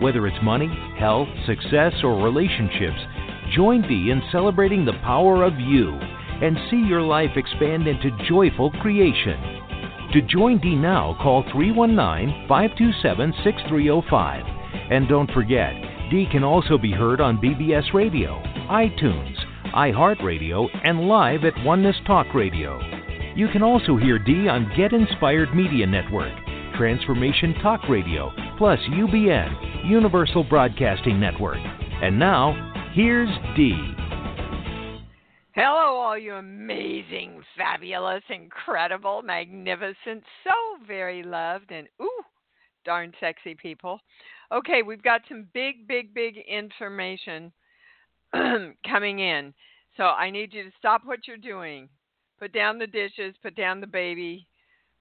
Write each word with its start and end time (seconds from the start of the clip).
Whether 0.00 0.26
it's 0.26 0.42
money, 0.42 0.68
health, 0.98 1.28
success, 1.46 1.92
or 2.02 2.24
relationships, 2.24 2.98
join 3.54 3.82
Dee 3.82 4.10
in 4.10 4.22
celebrating 4.32 4.84
the 4.84 4.98
power 5.04 5.44
of 5.44 5.60
you 5.60 5.90
and 5.90 6.56
see 6.70 6.78
your 6.88 7.02
life 7.02 7.36
expand 7.36 7.86
into 7.86 8.10
joyful 8.26 8.70
creation. 8.80 9.38
To 10.14 10.22
join 10.22 10.58
Dee 10.58 10.74
now, 10.74 11.16
call 11.20 11.44
319 11.52 12.48
527 12.48 13.34
6305. 13.44 14.44
And 14.90 15.06
don't 15.06 15.30
forget, 15.32 15.74
Dee 16.10 16.26
can 16.32 16.44
also 16.44 16.78
be 16.78 16.92
heard 16.92 17.20
on 17.20 17.36
BBS 17.36 17.92
Radio, 17.92 18.42
iTunes, 18.70 19.36
iHeartRadio, 19.74 20.66
and 20.82 21.08
live 21.08 21.44
at 21.44 21.62
Oneness 21.62 21.96
Talk 22.06 22.34
Radio. 22.34 22.80
You 23.36 23.48
can 23.52 23.62
also 23.62 23.96
hear 23.96 24.18
Dee 24.18 24.48
on 24.48 24.72
Get 24.76 24.92
Inspired 24.92 25.54
Media 25.54 25.86
Network, 25.86 26.32
Transformation 26.76 27.54
Talk 27.62 27.86
Radio, 27.88 28.32
plus 28.60 28.78
UBN, 28.90 29.88
Universal 29.88 30.44
Broadcasting 30.44 31.18
Network. 31.18 31.56
And 32.02 32.18
now, 32.18 32.52
here's 32.92 33.30
Dee. 33.56 33.94
Hello, 35.54 35.96
all 35.96 36.18
you 36.18 36.34
amazing, 36.34 37.40
fabulous, 37.56 38.22
incredible, 38.28 39.22
magnificent, 39.22 40.22
so 40.44 40.52
very 40.86 41.22
loved, 41.22 41.70
and 41.70 41.88
ooh, 42.02 42.22
darn 42.84 43.14
sexy 43.18 43.54
people. 43.54 43.98
Okay, 44.52 44.82
we've 44.82 45.02
got 45.02 45.22
some 45.26 45.46
big, 45.54 45.88
big, 45.88 46.12
big 46.12 46.36
information 46.46 47.50
coming 48.86 49.20
in. 49.20 49.54
So 49.96 50.02
I 50.02 50.28
need 50.28 50.52
you 50.52 50.64
to 50.64 50.70
stop 50.78 51.00
what 51.06 51.26
you're 51.26 51.38
doing. 51.38 51.88
Put 52.38 52.52
down 52.52 52.78
the 52.78 52.86
dishes, 52.86 53.34
put 53.42 53.56
down 53.56 53.80
the 53.80 53.86
baby, 53.86 54.46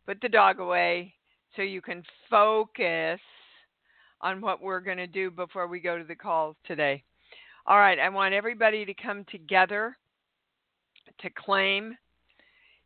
put 0.05 0.21
the 0.21 0.29
dog 0.29 0.61
away 0.61 1.13
so 1.57 1.61
you 1.61 1.81
can 1.81 2.03
focus 2.29 3.19
on 4.21 4.41
what 4.41 4.61
we're 4.61 4.79
going 4.79 4.97
to 4.97 5.07
do 5.07 5.31
before 5.31 5.67
we 5.67 5.79
go 5.79 5.97
to 5.97 6.03
the 6.03 6.15
calls 6.15 6.55
today. 6.65 7.03
All 7.65 7.77
right, 7.77 7.99
I 7.99 8.09
want 8.09 8.33
everybody 8.33 8.85
to 8.85 8.93
come 8.93 9.25
together 9.31 9.97
to 11.21 11.29
claim 11.29 11.97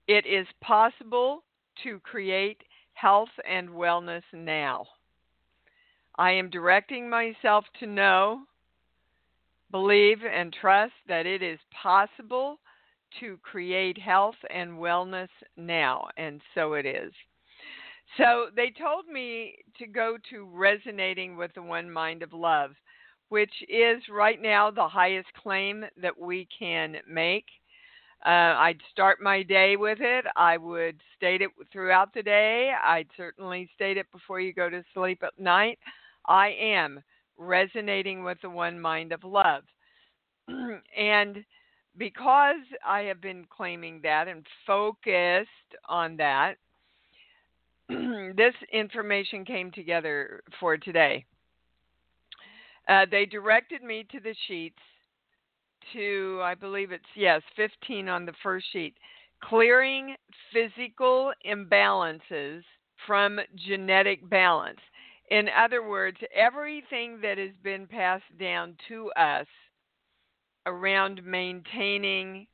it 0.08 0.26
is 0.26 0.48
possible 0.62 1.44
to 1.84 2.00
create 2.00 2.62
health 2.94 3.30
and 3.50 3.70
wellness 3.70 4.24
now. 4.34 4.86
I 6.18 6.32
am 6.32 6.50
directing 6.50 7.10
myself 7.10 7.66
to 7.80 7.88
know 7.88 8.42
believe 9.74 10.20
and 10.24 10.54
trust 10.54 10.94
that 11.08 11.26
it 11.26 11.42
is 11.42 11.58
possible 11.82 12.60
to 13.20 13.38
create 13.42 13.98
health 13.98 14.36
and 14.54 14.72
wellness 14.74 15.30
now, 15.58 16.08
and 16.16 16.40
so 16.54 16.74
it 16.74 16.86
is. 16.86 17.12
So 18.18 18.48
they 18.56 18.72
told 18.72 19.08
me 19.08 19.56
to 19.78 19.88
go 19.88 20.18
to 20.30 20.46
resonating 20.46 21.36
with 21.36 21.52
the 21.56 21.64
one 21.64 21.90
mind 21.90 22.22
of 22.22 22.34
love, 22.34 22.72
which 23.30 23.54
is 23.68 24.02
right 24.10 24.42
now 24.42 24.70
the 24.70 24.88
highest 24.88 25.30
claim 25.42 25.86
that 26.02 26.18
we 26.18 26.48
can 26.58 26.98
make. 27.10 27.46
Uh, 28.26 28.56
I'd 28.56 28.80
start 28.92 29.22
my 29.22 29.44
day 29.44 29.76
with 29.76 29.98
it. 30.00 30.26
I 30.36 30.58
would 30.58 31.02
state 31.18 31.42
it 31.42 31.50
throughout 31.72 32.14
the 32.14 32.24
day. 32.24 32.72
I'd 32.84 33.10
certainly 33.18 33.70
state 33.76 33.98
it 33.98 34.10
before 34.12 34.40
you 34.40 34.54
go 34.54 34.70
to 34.70 34.84
sleep 34.94 35.24
at 35.24 35.38
night. 35.38 35.80
I 36.26 36.56
am 36.60 37.04
resonating 37.38 38.24
with 38.24 38.38
the 38.42 38.50
one 38.50 38.80
mind 38.80 39.12
of 39.12 39.24
love. 39.24 39.64
and 40.98 41.44
because 41.98 42.64
I 42.86 43.02
have 43.02 43.22
been 43.22 43.46
claiming 43.50 44.00
that 44.04 44.28
and 44.28 44.46
focused 44.66 45.50
on 45.90 46.16
that, 46.18 46.56
this 48.38 48.54
information 48.72 49.46
came 49.46 49.72
together 49.72 50.42
for 50.60 50.78
today. 50.78 51.26
Uh, 52.88 53.06
they 53.10 53.26
directed 53.26 53.82
me 53.82 54.06
to 54.12 54.20
the 54.20 54.36
sheets 54.48 54.80
to, 55.94 56.42
I 56.44 56.56
believe 56.56 56.92
it's, 56.92 57.04
yes, 57.16 57.42
15 57.56 58.10
on 58.10 58.26
the 58.26 58.34
first 58.42 58.66
sheet. 58.72 58.96
Clearing 59.42 60.16
physical 60.52 61.32
imbalances 61.46 62.64
from 63.06 63.40
genetic 63.68 64.28
balance. 64.30 64.80
In 65.30 65.48
other 65.58 65.88
words, 65.88 66.18
everything 66.34 67.20
that 67.22 67.38
has 67.38 67.52
been 67.64 67.88
passed 67.88 68.24
down 68.40 68.76
to 68.88 69.12
us 69.12 69.48
around 70.66 71.24
maintaining, 71.26 72.48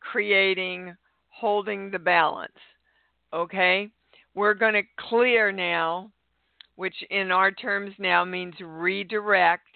creating, 0.00 0.94
holding 1.28 1.90
the 1.90 1.98
balance. 1.98 2.52
Okay? 3.32 3.90
We're 4.34 4.54
going 4.54 4.74
to 4.74 4.82
clear 5.08 5.52
now, 5.52 6.10
which 6.76 6.94
in 7.10 7.30
our 7.30 7.50
terms 7.50 7.92
now 7.98 8.24
means 8.24 8.54
redirect 8.60 9.66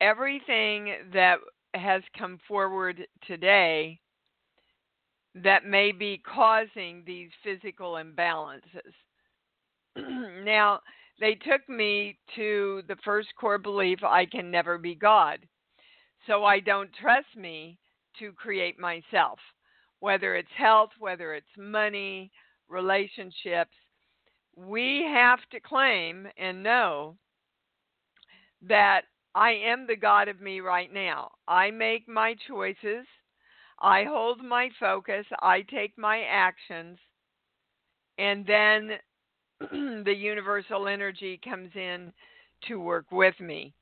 everything 0.00 0.94
that 1.12 1.36
has 1.74 2.02
come 2.18 2.38
forward 2.48 3.06
today 3.26 3.98
that 5.34 5.64
may 5.64 5.92
be 5.92 6.18
causing 6.18 7.02
these 7.06 7.30
physical 7.42 7.92
imbalances. 7.94 8.92
now, 10.44 10.80
they 11.20 11.34
took 11.34 11.66
me 11.68 12.18
to 12.36 12.82
the 12.88 12.96
first 13.04 13.28
core 13.38 13.58
belief 13.58 14.00
I 14.02 14.26
can 14.26 14.50
never 14.50 14.78
be 14.78 14.94
God. 14.94 15.38
So 16.26 16.44
I 16.44 16.60
don't 16.60 16.90
trust 17.00 17.36
me 17.36 17.78
to 18.18 18.32
create 18.32 18.78
myself, 18.78 19.38
whether 20.00 20.34
it's 20.34 20.48
health, 20.56 20.90
whether 20.98 21.34
it's 21.34 21.46
money, 21.56 22.30
relationships. 22.72 23.70
We 24.56 25.04
have 25.12 25.38
to 25.52 25.60
claim 25.60 26.26
and 26.36 26.62
know 26.62 27.16
that 28.68 29.02
I 29.34 29.52
am 29.52 29.86
the 29.86 29.96
God 29.96 30.28
of 30.28 30.40
me 30.40 30.60
right 30.60 30.92
now. 30.92 31.30
I 31.48 31.70
make 31.70 32.08
my 32.08 32.34
choices. 32.48 33.06
I 33.80 34.04
hold 34.04 34.42
my 34.42 34.68
focus. 34.78 35.26
I 35.40 35.62
take 35.62 35.96
my 35.96 36.22
actions. 36.30 36.98
And 38.18 38.46
then 38.46 38.90
the 40.04 40.14
universal 40.14 40.86
energy 40.86 41.40
comes 41.42 41.70
in 41.74 42.12
to 42.68 42.78
work 42.78 43.06
with 43.10 43.38
me. 43.40 43.74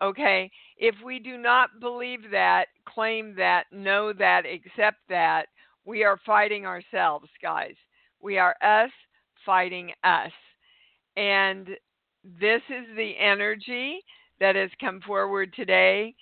Okay? 0.00 0.50
If 0.78 0.94
we 1.04 1.18
do 1.18 1.36
not 1.36 1.80
believe 1.80 2.30
that, 2.30 2.66
claim 2.86 3.34
that, 3.36 3.64
know 3.72 4.12
that, 4.12 4.44
accept 4.46 4.98
that, 5.08 5.46
we 5.84 6.04
are 6.04 6.18
fighting 6.24 6.64
ourselves, 6.64 7.28
guys. 7.42 7.74
We 8.22 8.38
are 8.38 8.56
us 8.62 8.90
fighting 9.44 9.92
us. 10.04 10.32
And 11.16 11.68
this 12.24 12.62
is 12.70 12.86
the 12.96 13.12
energy 13.20 14.00
that 14.40 14.56
has 14.56 14.70
come 14.80 15.00
forward 15.06 15.52
today 15.54 16.14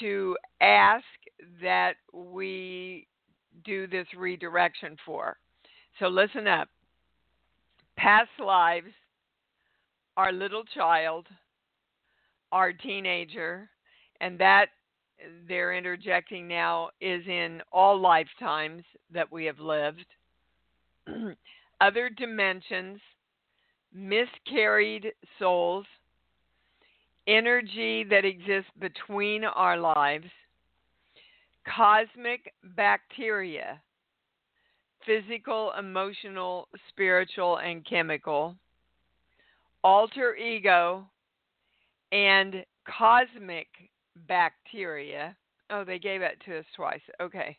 to 0.00 0.36
ask 0.60 1.04
that 1.62 1.94
we 2.12 3.06
do 3.64 3.86
this 3.86 4.06
redirection 4.16 4.96
for. 5.06 5.36
So 5.98 6.08
listen 6.08 6.46
up 6.46 6.68
past 7.96 8.30
lives, 8.38 8.92
our 10.16 10.32
little 10.32 10.62
child, 10.64 11.26
our 12.52 12.72
teenager, 12.72 13.68
and 14.20 14.38
that 14.38 14.66
they're 15.48 15.74
interjecting 15.74 16.46
now 16.46 16.90
is 17.00 17.26
in 17.26 17.60
all 17.72 18.00
lifetimes 18.00 18.84
that 19.12 19.30
we 19.32 19.44
have 19.46 19.58
lived, 19.58 20.04
other 21.80 22.08
dimensions, 22.08 23.00
miscarried 23.92 25.12
souls, 25.38 25.86
energy 27.26 28.04
that 28.04 28.24
exists 28.24 28.70
between 28.80 29.44
our 29.44 29.76
lives, 29.76 30.26
cosmic 31.66 32.52
bacteria 32.76 33.80
physical, 35.08 35.72
emotional, 35.78 36.68
spiritual, 36.88 37.58
and 37.58 37.84
chemical, 37.86 38.54
alter 39.82 40.36
ego, 40.36 41.06
and 42.12 42.64
cosmic 42.86 43.68
bacteria. 44.28 45.34
Oh, 45.70 45.84
they 45.84 45.98
gave 45.98 46.20
that 46.20 46.40
to 46.44 46.58
us 46.58 46.64
twice. 46.76 47.00
Okay. 47.20 47.56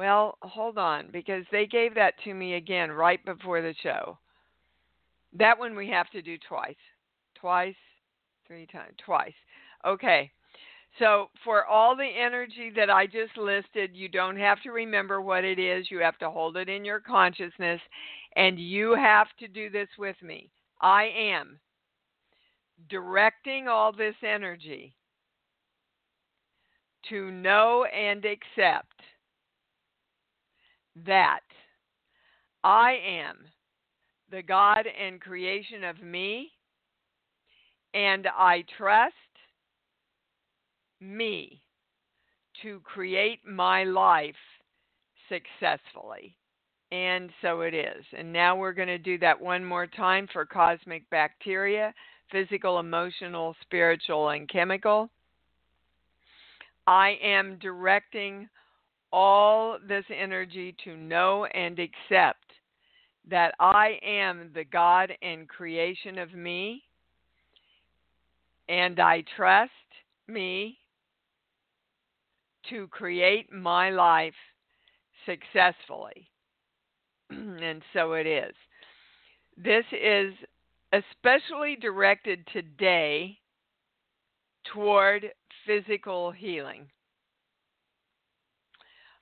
Well, 0.00 0.38
hold 0.40 0.78
on, 0.78 1.10
because 1.12 1.44
they 1.52 1.66
gave 1.66 1.94
that 1.94 2.14
to 2.24 2.32
me 2.32 2.54
again 2.54 2.90
right 2.90 3.22
before 3.22 3.60
the 3.60 3.74
show. 3.82 4.16
That 5.34 5.58
one 5.58 5.76
we 5.76 5.90
have 5.90 6.08
to 6.12 6.22
do 6.22 6.38
twice. 6.48 6.74
Twice, 7.34 7.74
three 8.46 8.66
times, 8.66 8.94
twice. 9.04 9.34
Okay. 9.86 10.30
So, 10.98 11.28
for 11.44 11.66
all 11.66 11.94
the 11.94 12.02
energy 12.18 12.72
that 12.74 12.88
I 12.88 13.04
just 13.04 13.36
listed, 13.36 13.90
you 13.92 14.08
don't 14.08 14.38
have 14.38 14.62
to 14.62 14.70
remember 14.70 15.20
what 15.20 15.44
it 15.44 15.58
is. 15.58 15.90
You 15.90 15.98
have 15.98 16.16
to 16.20 16.30
hold 16.30 16.56
it 16.56 16.70
in 16.70 16.82
your 16.82 17.00
consciousness, 17.00 17.82
and 18.36 18.58
you 18.58 18.94
have 18.94 19.26
to 19.38 19.48
do 19.48 19.68
this 19.68 19.88
with 19.98 20.16
me. 20.22 20.48
I 20.80 21.10
am 21.14 21.58
directing 22.88 23.68
all 23.68 23.92
this 23.92 24.16
energy 24.22 24.96
to 27.10 27.30
know 27.30 27.84
and 27.84 28.24
accept 28.24 28.94
that 31.06 31.40
I 32.62 32.96
am 33.04 33.36
the 34.30 34.42
God 34.42 34.86
and 34.86 35.20
creation 35.20 35.84
of 35.84 36.02
me, 36.02 36.50
and 37.94 38.26
I 38.26 38.64
trust 38.76 39.14
me 41.00 41.62
to 42.62 42.80
create 42.80 43.40
my 43.46 43.84
life 43.84 44.34
successfully. 45.28 46.36
And 46.92 47.30
so 47.40 47.60
it 47.60 47.72
is. 47.72 48.04
And 48.16 48.32
now 48.32 48.56
we're 48.56 48.72
going 48.72 48.88
to 48.88 48.98
do 48.98 49.16
that 49.18 49.40
one 49.40 49.64
more 49.64 49.86
time 49.86 50.28
for 50.32 50.44
cosmic 50.44 51.08
bacteria 51.10 51.94
physical, 52.30 52.78
emotional, 52.78 53.56
spiritual, 53.62 54.30
and 54.30 54.48
chemical. 54.48 55.10
I 56.86 57.16
am 57.22 57.58
directing 57.60 58.48
all 59.12 59.78
this 59.86 60.04
energy 60.14 60.74
to 60.84 60.96
know 60.96 61.44
and 61.46 61.78
accept 61.78 62.44
that 63.28 63.54
I 63.60 63.98
am 64.02 64.50
the 64.54 64.64
God 64.64 65.12
and 65.22 65.48
creation 65.48 66.18
of 66.18 66.32
me, 66.32 66.82
and 68.68 68.98
I 69.00 69.24
trust 69.36 69.70
me 70.28 70.78
to 72.68 72.86
create 72.88 73.52
my 73.52 73.90
life 73.90 74.34
successfully. 75.26 76.28
and 77.30 77.82
so 77.92 78.12
it 78.12 78.26
is. 78.26 78.54
This 79.56 79.84
is 79.92 80.32
especially 80.92 81.76
directed 81.80 82.46
today 82.52 83.38
toward 84.72 85.26
physical 85.66 86.30
healing. 86.30 86.86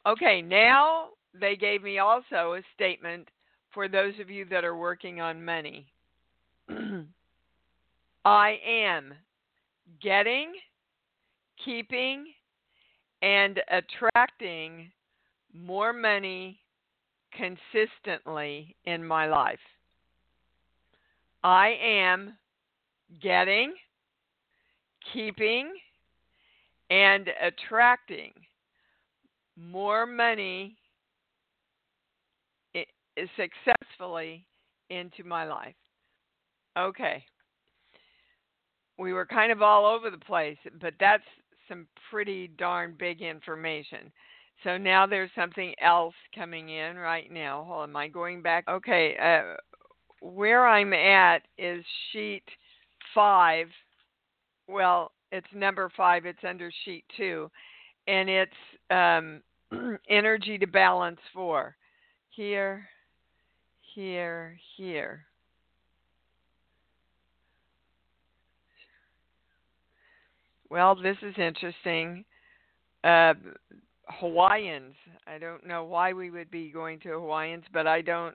Okay, 0.07 0.43
now 0.43 1.09
they 1.39 1.57
gave 1.57 1.83
me 1.83 1.99
also 1.99 2.55
a 2.55 2.63
statement 2.75 3.29
for 3.73 3.89
those 3.89 4.15
of 4.21 4.31
you 4.31 4.45
that 4.47 4.65
are 4.65 4.77
working 4.77 5.21
on 5.21 5.45
money. 5.45 5.87
I 8.25 8.59
am 8.67 9.15
getting, 10.03 10.53
keeping, 11.65 12.27
and 13.23 13.61
attracting 13.71 14.91
more 15.53 15.93
money 15.93 16.61
consistently 17.33 18.77
in 18.85 19.05
my 19.05 19.27
life. 19.27 19.59
I 21.43 21.77
am 21.81 22.37
getting, 23.23 23.75
keeping, 25.13 25.73
and 26.91 27.29
attracting 27.41 28.33
more 29.59 30.07
money 30.07 30.77
successfully 33.37 34.47
into 34.91 35.25
my 35.25 35.45
life. 35.45 35.75
Okay. 36.79 37.25
We 38.99 39.13
were 39.13 39.27
kind 39.27 39.53
of 39.53 39.63
all 39.63 39.87
over 39.87 40.11
the 40.11 40.25
place, 40.25 40.59
but 40.81 40.95
that's 41.01 41.25
some 41.69 41.87
pretty 42.11 42.49
darn 42.59 42.95
big 42.99 43.21
information. 43.21 44.13
So 44.65 44.77
now 44.77 45.07
there's 45.07 45.31
something 45.37 45.75
else 45.81 46.15
coming 46.35 46.71
in 46.71 46.97
right 46.97 47.31
now. 47.31 47.65
Hold 47.65 47.83
on, 47.83 47.91
am 47.91 47.97
I 47.97 48.09
going 48.09 48.43
back? 48.43 48.65
Okay, 48.69 49.17
uh, 49.23 49.55
where 50.21 50.67
I'm 50.67 50.93
at 50.93 51.43
is 51.59 51.85
sheet 52.13 52.43
five. 53.15 53.69
Well, 54.67 55.13
it's 55.31 55.47
number 55.55 55.91
five. 55.97 56.27
It's 56.27 56.43
under 56.43 56.73
sheet 56.85 57.05
two, 57.17 57.49
and 58.09 58.29
it's 58.29 58.53
um, 58.91 59.43
energy 60.09 60.59
to 60.59 60.67
balance 60.67 61.21
for. 61.33 61.77
Here, 62.31 62.87
here, 63.95 64.57
here. 64.77 65.25
Well, 70.71 70.95
this 70.95 71.17
is 71.23 71.35
interesting. 71.39 72.25
Uh, 73.03 73.35
Hawaiians. 74.09 74.95
I 75.27 75.39
don't 75.39 75.67
know 75.67 75.85
why 75.85 76.13
we 76.13 76.31
would 76.31 76.51
be 76.51 76.71
going 76.71 77.01
to 77.01 77.11
Hawaiians, 77.11 77.65
but 77.73 77.87
I 77.87 78.03
don't. 78.03 78.35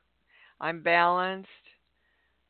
I'm 0.60 0.82
balanced. 0.82 1.50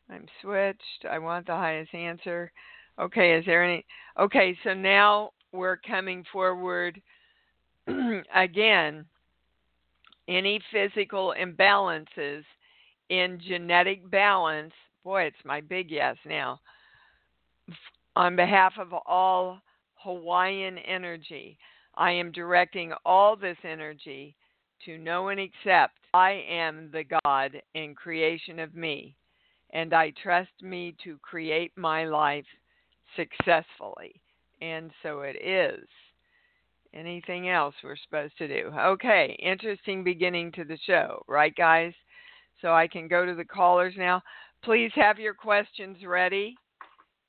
I'm 0.10 0.26
switched. 0.42 1.06
I 1.10 1.20
want 1.20 1.48
the 1.48 1.54
highest 1.54 1.94
answer. 1.94 2.52
Okay, 3.00 3.34
is 3.34 3.46
there 3.46 3.64
any? 3.64 3.86
Okay, 4.20 4.58
so 4.64 4.74
now 4.74 5.32
we're 5.52 5.78
coming 5.78 6.24
forward 6.32 7.02
again. 8.36 9.06
Any 10.28 10.62
physical 10.72 11.34
imbalances 11.38 12.44
in 13.10 13.42
genetic 13.46 14.10
balance? 14.10 14.72
Boy, 15.04 15.24
it's 15.24 15.46
my 15.46 15.60
big 15.60 15.92
yes 15.92 16.16
now. 16.26 16.62
On 18.16 18.36
behalf 18.36 18.74
of 18.80 18.94
all 19.06 19.60
Hawaiian 19.96 20.78
energy, 20.78 21.58
I 21.96 22.12
am 22.12 22.32
directing 22.32 22.94
all 23.06 23.36
this 23.36 23.58
energy 23.66 24.36
to 24.86 24.98
know 24.98 25.28
and 25.28 25.40
accept 25.40 25.94
I 26.14 26.44
am 26.50 26.90
the 26.92 27.04
God 27.26 27.62
in 27.74 27.96
creation 27.96 28.60
of 28.60 28.76
me 28.76 29.16
and 29.74 29.94
I 29.94 30.14
trust 30.22 30.52
me 30.62 30.96
to 31.04 31.18
create 31.18 31.72
my 31.76 32.06
life 32.06 32.46
successfully. 33.16 34.22
And 34.62 34.92
so 35.02 35.22
it 35.22 35.36
is. 35.44 35.86
Anything 36.94 37.50
else 37.50 37.74
we're 37.84 37.96
supposed 37.96 38.38
to 38.38 38.48
do? 38.48 38.72
Okay, 38.78 39.36
interesting 39.42 40.04
beginning 40.04 40.52
to 40.52 40.64
the 40.64 40.78
show, 40.86 41.24
right, 41.28 41.56
guys? 41.56 41.94
So 42.62 42.72
I 42.74 42.88
can 42.88 43.08
go 43.08 43.26
to 43.26 43.34
the 43.34 43.44
callers 43.44 43.96
now. 43.98 44.22
Please 44.64 44.92
have 44.96 45.18
your 45.18 45.34
questions 45.34 45.98
ready. 46.06 46.56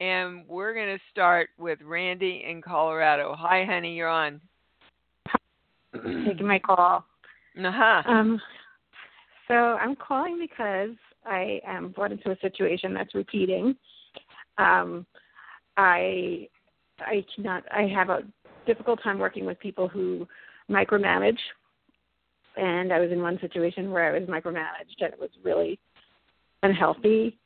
And 0.01 0.47
we're 0.47 0.75
going 0.75 0.95
to 0.95 1.03
start 1.11 1.49
with 1.59 1.79
Randy 1.83 2.45
in 2.49 2.61
Colorado. 2.61 3.35
Hi, 3.39 3.65
honey, 3.65 3.95
you're 3.95 4.09
on. 4.09 4.41
Taking 5.95 6.47
my 6.47 6.59
call. 6.59 7.05
Uh 7.59 7.71
huh. 7.73 8.03
Um, 8.07 8.41
so 9.47 9.55
I'm 9.55 9.95
calling 9.95 10.39
because 10.41 10.97
I 11.25 11.61
am 11.67 11.91
brought 11.91 12.13
into 12.13 12.33
a 12.33 12.39
situation 12.41 12.93
that's 12.93 13.15
repeating. 13.15 13.77
Um, 14.59 15.07
I 15.77 16.49
I 16.99 17.25
cannot. 17.35 17.65
I 17.71 17.83
have 17.95 18.09
a 18.11 18.23
difficult 18.67 19.03
time 19.03 19.19
working 19.19 19.45
with 19.45 19.59
people 19.61 19.89
who 19.89 20.27
micromanage, 20.71 21.39
and 22.57 22.93
I 22.93 23.01
was 23.01 23.11
in 23.11 23.23
one 23.23 23.39
situation 23.41 23.91
where 23.91 24.09
I 24.15 24.19
was 24.19 24.29
micromanaged, 24.29 25.01
and 25.01 25.13
it 25.13 25.21
was 25.21 25.31
really 25.43 25.79
unhealthy. 26.63 27.39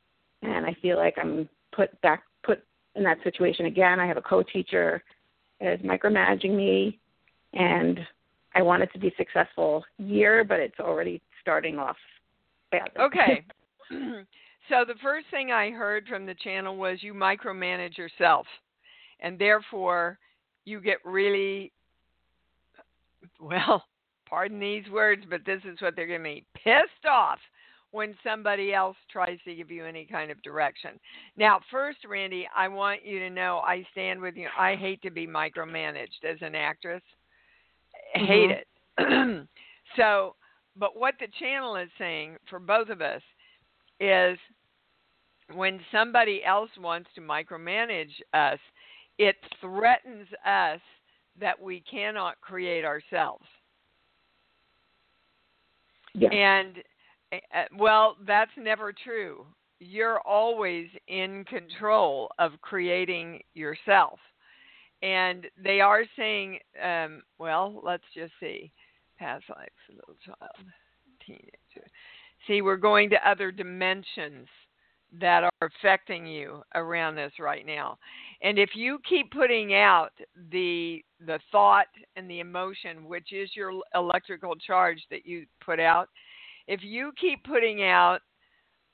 And 0.42 0.66
I 0.66 0.76
feel 0.80 0.96
like 0.96 1.16
I'm 1.20 1.48
put 1.74 2.00
back 2.00 2.22
put 2.44 2.62
in 2.94 3.02
that 3.04 3.18
situation 3.24 3.66
again. 3.66 4.00
I 4.00 4.06
have 4.06 4.16
a 4.16 4.22
co-teacher 4.22 5.02
that 5.60 5.74
is 5.74 5.80
micromanaging 5.80 6.54
me, 6.54 6.98
and 7.54 7.98
I 8.54 8.62
want 8.62 8.82
it 8.82 8.92
to 8.92 8.98
be 8.98 9.12
successful 9.16 9.84
year, 9.98 10.44
but 10.44 10.60
it's 10.60 10.78
already 10.78 11.20
starting 11.40 11.78
off 11.78 11.96
bad. 12.70 12.90
Okay. 12.98 13.44
so 14.68 14.84
the 14.86 14.94
first 15.02 15.26
thing 15.30 15.50
I 15.50 15.70
heard 15.70 16.06
from 16.06 16.26
the 16.26 16.34
channel 16.34 16.76
was 16.76 16.98
you 17.02 17.14
micromanage 17.14 17.96
yourself, 17.96 18.46
and 19.20 19.38
therefore 19.38 20.18
you 20.68 20.80
get 20.80 20.98
really 21.04 21.72
well. 23.40 23.84
Pardon 24.28 24.60
these 24.60 24.84
words, 24.92 25.22
but 25.28 25.40
this 25.46 25.62
is 25.64 25.80
what 25.80 25.96
they're 25.96 26.06
going 26.06 26.20
to 26.20 26.24
be 26.24 26.44
pissed 26.54 27.06
off 27.08 27.38
when 27.90 28.14
somebody 28.22 28.74
else 28.74 28.96
tries 29.10 29.38
to 29.46 29.54
give 29.54 29.70
you 29.70 29.86
any 29.86 30.04
kind 30.04 30.30
of 30.30 30.42
direction. 30.42 31.00
Now, 31.38 31.60
first, 31.70 31.98
Randy, 32.06 32.46
I 32.54 32.68
want 32.68 33.04
you 33.04 33.18
to 33.20 33.30
know 33.30 33.62
I 33.64 33.86
stand 33.92 34.20
with 34.20 34.36
you. 34.36 34.48
I 34.58 34.76
hate 34.76 35.00
to 35.02 35.10
be 35.10 35.26
micromanaged 35.26 36.24
as 36.28 36.36
an 36.42 36.54
actress. 36.54 37.02
Mm-hmm. 38.14 38.26
Hate 38.26 38.50
it. 38.50 39.48
so, 39.96 40.34
but 40.76 40.98
what 40.98 41.14
the 41.18 41.28
channel 41.40 41.76
is 41.76 41.88
saying 41.98 42.36
for 42.50 42.58
both 42.58 42.90
of 42.90 43.00
us 43.00 43.22
is 44.00 44.38
when 45.54 45.80
somebody 45.90 46.44
else 46.44 46.70
wants 46.78 47.08
to 47.14 47.22
micromanage 47.22 48.12
us, 48.34 48.58
it 49.18 49.36
threatens 49.60 50.26
us 50.46 50.80
that 51.40 51.60
we 51.60 51.82
cannot 51.90 52.40
create 52.40 52.84
ourselves. 52.84 53.44
Yeah. 56.14 56.30
And 56.32 56.76
uh, 57.32 57.64
well, 57.76 58.16
that's 58.26 58.50
never 58.56 58.92
true. 58.92 59.44
You're 59.80 60.20
always 60.20 60.88
in 61.06 61.44
control 61.44 62.30
of 62.38 62.52
creating 62.60 63.40
yourself. 63.54 64.18
and 65.02 65.46
they 65.62 65.80
are 65.80 66.04
saying, 66.16 66.58
um, 66.82 67.22
well, 67.38 67.80
let's 67.84 68.04
just 68.14 68.32
see, 68.40 68.72
past 69.18 69.44
life, 69.48 69.68
little 69.90 70.16
child, 70.24 70.72
teenager. 71.24 71.88
See, 72.46 72.62
we're 72.62 72.76
going 72.76 73.10
to 73.10 73.28
other 73.28 73.50
dimensions 73.50 74.48
that 75.20 75.44
are 75.44 75.68
affecting 75.80 76.26
you 76.26 76.62
around 76.74 77.14
this 77.14 77.32
right 77.38 77.64
now. 77.66 77.98
And 78.42 78.58
if 78.58 78.70
you 78.74 78.98
keep 79.08 79.30
putting 79.32 79.74
out 79.74 80.12
the 80.50 81.02
the 81.26 81.40
thought 81.50 81.88
and 82.16 82.30
the 82.30 82.40
emotion, 82.40 83.04
which 83.06 83.32
is 83.32 83.50
your 83.54 83.72
electrical 83.94 84.54
charge 84.54 85.04
that 85.10 85.26
you 85.26 85.46
put 85.64 85.80
out, 85.80 86.08
if 86.68 86.80
you 86.82 87.12
keep 87.20 87.42
putting 87.44 87.82
out 87.82 88.20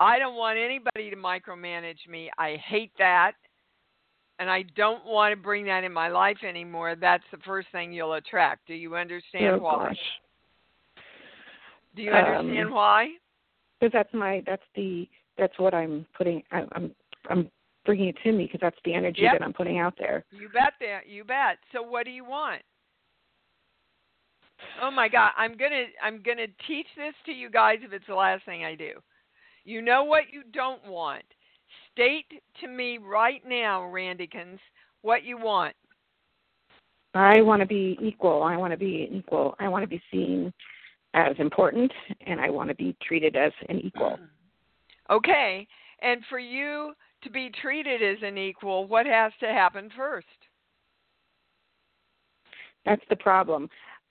I 0.01 0.19
don't 0.19 0.35
want 0.35 0.59
anybody 0.59 1.11
to 1.11 1.17
micromanage 1.17 2.09
me. 2.09 2.31
I 2.39 2.57
hate 2.67 2.93
that. 2.99 3.33
And 4.41 4.51
I 4.51 4.65
don't 4.77 5.05
want 5.07 5.33
to 5.33 5.41
bring 5.41 5.65
that 5.67 5.85
in 5.85 5.93
my 5.93 6.09
life 6.09 6.39
anymore. 6.47 6.97
That's 7.01 7.23
the 7.31 7.39
first 7.39 7.69
thing 7.71 7.93
you'll 7.93 8.15
attract. 8.15 8.67
Do 8.67 8.75
you 8.75 8.97
understand 8.97 9.57
oh, 9.57 9.59
why? 9.59 9.89
Gosh. 9.89 9.97
Do 11.95 12.03
you 12.03 12.11
understand 12.11 12.69
um, 12.69 12.75
why? 12.75 13.09
Because 13.79 13.93
that's 13.93 14.13
my 14.13 14.43
that's 14.45 14.65
the 14.75 15.09
that's 15.39 15.57
what 15.59 15.73
I'm 15.73 16.05
putting. 16.19 16.43
I, 16.51 16.65
I'm 16.73 16.91
I'm 17.31 17.49
bringing 17.85 18.09
it 18.09 18.17
to 18.23 18.33
me 18.33 18.45
because 18.45 18.61
that's 18.61 18.77
the 18.85 18.95
energy 18.95 19.23
yep. 19.23 19.33
that 19.39 19.45
I'm 19.45 19.53
putting 19.53 19.79
out 19.79 19.95
there. 19.99 20.25
You 20.31 20.49
bet 20.49 20.75
that. 20.81 21.09
You 21.09 21.25
bet. 21.25 21.59
So 21.73 21.83
what 21.83 22.05
do 22.05 22.11
you 22.11 22.25
want? 22.25 22.63
Oh 24.83 24.91
my 24.91 25.09
God! 25.09 25.31
I'm 25.37 25.57
gonna 25.57 25.85
I'm 26.03 26.23
gonna 26.25 26.47
teach 26.67 26.87
this 26.97 27.15
to 27.27 27.33
you 27.33 27.51
guys 27.51 27.79
if 27.83 27.93
it's 27.93 28.07
the 28.07 28.15
last 28.15 28.45
thing 28.45 28.65
I 28.65 28.75
do. 28.75 28.93
You 29.65 29.83
know 29.83 30.05
what 30.05 30.25
you 30.33 30.43
don't 30.53 30.85
want. 30.87 31.25
State 31.93 32.27
to 32.61 32.69
me 32.69 32.99
right 32.99 33.43
now, 33.47 33.81
Randykins, 33.83 34.59
what 35.03 35.25
you 35.25 35.39
want. 35.39 35.75
I 37.15 37.41
want 37.43 37.61
to 37.61 37.67
be 37.67 37.97
equal. 38.03 38.43
I 38.43 38.57
want 38.57 38.73
to 38.73 38.77
be 38.77 39.09
equal. 39.13 39.55
I 39.61 39.69
want 39.69 39.83
to 39.83 39.89
be 39.89 40.03
seen 40.11 40.53
as 41.15 41.35
important, 41.39 41.93
and 42.27 42.41
I 42.41 42.51
want 42.51 42.69
to 42.69 42.75
be 42.75 42.97
treated 43.07 43.37
as 43.37 43.53
an 43.69 43.79
equal. 43.81 44.19
Mm. 44.21 45.17
Okay. 45.17 45.67
And 46.03 46.23
for 46.29 46.39
you 46.39 46.93
to 47.25 47.31
be 47.31 47.51
treated 47.61 48.03
as 48.03 48.23
an 48.23 48.39
equal, 48.39 48.87
what 48.87 49.07
has 49.07 49.33
to 49.41 49.47
happen 49.47 49.91
first? 49.97 50.27
That's 52.85 53.03
the 53.09 53.17
problem. 53.17 53.69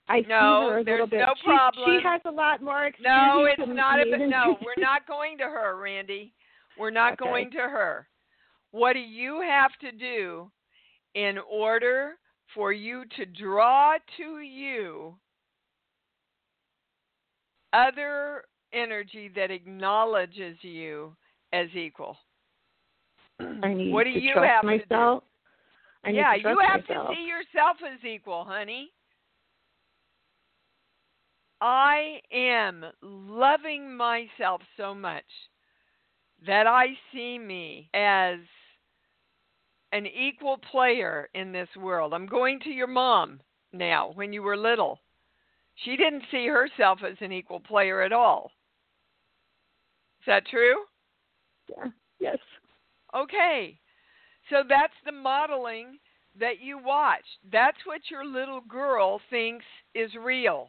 I 0.08 0.20
no, 0.28 0.82
there's 0.84 1.08
bit. 1.08 1.20
no 1.20 1.34
she, 1.40 1.46
problem. 1.46 1.98
She 2.00 2.06
has 2.06 2.20
a 2.26 2.30
lot 2.30 2.62
more 2.62 2.84
experience. 2.84 3.56
No, 3.58 3.64
it's 3.66 3.74
not. 3.74 4.00
A, 4.00 4.28
no, 4.28 4.58
we're 4.62 4.74
not 4.82 5.06
going 5.06 5.38
to 5.38 5.44
her, 5.44 5.78
Randy. 5.80 6.34
We're 6.78 6.90
not 6.90 7.14
Okay. 7.14 7.24
going 7.24 7.50
to 7.52 7.58
her. 7.58 8.06
What 8.72 8.94
do 8.94 8.98
you 8.98 9.40
have 9.40 9.70
to 9.80 9.92
do 9.92 10.50
in 11.14 11.38
order 11.50 12.14
for 12.54 12.72
you 12.72 13.04
to 13.16 13.24
draw 13.24 13.94
to 14.16 14.40
you 14.40 15.14
other 17.72 18.44
energy 18.72 19.30
that 19.34 19.50
acknowledges 19.50 20.56
you 20.60 21.16
as 21.52 21.68
equal? 21.74 22.18
I 23.40 23.74
need 23.74 23.92
what 23.92 24.04
do 24.04 24.12
to 24.12 24.20
you 24.20 24.32
trust 24.34 24.48
have 24.48 24.64
myself. 24.64 25.22
to 25.22 26.08
I 26.08 26.10
do? 26.10 26.16
need 26.16 26.18
yeah, 26.18 26.34
to 26.36 26.42
trust 26.42 26.54
you 26.60 26.66
have 26.68 26.80
myself. 26.88 27.08
to 27.10 27.14
see 27.14 27.22
yourself 27.26 27.76
as 27.92 28.04
equal, 28.04 28.44
honey. 28.44 28.90
I 31.60 32.20
am 32.32 32.84
loving 33.02 33.96
myself 33.96 34.60
so 34.76 34.94
much 34.94 35.24
that 36.46 36.66
I 36.66 36.86
see 37.12 37.38
me 37.38 37.88
as 37.94 38.38
an 39.92 40.06
equal 40.06 40.58
player 40.70 41.28
in 41.34 41.52
this 41.52 41.68
world. 41.80 42.12
I'm 42.12 42.26
going 42.26 42.60
to 42.60 42.70
your 42.70 42.88
mom 42.88 43.40
now 43.72 44.10
when 44.14 44.32
you 44.32 44.42
were 44.42 44.56
little. 44.56 45.00
She 45.76 45.96
didn't 45.96 46.24
see 46.30 46.46
herself 46.48 46.98
as 47.08 47.16
an 47.20 47.32
equal 47.32 47.60
player 47.60 48.02
at 48.02 48.12
all. 48.12 48.50
Is 50.20 50.26
that 50.26 50.46
true? 50.46 50.74
Yeah. 51.70 51.86
Yes. 52.20 52.38
Okay. 53.14 53.78
So 54.50 54.62
that's 54.68 54.92
the 55.04 55.12
modeling 55.12 55.98
that 56.38 56.60
you 56.60 56.78
watch. 56.78 57.24
That's 57.50 57.78
what 57.86 58.00
your 58.10 58.24
little 58.24 58.60
girl 58.68 59.20
thinks 59.30 59.64
is 59.94 60.10
real. 60.22 60.68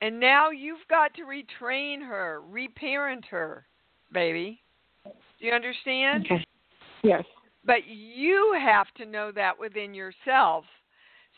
And 0.00 0.18
now 0.18 0.50
you've 0.50 0.86
got 0.88 1.14
to 1.14 1.22
retrain 1.22 2.00
her, 2.00 2.40
reparent 2.48 3.24
her, 3.26 3.66
baby. 4.12 4.60
Do 5.04 5.46
you 5.46 5.52
understand? 5.52 6.26
Okay. 6.26 6.44
Yes. 7.02 7.24
But 7.64 7.86
you 7.86 8.56
have 8.60 8.86
to 8.96 9.06
know 9.06 9.30
that 9.32 9.58
within 9.58 9.94
yourself. 9.94 10.64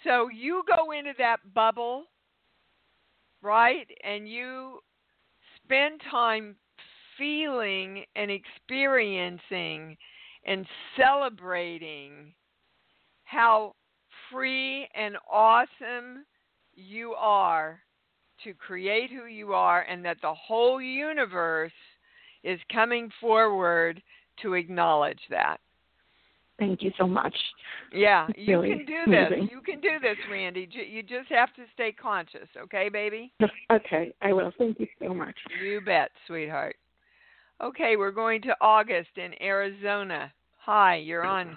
So 0.03 0.29
you 0.29 0.63
go 0.67 0.93
into 0.93 1.13
that 1.19 1.41
bubble, 1.55 2.05
right? 3.43 3.87
And 4.03 4.29
you 4.29 4.81
spend 5.63 6.01
time 6.11 6.57
feeling 7.19 8.05
and 8.17 8.31
experiencing 8.31 9.97
and 10.47 10.67
celebrating 10.97 12.33
how 13.25 13.75
free 14.31 14.89
and 14.95 15.17
awesome 15.31 16.25
you 16.75 17.13
are 17.13 17.81
to 18.43 18.53
create 18.55 19.11
who 19.11 19.27
you 19.27 19.55
are 19.55 19.83
and 19.83 20.05
that 20.05 20.19
the 20.23 20.35
whole 20.35 20.81
universe 20.81 21.73
is 22.43 22.61
coming 22.73 23.11
forward 23.21 24.03
to 24.43 24.55
acknowledge 24.55 25.21
that. 25.31 25.59
Thank 26.59 26.83
you 26.83 26.93
so 26.99 27.07
much. 27.07 27.35
Yeah, 27.93 28.29
It's 28.29 28.39
you 28.39 28.61
really 28.61 28.77
can 28.77 28.87
do 28.87 28.95
amazing. 29.07 29.41
this. 29.43 29.51
You 29.51 29.61
can 29.61 29.81
do 29.81 29.99
this, 30.01 30.17
Randy. 30.31 30.69
You 30.71 31.03
just 31.03 31.29
have 31.31 31.53
to 31.55 31.63
stay 31.73 31.91
conscious, 31.93 32.49
okay, 32.57 32.89
baby? 32.89 33.33
Okay, 33.71 34.13
I 34.23 34.33
will. 34.33 34.53
Thank 34.59 34.79
you 34.79 34.87
so 35.03 35.15
much. 35.15 35.35
You 35.65 35.81
bet, 35.81 36.11
sweetheart. 36.27 36.77
Okay, 37.65 37.97
we're 37.97 38.11
going 38.11 38.43
to 38.43 38.55
August 38.61 39.17
in 39.17 39.33
Arizona. 39.43 40.31
Hi, 40.59 40.97
you're 40.97 41.25
on. 41.25 41.57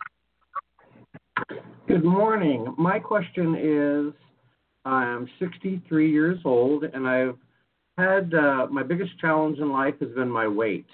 Good 1.86 2.06
morning. 2.06 2.74
My 2.78 2.98
question 2.98 3.58
is 3.60 4.14
I'm 4.86 5.28
63 5.38 6.10
years 6.10 6.40
old, 6.46 6.86
and 6.86 7.06
I've 7.06 7.36
had 7.98 8.34
uh, 8.34 8.68
my 8.72 8.84
biggest 8.84 9.20
challenge 9.20 9.60
in 9.60 9.70
life 9.74 9.96
has 10.00 10.12
been 10.12 10.30
my 10.30 10.48
weight. 10.48 10.88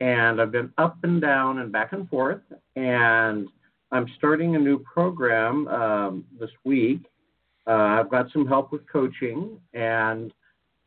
And 0.00 0.40
I've 0.40 0.50
been 0.50 0.72
up 0.78 0.96
and 1.04 1.20
down 1.20 1.60
and 1.60 1.70
back 1.70 1.92
and 1.92 2.08
forth. 2.08 2.42
And 2.74 3.46
I'm 3.92 4.06
starting 4.18 4.56
a 4.56 4.58
new 4.58 4.80
program 4.80 5.68
um, 5.68 6.24
this 6.40 6.50
week. 6.64 7.02
Uh, 7.68 8.00
I've 8.00 8.10
got 8.10 8.32
some 8.32 8.48
help 8.48 8.72
with 8.72 8.82
coaching, 8.90 9.60
and 9.74 10.32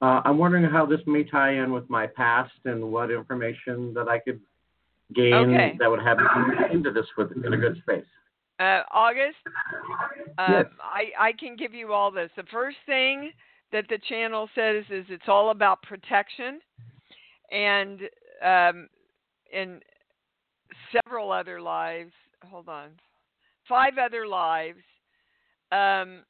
uh, 0.01 0.21
I'm 0.25 0.37
wondering 0.37 0.65
how 0.65 0.85
this 0.85 1.01
may 1.07 1.23
tie 1.23 1.63
in 1.63 1.71
with 1.71 1.89
my 1.89 2.07
past 2.07 2.53
and 2.65 2.91
what 2.91 3.11
information 3.11 3.93
that 3.93 4.07
I 4.07 4.19
could 4.19 4.39
gain 5.13 5.49
Okay. 5.49 5.75
that 5.79 5.89
would 5.89 6.01
have 6.01 6.17
me 6.17 6.25
into 6.71 6.91
this 6.91 7.05
with 7.17 7.31
in 7.31 7.53
a 7.53 7.57
good 7.57 7.77
space. 7.77 8.05
Uh, 8.59 8.81
August, 8.91 9.37
um, 9.45 10.35
Yes. 10.37 10.65
I, 10.81 11.27
I 11.27 11.31
can 11.33 11.55
give 11.55 11.73
you 11.73 11.93
all 11.93 12.11
this. 12.11 12.29
The 12.35 12.43
first 12.51 12.77
thing 12.85 13.31
that 13.71 13.85
the 13.89 13.99
channel 14.09 14.49
says 14.55 14.83
is 14.89 15.05
it's 15.09 15.27
all 15.27 15.51
about 15.51 15.81
protection. 15.83 16.59
And 17.51 18.01
um, 18.43 18.89
in 19.51 19.79
several 20.91 21.31
other 21.31 21.61
lives, 21.61 22.11
hold 22.49 22.67
on, 22.67 22.89
five 23.67 23.93
other 23.97 24.27
lives, 24.27 24.79
um, 25.71 26.23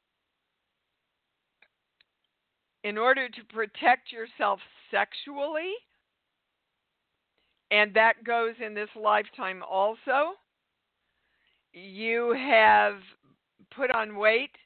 in 2.84 2.96
order 2.96 3.28
to 3.28 3.44
protect 3.52 4.12
yourself 4.12 4.60
sexually, 4.90 5.72
and 7.70 7.92
that 7.94 8.24
goes 8.24 8.54
in 8.64 8.74
this 8.74 8.88
lifetime 8.96 9.62
also, 9.68 10.34
you 11.72 12.34
have 12.38 12.94
put 13.74 13.90
on 13.90 14.16
weight 14.16 14.56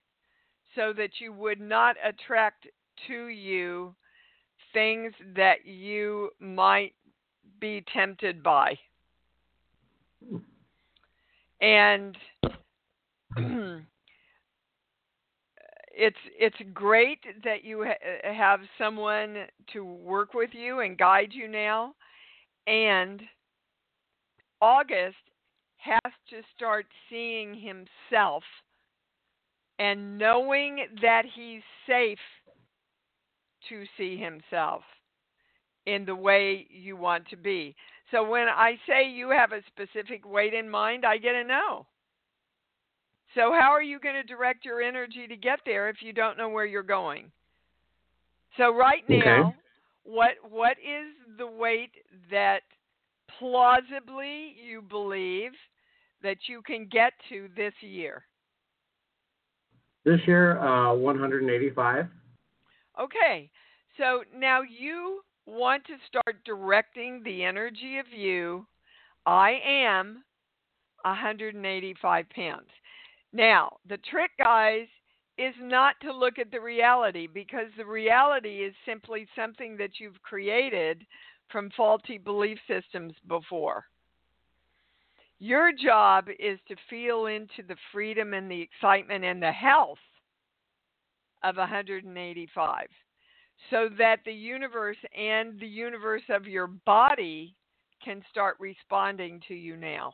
so 0.75 0.93
that 0.97 1.11
you 1.19 1.33
would 1.33 1.61
not 1.61 1.97
attract 2.05 2.67
to 3.09 3.27
you 3.27 3.95
things 4.73 5.13
that 5.35 5.67
you 5.67 6.31
might 6.39 6.95
be 7.61 7.85
tempted 7.93 8.43
by. 8.43 8.79
And 11.61 12.17
it's 15.95 16.17
it's 16.39 16.57
great 16.73 17.21
that 17.45 17.65
you 17.65 17.85
ha- 17.85 18.29
uh, 18.29 18.33
have 18.33 18.61
someone 18.79 19.47
to 19.73 19.85
work 19.85 20.35
with 20.35 20.51
you 20.53 20.81
and 20.81 20.99
guide 20.99 21.31
you 21.33 21.49
now 21.49 21.95
and 22.67 23.23
August 24.61 25.17
has 25.79 26.13
to 26.31 26.41
start 26.55 26.87
seeing 27.11 27.55
himself 27.55 28.45
and 29.79 30.17
knowing 30.17 30.87
that 31.03 31.25
he's 31.35 31.63
safe 31.89 32.19
to 33.69 33.85
see 33.97 34.17
himself 34.17 34.83
in 35.87 36.05
the 36.05 36.15
way 36.15 36.67
you 36.71 36.97
want 36.97 37.29
to 37.29 37.37
be. 37.37 37.75
So 38.11 38.29
when 38.29 38.47
I 38.49 38.75
say 38.87 39.09
you 39.09 39.31
have 39.31 39.53
a 39.53 39.63
specific 39.67 40.25
weight 40.25 40.55
in 40.55 40.69
mind, 40.69 41.05
I 41.05 41.19
get 41.19 41.35
a 41.35 41.43
no. 41.43 41.87
So 43.35 43.53
how 43.53 43.71
are 43.71 43.83
you 43.83 43.99
going 43.99 44.15
to 44.15 44.23
direct 44.23 44.65
your 44.65 44.83
energy 44.83 45.27
to 45.27 45.37
get 45.37 45.61
there 45.65 45.89
if 45.89 45.97
you 46.01 46.13
don't 46.13 46.37
know 46.37 46.49
where 46.49 46.67
you're 46.67 46.83
going? 46.83 47.31
So 48.59 48.75
right 48.75 49.03
now, 49.09 49.49
Okay. 49.49 49.57
what 50.05 50.31
what 50.51 50.77
is 50.79 51.15
the 51.39 51.47
weight 51.47 51.93
that 52.31 52.63
plausibly 53.39 54.55
you 54.63 54.83
believe 54.83 55.53
that 56.23 56.37
you 56.49 56.61
can 56.63 56.87
get 56.91 57.15
to 57.31 57.49
this 57.57 57.73
year? 57.81 58.25
This 60.05 60.21
year, 60.27 60.59
uh, 60.59 60.95
185. 60.95 62.07
Okay. 63.01 63.51
So 63.97 64.25
now 64.37 64.63
you 64.63 65.23
want 65.47 65.85
to 65.87 65.95
start 66.07 66.37
directing 66.45 67.23
the 67.23 67.45
energy 67.45 67.99
of 67.99 68.07
you. 68.15 68.67
I 69.27 69.59
am 69.65 70.25
185 71.03 72.27
pounds. 72.31 72.69
Now, 73.33 73.77
the 73.89 73.99
trick, 73.99 74.31
guys, 74.39 74.87
is 75.39 75.55
not 75.61 75.97
to 76.03 76.13
look 76.13 76.39
at 76.39 76.51
the 76.51 76.61
reality 76.61 77.27
because 77.27 77.69
the 77.77 77.87
reality 77.87 78.65
is 78.65 78.75
simply 78.85 79.27
something 79.35 79.77
that 79.79 79.99
you've 79.99 80.21
created 80.23 81.07
from 81.51 81.71
faulty 81.77 82.19
belief 82.19 82.59
systems 82.69 83.15
before. 83.29 83.87
Your 85.39 85.73
job 85.73 86.29
is 86.39 86.59
to 86.69 86.77
feel 86.89 87.27
into 87.27 87.63
the 87.67 87.77
freedom 87.93 88.35
and 88.35 88.51
the 88.51 88.61
excitement 88.61 89.25
and 89.25 89.43
the 89.43 89.51
health 89.51 89.99
of 91.43 91.57
185 91.57 92.87
so 93.71 93.89
that 93.99 94.21
the 94.25 94.33
universe 94.33 94.97
and 95.17 95.59
the 95.59 95.67
universe 95.67 96.23
of 96.29 96.47
your 96.47 96.67
body 96.67 97.55
can 98.05 98.23
start 98.31 98.57
responding 98.61 99.41
to 99.49 99.55
you 99.55 99.77
now. 99.77 100.13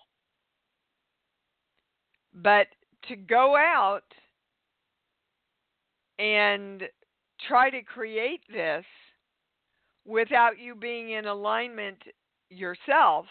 But 2.34 2.68
to 3.06 3.16
go 3.16 3.56
out 3.56 4.02
and 6.18 6.82
try 7.46 7.70
to 7.70 7.82
create 7.82 8.40
this 8.52 8.84
without 10.04 10.58
you 10.58 10.74
being 10.74 11.10
in 11.10 11.26
alignment 11.26 11.98
yourself, 12.50 13.26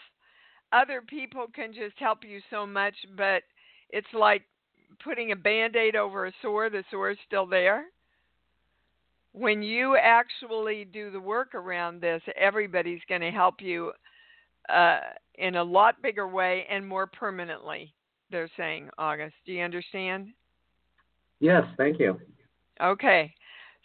other 0.72 1.02
people 1.02 1.46
can 1.54 1.72
just 1.72 1.98
help 1.98 2.24
you 2.24 2.40
so 2.50 2.66
much, 2.66 2.94
but 3.16 3.42
it's 3.90 4.06
like 4.12 4.42
putting 5.02 5.32
a 5.32 5.36
band 5.36 5.76
aid 5.76 5.96
over 5.96 6.26
a 6.26 6.32
sore, 6.40 6.70
the 6.70 6.84
sore 6.90 7.10
is 7.10 7.18
still 7.26 7.46
there. 7.46 7.84
When 9.32 9.62
you 9.62 9.96
actually 9.96 10.84
do 10.84 11.10
the 11.10 11.20
work 11.20 11.54
around 11.54 12.00
this, 12.00 12.22
everybody's 12.36 13.00
going 13.08 13.20
to 13.20 13.30
help 13.30 13.60
you 13.60 13.92
uh, 14.68 15.00
in 15.36 15.56
a 15.56 15.64
lot 15.64 16.02
bigger 16.02 16.26
way 16.26 16.66
and 16.70 16.86
more 16.86 17.06
permanently, 17.06 17.94
they're 18.30 18.50
saying, 18.56 18.88
August. 18.98 19.34
Do 19.46 19.52
you 19.52 19.62
understand? 19.62 20.28
Yes, 21.40 21.64
thank 21.76 21.98
you. 21.98 22.18
Okay. 22.82 23.32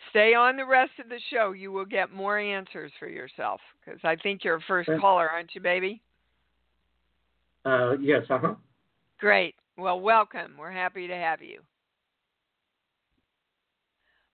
Stay 0.09 0.33
on 0.33 0.57
the 0.57 0.65
rest 0.65 0.91
of 0.99 1.09
the 1.09 1.19
show. 1.31 1.51
You 1.51 1.71
will 1.71 1.85
get 1.85 2.11
more 2.11 2.37
answers 2.37 2.91
for 2.99 3.07
yourself 3.07 3.61
because 3.83 3.99
I 4.03 4.15
think 4.17 4.43
you're 4.43 4.57
a 4.57 4.61
first 4.67 4.89
caller, 4.99 5.29
aren't 5.29 5.53
you, 5.55 5.61
baby? 5.61 6.01
Uh, 7.65 7.93
yes, 7.99 8.23
uh 8.29 8.39
huh. 8.39 8.55
Great. 9.19 9.55
Well, 9.77 9.99
welcome. 9.99 10.53
We're 10.59 10.71
happy 10.71 11.07
to 11.07 11.15
have 11.15 11.41
you. 11.41 11.61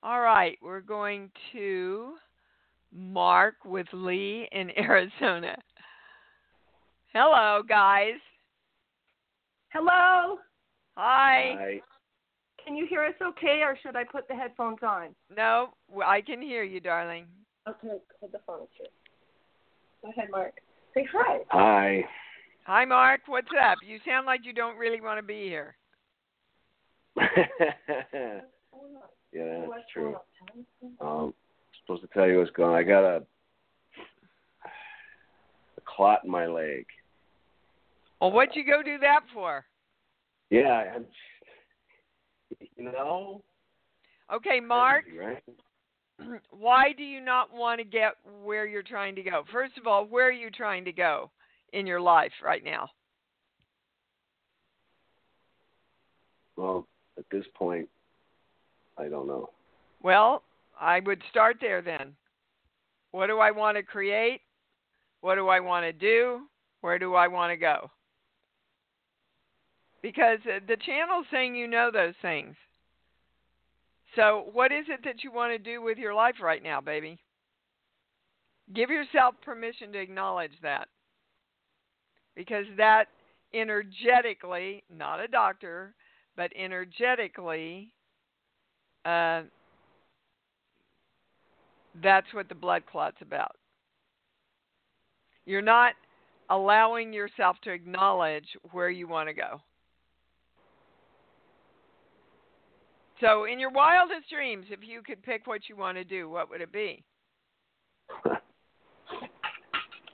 All 0.02 0.22
right, 0.22 0.58
we're 0.62 0.82
going 0.82 1.30
to 1.52 2.14
Mark 2.94 3.56
with 3.66 3.88
Lee 3.92 4.48
in 4.52 4.72
Arizona. 4.78 5.58
Hello, 7.14 7.62
guys. 7.68 8.14
Hello. 9.72 10.38
Hi. 10.98 11.80
Can 12.66 12.76
you 12.76 12.88
hear 12.90 13.04
us 13.04 13.14
okay, 13.22 13.62
or 13.64 13.78
should 13.82 13.96
I 13.96 14.04
put 14.04 14.28
the 14.28 14.36
headphones 14.36 14.80
on? 14.84 15.16
No, 15.36 15.70
I 16.06 16.22
can 16.22 16.42
hear 16.42 16.64
you, 16.64 16.80
darling. 16.80 17.26
Okay, 17.68 17.98
put 18.20 18.32
the 18.32 18.40
phone 18.46 18.68
here. 18.78 18.88
Go 20.02 20.10
ahead, 20.10 20.30
Mark. 20.32 20.54
Say 20.94 21.08
hi. 21.12 21.40
Hi. 21.50 22.04
Hi, 22.66 22.86
Mark. 22.86 23.22
What's 23.28 23.48
up? 23.60 23.78
You 23.86 24.00
sound 24.06 24.26
like 24.26 24.42
you 24.44 24.54
don't 24.54 24.78
really 24.78 25.02
want 25.02 25.20
to 25.20 25.24
be 25.24 25.44
here. 25.44 25.76
yeah, 27.18 28.42
that's 29.34 29.92
true. 29.94 30.16
Um, 31.02 31.34
supposed 31.82 32.02
to 32.02 32.10
tell 32.14 32.28
you 32.28 32.40
what's 32.40 32.52
going 32.52 32.72
on. 32.72 32.76
I 32.76 32.84
got 32.84 33.04
a, 33.04 33.18
a 35.78 35.82
clot 35.86 36.24
in 36.24 36.32
my 36.32 36.48
leg. 36.48 36.86
Well, 38.20 38.32
what'd 38.32 38.56
you 38.56 38.66
go 38.66 38.84
do 38.84 38.98
that 39.00 39.22
for? 39.34 39.66
Yeah, 40.50 40.94
I'm, 40.96 41.06
you 42.76 42.84
know. 42.84 43.42
Okay, 44.34 44.60
Mark. 44.60 45.06
Right? 45.18 45.44
why 46.52 46.94
do 46.98 47.04
you 47.04 47.22
not 47.22 47.54
want 47.54 47.80
to 47.80 47.86
get 47.86 48.14
where 48.44 48.66
you're 48.68 48.84
trying 48.84 49.16
to 49.16 49.24
go? 49.24 49.44
First 49.52 49.78
of 49.78 49.88
all, 49.88 50.06
where 50.06 50.28
are 50.28 50.32
you 50.32 50.50
trying 50.50 50.86
to 50.86 50.92
go 50.92 51.32
in 51.74 51.88
your 51.88 52.02
life 52.02 52.32
right 52.44 52.64
now? 52.64 52.90
Well, 56.58 56.88
at 57.18 57.26
this 57.32 57.46
point, 57.54 57.88
I 58.98 59.08
don't 59.08 59.28
know. 59.28 59.50
Well, 60.04 60.44
I 60.80 61.00
would 61.00 61.22
start 61.30 61.58
there 61.62 61.82
then. 61.82 62.16
What 63.12 63.28
do 63.28 63.40
I 63.40 63.52
want 63.52 63.78
to 63.78 63.84
create? 63.84 64.42
What 65.22 65.36
do 65.36 65.48
I 65.48 65.60
want 65.60 65.86
to 65.86 65.94
do? 65.94 66.42
Where 66.82 67.00
do 67.00 67.16
I 67.16 67.28
want 67.28 67.52
to 67.52 67.58
go? 67.58 67.90
Because 70.02 70.40
uh, 70.46 70.60
the 70.68 70.78
channel's 70.78 71.26
saying 71.32 71.56
you 71.56 71.68
know 71.68 71.92
those 71.92 72.14
things. 72.22 72.56
So, 74.16 74.46
what 74.54 74.72
is 74.72 74.86
it 74.88 75.02
that 75.04 75.24
you 75.24 75.32
want 75.32 75.52
to 75.54 75.60
do 75.60 75.82
with 75.82 75.98
your 75.98 76.14
life 76.14 76.36
right 76.42 76.64
now, 76.64 76.82
baby? 76.82 77.20
Give 78.74 78.90
yourself 78.90 79.36
permission 79.44 79.92
to 79.94 80.00
acknowledge 80.00 80.52
that. 80.62 80.88
Because 82.36 82.66
that 82.78 83.06
energetically, 83.54 84.84
not 84.96 85.20
a 85.20 85.28
doctor, 85.28 85.94
but 86.36 86.52
energetically, 86.56 87.92
uh, 89.06 89.44
that's 92.02 92.34
what 92.34 92.50
the 92.50 92.56
blood 92.56 92.84
clot's 92.90 93.22
about. 93.22 93.56
You're 95.46 95.62
not 95.62 95.94
allowing 96.50 97.12
yourself 97.12 97.58
to 97.64 97.72
acknowledge 97.72 98.46
where 98.72 98.90
you 98.90 99.08
want 99.08 99.30
to 99.30 99.34
go. 99.34 99.62
So, 103.22 103.46
in 103.46 103.60
your 103.60 103.72
wildest 103.72 104.30
dreams, 104.30 104.66
if 104.70 104.80
you 104.82 105.02
could 105.02 105.22
pick 105.24 105.46
what 105.46 105.68
you 105.68 105.76
want 105.76 105.98
to 105.98 106.06
do, 106.06 106.30
what 106.30 106.50
would 106.50 106.62
it 106.62 106.72
be? 106.72 107.04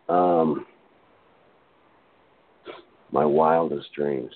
um, 0.09 0.65
my 3.11 3.23
wildest 3.23 3.93
dreams. 3.93 4.31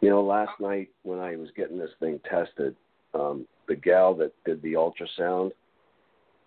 You 0.00 0.08
know, 0.08 0.22
last 0.22 0.58
night 0.60 0.88
when 1.02 1.18
I 1.18 1.36
was 1.36 1.50
getting 1.54 1.78
this 1.78 1.90
thing 2.00 2.20
tested, 2.28 2.74
um, 3.12 3.46
the 3.68 3.76
gal 3.76 4.14
that 4.14 4.32
did 4.46 4.62
the 4.62 4.72
ultrasound 4.72 5.50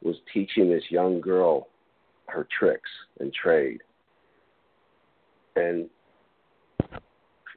was 0.01 0.15
teaching 0.33 0.71
this 0.71 0.83
young 0.89 1.21
girl 1.21 1.67
her 2.25 2.47
tricks 2.57 2.89
and 3.19 3.31
trade. 3.31 3.81
And 5.55 5.89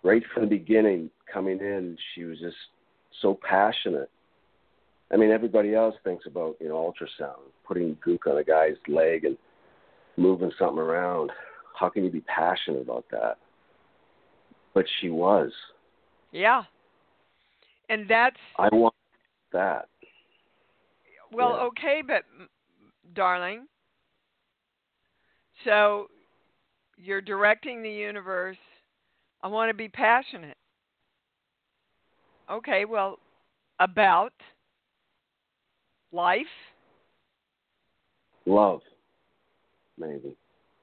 right 0.03 0.23
from 0.33 0.45
the 0.45 0.49
beginning, 0.49 1.11
coming 1.33 1.59
in, 1.61 1.97
she 2.15 2.25
was 2.25 2.39
just 2.39 2.57
so 3.23 3.39
passionate. 3.49 4.11
I 5.13 5.17
mean, 5.17 5.31
everybody 5.31 5.75
else 5.75 5.95
thinks 6.05 6.27
about 6.27 6.57
you 6.61 6.69
know 6.69 6.93
ultrasound, 6.93 7.51
putting 7.67 7.97
gook 8.07 8.27
on 8.27 8.39
a 8.39 8.45
guy's 8.45 8.77
leg 8.89 9.25
and 9.25 9.37
moving 10.17 10.51
something 10.59 10.79
around. 10.79 11.31
How 11.79 11.89
can 11.89 12.05
you 12.05 12.11
be 12.11 12.23
passionate 12.23 12.83
about 12.83 13.05
that? 13.11 13.37
But 14.75 14.87
she 15.01 15.11
was. 15.11 15.53
Yeah. 16.33 16.65
And 17.89 18.09
that's 18.09 18.37
I 18.59 18.69
want 18.73 18.95
that. 19.53 19.89
well, 21.33 21.51
Yeah. 21.51 21.67
okay, 21.67 22.03
but 22.07 22.25
darling, 23.15 23.67
so 25.65 26.09
you're 26.97 27.21
directing 27.21 27.83
the 27.83 27.91
universe. 27.91 28.57
I 29.43 29.49
want 29.49 29.71
to 29.71 29.75
be 29.75 29.89
passionate. 29.89 30.57
Okay, 32.51 32.85
well, 32.85 33.19
about 33.81 34.33
life. 36.13 36.47
Love, 38.47 38.81
maybe. 39.99 40.35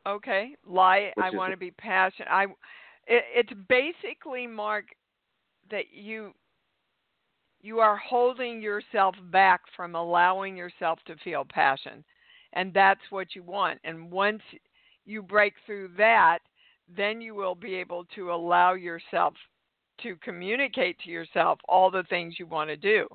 Okay, 0.05 0.55
lie. 0.67 1.11
Which 1.15 1.25
I 1.25 1.35
want 1.35 1.51
to 1.51 1.57
be 1.57 1.71
passionate. 1.71 2.29
I. 2.29 2.45
It, 3.05 3.23
it's 3.35 3.53
basically, 3.67 4.47
Mark, 4.47 4.85
that 5.71 5.85
you 5.93 6.33
you 7.63 7.79
are 7.79 7.97
holding 7.97 8.61
yourself 8.61 9.15
back 9.31 9.61
from 9.75 9.95
allowing 9.95 10.55
yourself 10.55 10.99
to 11.07 11.15
feel 11.23 11.45
passion, 11.49 12.03
And 12.51 12.73
that's 12.73 12.99
what 13.09 13.35
you 13.35 13.41
want. 13.41 13.79
And 13.85 14.11
once 14.11 14.41
you 15.05 15.21
break 15.21 15.53
through 15.65 15.89
that, 15.97 16.39
then 16.95 17.21
you 17.21 17.35
will 17.35 17.55
be 17.55 17.75
able 17.75 18.05
to 18.15 18.31
allow 18.31 18.73
yourself 18.73 19.33
to 20.01 20.15
communicate 20.17 20.97
to 20.99 21.09
yourself 21.09 21.59
all 21.67 21.91
the 21.91 22.03
things 22.03 22.35
you 22.39 22.45
want 22.45 22.69
to 22.69 22.77
do. 22.77 23.07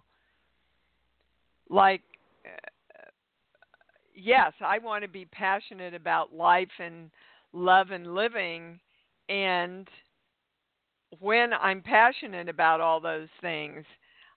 Like, 1.68 2.02
uh, 2.46 3.10
yes, 4.14 4.52
I 4.64 4.78
want 4.78 5.02
to 5.02 5.08
be 5.08 5.26
passionate 5.26 5.94
about 5.94 6.34
life 6.34 6.68
and 6.78 7.10
love 7.52 7.90
and 7.90 8.14
living. 8.14 8.78
And 9.28 9.88
when 11.20 11.52
I'm 11.52 11.82
passionate 11.82 12.48
about 12.48 12.80
all 12.80 13.00
those 13.00 13.28
things, 13.40 13.84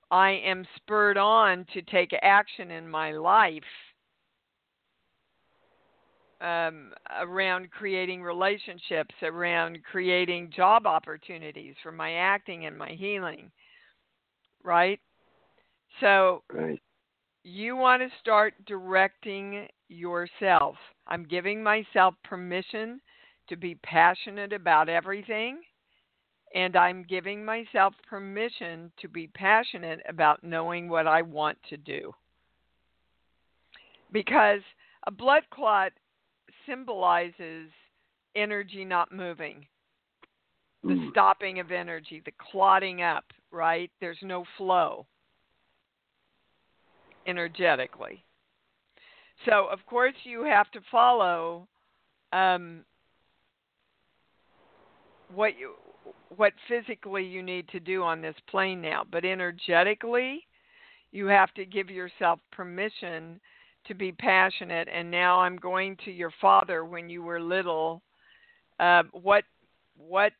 I 0.09 0.31
am 0.31 0.65
spurred 0.75 1.17
on 1.17 1.65
to 1.73 1.81
take 1.83 2.11
action 2.21 2.71
in 2.71 2.89
my 2.89 3.11
life 3.13 3.63
um, 6.41 6.91
around 7.19 7.69
creating 7.71 8.21
relationships, 8.21 9.13
around 9.21 9.79
creating 9.89 10.51
job 10.55 10.87
opportunities 10.87 11.75
for 11.83 11.91
my 11.91 12.13
acting 12.13 12.65
and 12.65 12.77
my 12.77 12.89
healing. 12.89 13.51
Right? 14.63 14.99
So, 15.99 16.43
Right. 16.51 16.81
you 17.43 17.75
want 17.75 18.01
to 18.01 18.09
start 18.19 18.53
directing 18.65 19.67
yourself. 19.87 20.75
I'm 21.07 21.23
giving 21.25 21.61
myself 21.61 22.15
permission 22.23 23.01
to 23.49 23.55
be 23.55 23.75
passionate 23.83 24.53
about 24.53 24.89
everything, 24.89 25.61
and 26.55 26.75
I'm 26.75 27.03
giving 27.03 27.43
myself 27.43 27.93
permission 28.07 28.91
to 29.01 29.07
be 29.07 29.27
passionate 29.27 29.99
about 30.07 30.43
knowing 30.43 30.87
what 30.87 31.07
I 31.07 31.21
want 31.21 31.57
to 31.69 31.77
do. 31.77 32.13
Because 34.11 34.61
a 35.07 35.11
blood 35.11 35.43
clot 35.51 35.91
symbolizes 36.65 37.69
energy 38.35 38.85
not 38.85 39.11
moving, 39.11 39.67
the 40.83 40.95
Mm. 40.95 41.11
stopping 41.11 41.59
of 41.59 41.71
energy, 41.71 42.19
the 42.19 42.31
clotting 42.33 43.01
up, 43.01 43.25
right? 43.51 43.91
There's 43.99 44.21
no 44.21 44.45
flow 44.57 45.05
energetically. 47.25 48.23
So, 49.45 49.67
of 49.67 49.85
course, 49.85 50.15
you 50.23 50.43
have 50.43 50.69
to 50.71 50.81
follow 50.81 51.67
um, 52.31 52.85
what 55.33 55.57
you 55.57 55.75
what 56.37 56.53
physically 56.67 57.23
you 57.23 57.43
need 57.43 57.67
to 57.69 57.79
do 57.79 58.03
on 58.03 58.21
this 58.21 58.35
plane 58.47 58.81
now, 58.81 59.03
but 59.11 59.25
energetically, 59.25 60.47
you 61.11 61.27
have 61.27 61.53
to 61.53 61.65
give 61.65 61.89
yourself 61.89 62.39
permission 62.51 63.39
to 63.85 63.93
be 63.93 64.11
passionate. 64.11 64.87
And 64.93 65.09
now 65.09 65.39
I'm 65.39 65.57
going 65.57 65.97
to 66.05 66.11
your 66.11 66.31
father 66.39 66.85
when 66.85 67.09
you 67.09 67.23
were 67.23 67.39
little. 67.39 68.01
Uh, 68.79 69.03
what 69.11 69.43
what 69.95 70.33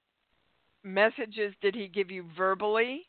messages 0.84 1.54
did 1.62 1.76
he 1.76 1.88
give 1.88 2.10
you 2.10 2.26
verbally? 2.38 3.08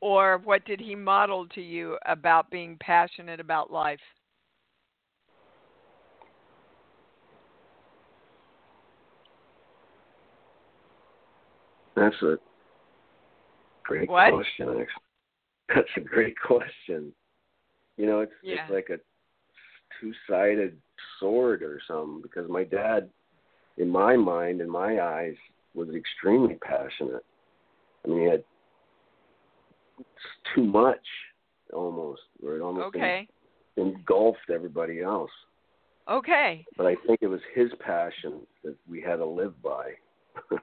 Or 0.00 0.38
what 0.44 0.64
did 0.66 0.80
he 0.80 0.94
model 0.94 1.46
to 1.54 1.62
you 1.62 1.96
about 2.04 2.50
being 2.50 2.76
passionate 2.80 3.40
about 3.40 3.72
life? 3.72 4.00
That's 11.96 12.20
a 12.22 12.36
great 13.84 14.08
What? 14.08 14.32
question. 14.32 14.86
That's 15.74 15.88
a 15.96 16.00
great 16.00 16.34
question. 16.38 17.12
You 17.96 18.06
know, 18.06 18.20
it's 18.20 18.32
Yeah. 18.42 18.62
it's 18.64 18.70
like 18.70 18.90
a 18.90 19.00
two-sided 20.00 20.80
sword 21.18 21.62
or 21.62 21.80
something 21.86 22.20
because 22.22 22.48
my 22.48 22.64
dad, 22.64 23.10
in 23.76 23.88
my 23.88 24.16
mind, 24.16 24.60
in 24.60 24.68
my 24.68 25.00
eyes, 25.00 25.36
was 25.74 25.88
extremely 25.94 26.56
passionate. 26.56 27.24
I 28.04 28.08
mean, 28.08 28.20
he 28.20 28.24
had 28.26 28.44
too 30.54 30.64
much 30.64 31.06
almost, 31.72 32.22
where 32.40 32.56
it 32.56 32.60
almost 32.62 32.96
Okay. 32.96 33.28
engulfed 33.76 34.50
everybody 34.50 35.00
else. 35.00 35.30
Okay. 36.08 36.66
But 36.76 36.86
I 36.86 36.96
think 37.06 37.20
it 37.22 37.28
was 37.28 37.40
his 37.54 37.72
passion 37.80 38.46
that 38.62 38.76
we 38.88 39.00
had 39.00 39.16
to 39.16 39.26
live 39.26 39.60
by. 39.62 39.94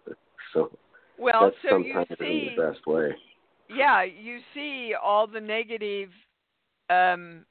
so 0.53 0.77
Well, 1.17 1.45
that's 1.45 1.55
so 1.61 1.69
sometimes 1.69 2.07
in 2.11 2.15
see, 2.19 2.53
the 2.55 2.61
best 2.61 2.85
way. 2.85 3.15
yeah, 3.69 4.03
you 4.03 4.39
see 4.53 4.93
all 4.93 5.27
the 5.27 5.41
negative 5.41 6.09
um, 6.89 7.45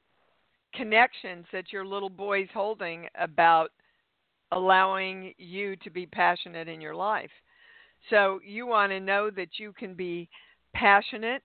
connections 0.73 1.45
that 1.51 1.71
your 1.71 1.85
little 1.85 2.09
boy's 2.09 2.49
holding 2.53 3.07
about 3.19 3.71
allowing 4.51 5.33
you 5.37 5.75
to 5.77 5.89
be 5.89 6.05
passionate 6.05 6.67
in 6.67 6.81
your 6.81 6.95
life. 6.95 7.31
So 8.09 8.39
you 8.45 8.67
want 8.67 8.91
to 8.91 8.99
know 8.99 9.29
that 9.29 9.59
you 9.59 9.73
can 9.73 9.93
be 9.93 10.29
passionate 10.73 11.43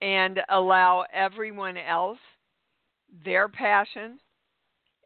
and 0.00 0.40
allow 0.48 1.04
everyone 1.12 1.76
else 1.76 2.18
their 3.24 3.48
passion 3.48 4.18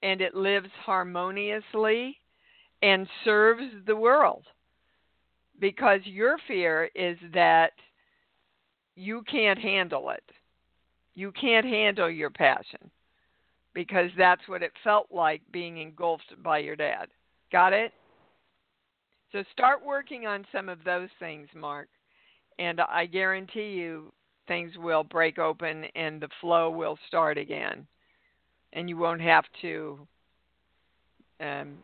and 0.02 0.20
it 0.20 0.34
lives 0.34 0.68
harmoniously 0.84 2.16
and 2.82 3.08
serves 3.24 3.64
the 3.86 3.96
world. 3.96 4.44
Because 5.58 6.00
your 6.04 6.36
fear 6.46 6.90
is 6.94 7.16
that 7.32 7.72
you 8.96 9.22
can't 9.30 9.58
handle 9.58 10.10
it. 10.10 10.24
You 11.14 11.32
can't 11.32 11.66
handle 11.66 12.10
your 12.10 12.30
passion 12.30 12.90
because 13.74 14.10
that's 14.16 14.46
what 14.46 14.62
it 14.62 14.72
felt 14.82 15.08
like 15.10 15.42
being 15.52 15.78
engulfed 15.78 16.34
by 16.42 16.58
your 16.58 16.76
dad. 16.76 17.08
Got 17.52 17.72
it? 17.72 17.92
So 19.32 19.42
start 19.52 19.84
working 19.84 20.26
on 20.26 20.46
some 20.52 20.68
of 20.68 20.84
those 20.84 21.08
things, 21.18 21.48
Mark, 21.54 21.88
and 22.58 22.80
I 22.80 23.06
guarantee 23.06 23.72
you 23.72 24.12
things 24.46 24.72
will 24.76 25.02
break 25.02 25.38
open 25.38 25.86
and 25.96 26.20
the 26.20 26.28
flow 26.40 26.70
will 26.70 26.98
start 27.08 27.38
again. 27.38 27.86
And 28.72 28.88
you 28.88 28.96
won't 28.96 29.20
have 29.20 29.44
to 29.62 30.06
um, 31.40 31.78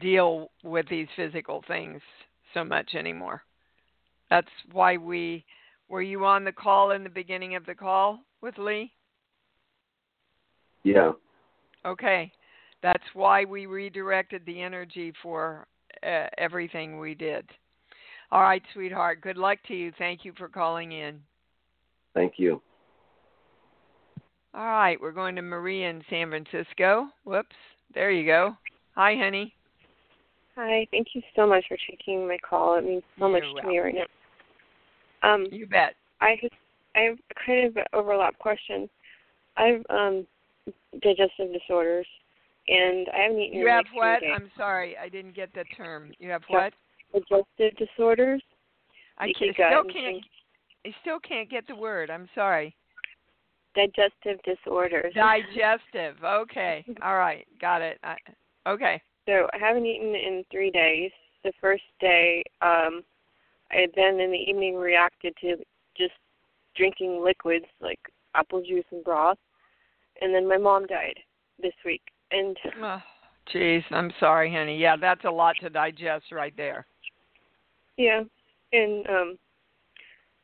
deal 0.00 0.50
with 0.62 0.88
these 0.88 1.08
physical 1.16 1.64
things 1.66 2.00
so 2.54 2.64
much 2.64 2.94
anymore. 2.94 3.42
That's 4.30 4.48
why 4.72 4.96
we 4.96 5.44
were 5.88 6.02
you 6.02 6.24
on 6.24 6.44
the 6.44 6.52
call 6.52 6.92
in 6.92 7.04
the 7.04 7.10
beginning 7.10 7.54
of 7.54 7.66
the 7.66 7.74
call 7.74 8.20
with 8.42 8.58
Lee? 8.58 8.92
Yeah. 10.82 11.12
Okay. 11.86 12.32
That's 12.82 13.02
why 13.14 13.44
we 13.44 13.66
redirected 13.66 14.42
the 14.44 14.60
energy 14.60 15.12
for 15.22 15.66
uh, 16.04 16.26
everything 16.36 16.98
we 16.98 17.14
did. 17.14 17.48
All 18.32 18.42
right, 18.42 18.62
sweetheart. 18.72 19.20
Good 19.20 19.36
luck 19.36 19.58
to 19.68 19.74
you. 19.74 19.92
Thank 19.98 20.24
you 20.24 20.32
for 20.36 20.48
calling 20.48 20.92
in. 20.92 21.20
Thank 22.14 22.34
you. 22.38 22.60
All 24.54 24.66
right, 24.66 25.00
we're 25.00 25.12
going 25.12 25.36
to 25.36 25.42
Maria 25.42 25.88
in 25.88 26.02
San 26.10 26.28
Francisco. 26.28 27.08
Whoops. 27.24 27.56
There 27.94 28.10
you 28.10 28.26
go. 28.26 28.56
Hi, 28.96 29.14
honey. 29.16 29.54
Hi, 30.56 30.86
thank 30.90 31.08
you 31.14 31.22
so 31.34 31.46
much 31.46 31.64
for 31.68 31.78
taking 31.88 32.26
my 32.28 32.36
call. 32.38 32.76
It 32.76 32.84
means 32.84 33.02
so 33.18 33.28
much 33.28 33.42
You're 33.42 33.62
to 33.62 33.68
me 33.68 33.78
right 33.78 33.94
now. 33.94 35.34
Um, 35.34 35.46
You 35.50 35.66
bet. 35.66 35.94
I 36.20 36.36
just 36.40 36.54
I 36.94 37.00
have 37.00 37.18
a 37.30 37.46
kind 37.46 37.66
of 37.66 37.76
an 37.76 37.84
overlap 37.92 38.38
question. 38.38 38.88
I've 39.56 39.84
um 39.90 40.26
digestive 41.02 41.52
disorders, 41.52 42.06
and 42.68 43.08
I 43.14 43.22
haven't 43.22 43.40
eaten 43.40 43.58
You 43.58 43.68
have 43.68 43.84
what? 43.92 44.22
I'm 44.24 44.50
sorry, 44.56 44.96
I 44.96 45.08
didn't 45.08 45.34
get 45.34 45.52
the 45.54 45.64
term. 45.76 46.12
You 46.18 46.30
have 46.30 46.42
what? 46.48 46.72
Digestive 47.12 47.76
disorders. 47.76 48.42
I 49.18 49.32
can, 49.38 49.52
still 49.52 49.84
can't. 49.84 50.24
I 50.84 50.94
still 51.02 51.20
can't 51.20 51.50
get 51.50 51.66
the 51.66 51.76
word. 51.76 52.10
I'm 52.10 52.28
sorry. 52.34 52.74
Digestive 53.74 54.38
disorders. 54.44 55.14
Digestive. 55.14 56.16
Okay. 56.22 56.84
All 57.02 57.16
right. 57.16 57.46
Got 57.60 57.82
it. 57.82 57.98
I, 58.02 58.16
okay. 58.66 59.00
So 59.26 59.48
I 59.52 59.58
haven't 59.58 59.86
eaten 59.86 60.14
in 60.14 60.44
three 60.50 60.70
days. 60.70 61.10
The 61.44 61.52
first 61.60 61.84
day, 62.00 62.42
um, 62.60 63.02
I 63.70 63.86
then 63.96 64.20
in 64.20 64.30
the 64.30 64.38
evening 64.38 64.76
reacted 64.76 65.34
to 65.40 65.56
just 65.96 66.12
drinking 66.76 67.22
liquids 67.22 67.66
like 67.80 68.00
apple 68.34 68.62
juice 68.62 68.84
and 68.90 69.04
broth, 69.04 69.38
and 70.20 70.34
then 70.34 70.48
my 70.48 70.58
mom 70.58 70.86
died 70.86 71.18
this 71.60 71.74
week. 71.84 72.02
And 72.30 72.56
Oh, 72.82 73.02
Jeez, 73.52 73.82
I'm 73.90 74.12
sorry, 74.20 74.52
honey. 74.52 74.78
Yeah, 74.78 74.96
that's 74.96 75.24
a 75.24 75.30
lot 75.30 75.56
to 75.60 75.68
digest 75.70 76.26
right 76.30 76.54
there. 76.56 76.86
yeah, 77.96 78.22
and 78.72 79.06
um, 79.08 79.38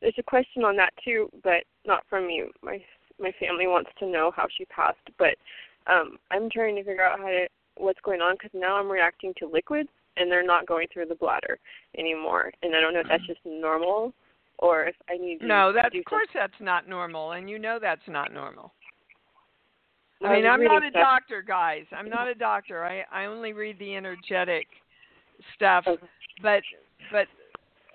there's 0.01 0.13
a 0.17 0.23
question 0.23 0.63
on 0.63 0.75
that 0.75 0.93
too, 1.03 1.29
but 1.43 1.63
not 1.85 2.03
from 2.09 2.29
you. 2.29 2.51
My 2.61 2.81
my 3.21 3.31
family 3.39 3.67
wants 3.67 3.89
to 3.99 4.05
know 4.05 4.31
how 4.35 4.47
she 4.57 4.65
passed, 4.65 4.97
but 5.17 5.35
um, 5.87 6.17
I'm 6.31 6.49
trying 6.49 6.75
to 6.75 6.83
figure 6.83 7.03
out 7.03 7.19
how 7.19 7.27
to 7.27 7.47
what's 7.77 7.99
going 8.03 8.21
on 8.21 8.35
because 8.35 8.51
now 8.53 8.75
I'm 8.75 8.89
reacting 8.91 9.33
to 9.39 9.47
liquids 9.47 9.89
and 10.17 10.29
they're 10.29 10.45
not 10.45 10.67
going 10.67 10.87
through 10.91 11.05
the 11.05 11.15
bladder 11.15 11.57
anymore, 11.97 12.51
and 12.61 12.75
I 12.75 12.81
don't 12.81 12.93
know 12.93 12.99
if 12.99 13.07
that's 13.07 13.25
just 13.27 13.39
normal 13.45 14.13
or 14.59 14.83
if 14.85 14.95
I 15.09 15.17
need 15.17 15.39
to 15.39 15.47
No, 15.47 15.73
that's 15.73 15.93
do 15.93 15.99
of 15.99 16.05
course 16.05 16.27
that's 16.33 16.53
not 16.59 16.87
normal, 16.87 17.31
and 17.31 17.49
you 17.49 17.59
know 17.59 17.79
that's 17.81 18.07
not 18.07 18.33
normal. 18.33 18.73
I 20.21 20.33
mean, 20.33 20.45
I'm 20.45 20.63
not 20.63 20.83
a 20.83 20.91
doctor, 20.91 21.41
guys. 21.41 21.85
I'm 21.93 22.09
not 22.09 22.27
a 22.27 22.35
doctor. 22.35 22.83
I 22.83 23.05
I 23.11 23.25
only 23.25 23.53
read 23.53 23.79
the 23.79 23.95
energetic 23.95 24.67
stuff. 25.55 25.85
Okay. 25.87 26.05
But 26.41 26.61
but 27.11 27.27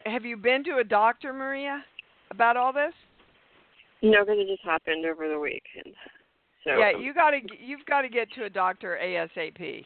have 0.07 0.25
you 0.25 0.37
been 0.37 0.65
to 0.65 0.79
a 0.79 0.85
doctor, 0.85 1.33
Maria, 1.33 1.85
about 2.31 2.57
all 2.57 2.73
this? 2.73 2.95
No, 4.03 4.25
because 4.25 4.39
it 4.39 4.49
just 4.49 4.65
happened 4.65 5.05
over 5.07 5.29
the 5.29 5.39
weekend. 5.39 5.95
So 6.65 6.79
yeah, 6.79 6.97
you 6.99 7.13
got 7.13 7.31
to 7.31 7.41
you've 7.59 7.85
got 7.87 8.03
to 8.03 8.09
get 8.09 8.33
to 8.33 8.45
a 8.45 8.51
doctor 8.51 8.99
ASAP. 9.03 9.85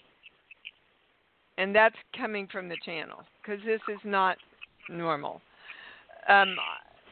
And 1.57 1.75
that's 1.75 1.97
coming 2.17 2.47
from 2.53 2.69
the 2.69 2.77
channel 2.85 3.19
because 3.43 3.61
this 3.67 3.81
is 3.93 3.99
not 4.05 4.37
normal. 4.89 5.41
Um, 6.29 6.57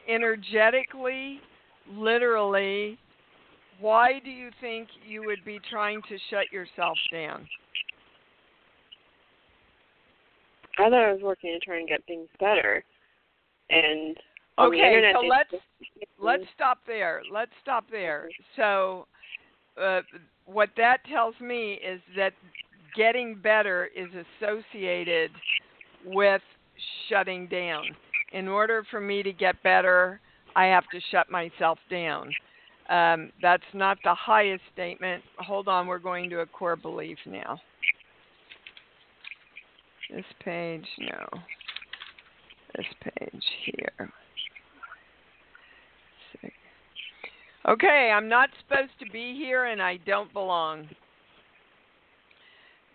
energetically, 0.07 1.41
literally, 1.91 2.97
why 3.79 4.19
do 4.23 4.29
you 4.29 4.49
think 4.61 4.87
you 5.05 5.23
would 5.25 5.43
be 5.43 5.59
trying 5.69 6.01
to 6.03 6.17
shut 6.29 6.51
yourself 6.51 6.97
down? 7.11 7.47
I 10.79 10.83
thought 10.89 10.93
I 10.93 11.11
was 11.11 11.21
working 11.21 11.51
to 11.51 11.65
try 11.65 11.79
and 11.79 11.87
get 11.87 12.03
things 12.05 12.29
better, 12.39 12.83
and 13.69 14.15
Okay, 14.59 15.11
so 15.13 15.21
let's 15.21 15.51
just- 15.51 15.63
let's 16.17 16.49
stop 16.49 16.83
there. 16.85 17.23
Let's 17.29 17.51
stop 17.61 17.87
there. 17.89 18.29
So, 18.55 19.07
uh, 19.77 20.01
what 20.45 20.73
that 20.75 21.03
tells 21.05 21.39
me 21.39 21.73
is 21.73 22.01
that 22.15 22.33
getting 22.95 23.35
better 23.35 23.85
is 23.87 24.09
associated 24.15 25.31
with 26.03 26.41
shutting 27.07 27.47
down. 27.47 27.95
In 28.33 28.47
order 28.47 28.83
for 28.91 28.99
me 28.99 29.23
to 29.23 29.31
get 29.31 29.61
better, 29.63 30.19
I 30.55 30.65
have 30.65 30.83
to 30.91 30.99
shut 31.11 31.29
myself 31.29 31.79
down. 31.89 32.31
Um, 32.89 33.31
that's 33.41 33.63
not 33.73 33.97
the 34.03 34.15
highest 34.15 34.63
statement. 34.73 35.23
Hold 35.37 35.67
on, 35.67 35.87
we're 35.87 35.99
going 35.99 36.29
to 36.29 36.39
a 36.39 36.45
core 36.45 36.75
belief 36.75 37.17
now. 37.25 37.59
This 40.09 40.25
page, 40.43 40.85
no. 40.99 41.27
This 42.75 42.85
page 43.03 43.43
here. 43.65 44.11
Okay, 47.67 48.13
I'm 48.15 48.29
not 48.29 48.49
supposed 48.61 48.97
to 48.99 49.11
be 49.11 49.35
here 49.35 49.65
and 49.65 49.81
I 49.81 49.97
don't 50.05 50.31
belong. 50.31 50.87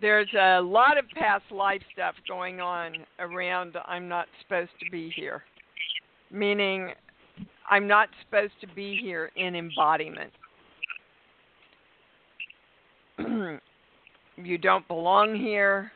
There's 0.02 0.28
a 0.34 0.60
lot 0.60 0.98
of 0.98 1.04
past 1.10 1.44
life 1.52 1.80
stuff 1.92 2.16
going 2.26 2.60
on 2.60 2.92
around 3.20 3.76
I'm 3.86 4.08
not 4.08 4.26
supposed 4.42 4.72
to 4.84 4.90
be 4.90 5.12
here. 5.14 5.44
Meaning 6.32 6.90
I'm 7.70 7.86
not 7.86 8.08
supposed 8.24 8.54
to 8.62 8.66
be 8.74 8.98
here 9.00 9.30
in 9.36 9.54
embodiment. 9.54 10.32
you 14.36 14.58
don't 14.58 14.86
belong 14.88 15.36
here. 15.36 15.92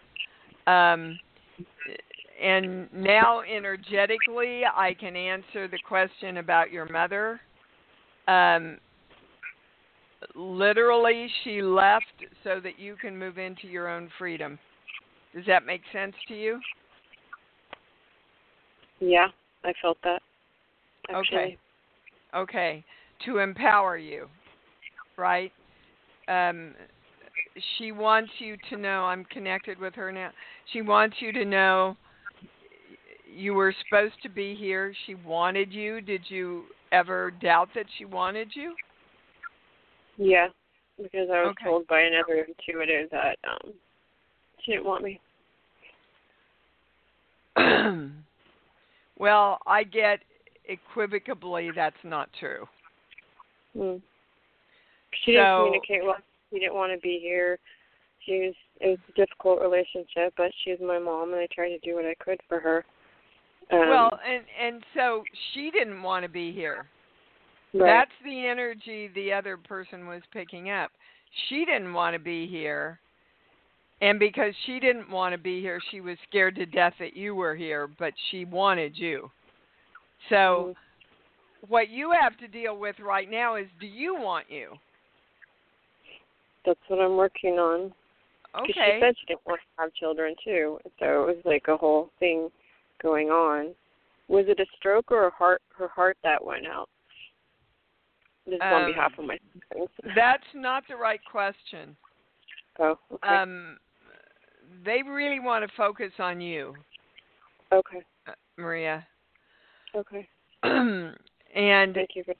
Um, 0.68 1.18
and 2.40 2.88
now, 2.92 3.40
energetically, 3.40 4.62
I 4.64 4.94
can 4.94 5.16
answer 5.16 5.66
the 5.66 5.78
question 5.88 6.36
about 6.36 6.70
your 6.70 6.88
mother. 6.88 7.40
Um, 8.28 8.78
literally, 10.34 11.28
she 11.44 11.62
left 11.62 12.04
so 12.44 12.60
that 12.62 12.78
you 12.78 12.96
can 12.96 13.18
move 13.18 13.38
into 13.38 13.66
your 13.66 13.88
own 13.88 14.10
freedom. 14.18 14.58
Does 15.34 15.44
that 15.46 15.66
make 15.66 15.82
sense 15.92 16.14
to 16.28 16.34
you? 16.34 16.60
Yeah, 19.00 19.28
I 19.64 19.72
felt 19.82 19.98
that. 20.04 20.22
Okay. 21.14 21.58
Okay. 22.34 22.84
To 23.24 23.38
empower 23.38 23.96
you, 23.96 24.28
right? 25.16 25.52
Um, 26.28 26.74
she 27.78 27.92
wants 27.92 28.30
you 28.38 28.56
to 28.70 28.76
know, 28.76 29.04
I'm 29.04 29.24
connected 29.26 29.78
with 29.78 29.94
her 29.94 30.12
now. 30.12 30.30
She 30.72 30.82
wants 30.82 31.16
you 31.20 31.32
to 31.32 31.44
know 31.44 31.96
you 33.30 33.54
were 33.54 33.74
supposed 33.84 34.14
to 34.22 34.28
be 34.28 34.54
here. 34.54 34.94
She 35.06 35.14
wanted 35.14 35.72
you. 35.72 36.00
Did 36.00 36.22
you 36.28 36.64
ever 36.92 37.30
doubt 37.30 37.68
that 37.74 37.86
she 37.98 38.04
wanted 38.04 38.50
you? 38.54 38.74
Yeah, 40.16 40.48
because 40.96 41.28
I 41.30 41.42
was 41.42 41.50
Okay. 41.50 41.64
told 41.64 41.86
by 41.86 42.00
another 42.00 42.46
intuitive 42.48 43.10
that 43.10 43.38
um 43.48 43.72
she 44.62 44.72
didn't 44.72 44.86
want 44.86 45.04
me. 45.04 45.20
well, 49.18 49.58
I 49.66 49.84
get 49.84 50.20
equivocably 50.68 51.70
that's 51.74 51.96
not 52.04 52.28
true. 52.38 52.66
Mm. 53.76 54.00
She 55.24 55.32
didn't 55.32 55.44
So- 55.46 55.64
communicate 55.64 56.04
well. 56.04 56.16
She 56.52 56.60
didn't 56.60 56.74
want 56.74 56.92
to 56.92 56.98
be 57.00 57.18
here. 57.20 57.58
She 58.24 58.40
was 58.46 58.54
it 58.80 58.88
was 58.88 58.98
a 59.08 59.12
difficult 59.12 59.60
relationship, 59.60 60.34
but 60.36 60.50
she 60.62 60.70
was 60.70 60.80
my 60.80 60.98
mom, 60.98 61.32
and 61.32 61.40
I 61.40 61.48
tried 61.52 61.70
to 61.70 61.78
do 61.78 61.94
what 61.94 62.04
I 62.04 62.14
could 62.18 62.40
for 62.48 62.60
her. 62.60 62.84
Um, 63.72 63.88
well, 63.88 64.20
and 64.26 64.44
and 64.60 64.84
so 64.94 65.24
she 65.52 65.70
didn't 65.70 66.02
want 66.02 66.22
to 66.24 66.28
be 66.28 66.52
here. 66.52 66.86
Right. 67.80 67.86
That's 67.86 68.10
the 68.24 68.46
energy 68.46 69.10
the 69.14 69.32
other 69.32 69.56
person 69.56 70.06
was 70.06 70.22
picking 70.32 70.70
up. 70.70 70.90
She 71.48 71.64
didn't 71.64 71.92
want 71.92 72.14
to 72.14 72.18
be 72.18 72.46
here. 72.46 73.00
And 74.00 74.18
because 74.18 74.52
she 74.66 74.78
didn't 74.78 75.10
want 75.10 75.32
to 75.32 75.38
be 75.38 75.60
here, 75.60 75.80
she 75.90 76.00
was 76.00 76.18
scared 76.28 76.54
to 76.56 76.66
death 76.66 76.94
that 76.98 77.16
you 77.16 77.34
were 77.34 77.54
here, 77.54 77.86
but 77.86 78.12
she 78.30 78.44
wanted 78.44 78.96
you. 78.96 79.30
So, 80.28 80.74
Mhm. 80.74 81.68
what 81.68 81.88
you 81.88 82.10
have 82.10 82.36
to 82.38 82.48
deal 82.48 82.76
with 82.76 82.98
right 83.00 83.28
now 83.30 83.54
is 83.54 83.68
do 83.80 83.86
you 83.86 84.14
want 84.14 84.50
you? 84.50 84.78
that's 86.66 86.80
what 86.88 87.00
I'm 87.00 87.16
working 87.16 87.54
on. 87.54 87.92
Okay. 88.54 88.66
Because 88.66 88.74
she 88.74 89.00
said 89.00 89.14
she 89.20 89.26
didn't 89.26 89.46
want 89.46 89.60
to 89.60 89.82
have 89.82 89.94
children 89.94 90.34
too, 90.44 90.78
so 90.98 91.22
it 91.22 91.36
was 91.36 91.44
like 91.44 91.68
a 91.68 91.76
whole 91.76 92.10
thing 92.18 92.50
going 93.00 93.28
on. 93.28 93.74
Was 94.28 94.46
it 94.48 94.60
a 94.60 94.66
stroke 94.76 95.12
or 95.12 95.28
a 95.28 95.30
heart? 95.30 95.62
Her 95.78 95.88
heart 95.88 96.18
that 96.24 96.44
went 96.44 96.66
out. 96.66 96.88
This 98.46 98.54
is 98.56 98.60
on 98.62 98.82
Um, 98.82 98.86
behalf 98.86 99.12
of 99.18 99.24
my. 99.24 99.38
That's 100.14 100.46
not 100.54 100.84
the 100.88 100.96
right 100.96 101.20
question. 101.30 101.96
Oh, 102.78 102.98
okay. 103.12 103.34
Um, 103.34 103.78
they 104.84 105.02
really 105.02 105.40
want 105.40 105.68
to 105.68 105.76
focus 105.76 106.12
on 106.18 106.40
you, 106.40 106.74
okay. 107.72 108.02
uh, 108.26 108.32
Maria. 108.56 109.06
Okay. 109.94 110.28
and 110.62 111.14
Thank 111.54 112.10
you. 112.14 112.24
For, 112.24 112.34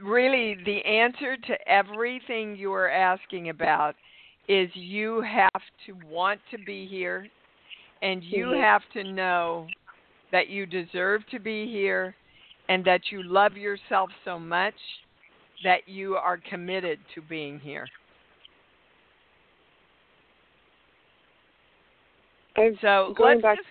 really 0.00 0.56
the 0.64 0.84
answer 0.84 1.36
to 1.36 1.68
everything 1.68 2.56
you 2.56 2.72
are 2.72 2.90
asking 2.90 3.48
about 3.48 3.96
is 4.48 4.70
you 4.74 5.22
have 5.22 5.62
to 5.86 5.92
want 6.08 6.40
to 6.50 6.58
be 6.58 6.86
here 6.86 7.26
and 8.02 8.22
you 8.22 8.46
Mhm. 8.46 8.60
have 8.60 8.88
to 8.90 9.04
know 9.04 9.68
that 10.30 10.48
you 10.48 10.66
deserve 10.66 11.26
to 11.26 11.38
be 11.38 11.66
here 11.66 12.14
and 12.68 12.84
that 12.84 13.10
you 13.10 13.22
love 13.22 13.56
yourself 13.56 14.10
so 14.24 14.38
much 14.38 14.74
that 15.64 15.86
you 15.86 16.16
are 16.16 16.38
committed 16.38 16.98
to 17.14 17.22
being 17.22 17.58
here. 17.58 17.86
I'm 22.56 22.76
So 22.80 23.14
let's 23.18 23.42
back. 23.42 23.56
just, 23.56 23.68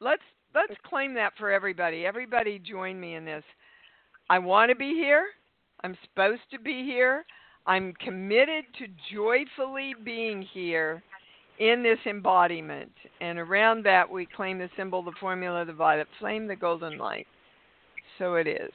let's 0.00 0.22
let's 0.54 0.74
claim 0.88 1.14
that 1.14 1.32
for 1.38 1.50
everybody. 1.50 2.04
Everybody 2.04 2.58
join 2.58 3.00
me 3.00 3.14
in 3.14 3.24
this. 3.24 3.44
I 4.30 4.38
want 4.38 4.70
to 4.70 4.76
be 4.76 4.94
here. 4.94 5.26
I'm 5.82 5.96
supposed 6.04 6.42
to 6.50 6.58
be 6.58 6.84
here. 6.84 7.24
I'm 7.66 7.92
committed 8.04 8.64
to 8.78 8.86
joyfully 9.12 9.94
being 10.04 10.42
here 10.42 11.02
in 11.58 11.82
this 11.82 11.98
embodiment. 12.06 12.92
And 13.20 13.38
around 13.38 13.84
that, 13.84 14.08
we 14.10 14.26
claim 14.26 14.58
the 14.58 14.70
symbol, 14.76 15.02
the 15.02 15.12
formula, 15.20 15.64
the 15.64 15.72
violet 15.72 16.08
flame, 16.18 16.46
the 16.46 16.56
golden 16.56 16.98
light. 16.98 17.26
So 18.18 18.34
it 18.34 18.46
is. 18.46 18.72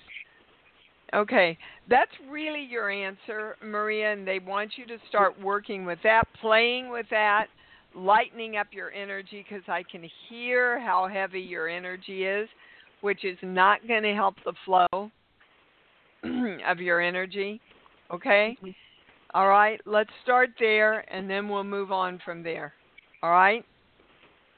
Okay, 1.13 1.58
that's 1.89 2.12
really 2.30 2.63
your 2.63 2.89
answer, 2.89 3.56
Maria, 3.63 4.13
and 4.13 4.28
they 4.28 4.39
want 4.39 4.71
you 4.78 4.86
to 4.88 4.97
start 5.08 5.39
working 5.39 5.86
with 5.86 5.99
that, 6.04 6.23
playing 6.41 6.89
with 6.89 7.06
that, 7.12 7.47
lightening 7.95 8.58
up 8.58 8.67
your 8.71 8.91
energy 8.91 9.45
because 9.47 9.63
I 9.67 9.84
can 9.84 10.10
hear 10.28 10.80
how 10.80 11.08
heavy 11.08 11.41
your 11.41 11.69
energy 11.69 12.26
is, 12.26 12.49
which 13.02 13.26
is 13.26 13.38
not 13.43 13.88
going 13.88 14.04
to 14.04 14.13
help 14.13 14.36
the 14.43 14.54
flow 14.65 15.12
of 16.67 16.80
your 16.80 16.99
energy. 16.99 17.62
Okay? 18.12 18.58
Mm-hmm. 18.60 18.69
All 19.36 19.47
right, 19.47 19.82
let's 19.86 20.12
start 20.23 20.52
there 20.60 20.99
and 21.13 21.30
then 21.30 21.49
we'll 21.49 21.63
move 21.63 21.91
on 21.91 22.19
from 22.23 22.43
there. 22.43 22.73
All 23.21 23.32
right? 23.32 23.65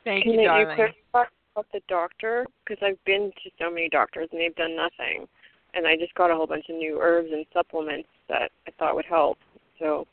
Thank 0.03 0.23
Can 0.23 0.33
you, 0.33 0.41
you 0.41 0.47
darling. 0.47 0.75
clarify 0.75 1.29
about 1.53 1.65
the 1.73 1.81
doctor? 1.87 2.45
Because 2.65 2.81
I've 2.85 3.03
been 3.05 3.31
to 3.43 3.49
so 3.59 3.69
many 3.69 3.89
doctors 3.89 4.27
and 4.31 4.39
they've 4.39 4.55
done 4.55 4.75
nothing, 4.75 5.27
and 5.75 5.85
I 5.85 5.95
just 5.97 6.15
got 6.15 6.31
a 6.31 6.35
whole 6.35 6.47
bunch 6.47 6.65
of 6.69 6.75
new 6.75 6.99
herbs 7.01 7.29
and 7.31 7.45
supplements 7.53 8.07
that 8.29 8.49
I 8.67 8.71
thought 8.79 8.95
would 8.95 9.05
help. 9.05 9.38
So 9.79 10.07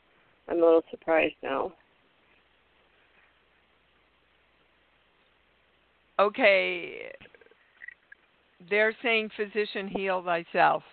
I'm 0.47 0.57
a 0.57 0.61
little 0.61 0.83
surprised 0.91 1.35
now. 1.41 1.71
Okay. 6.19 7.11
They're 8.69 8.95
saying, 9.01 9.29
physician, 9.35 9.87
heal 9.87 10.23
thyself. 10.23 10.83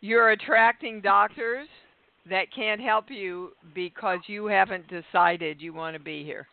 You're 0.00 0.30
attracting 0.30 1.00
doctors 1.00 1.68
that 2.28 2.52
can't 2.54 2.80
help 2.80 3.06
you 3.08 3.52
because 3.74 4.20
you 4.26 4.46
haven't 4.46 4.86
decided 4.88 5.60
you 5.60 5.72
want 5.72 5.96
to 5.96 6.02
be 6.02 6.24
here. 6.24 6.46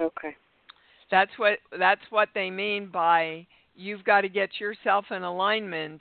Okay. 0.00 0.36
That's 1.10 1.30
what 1.36 1.58
that's 1.78 2.00
what 2.10 2.28
they 2.34 2.50
mean 2.50 2.88
by 2.92 3.46
you've 3.74 4.04
got 4.04 4.22
to 4.22 4.28
get 4.28 4.60
yourself 4.60 5.06
in 5.10 5.22
alignment 5.22 6.00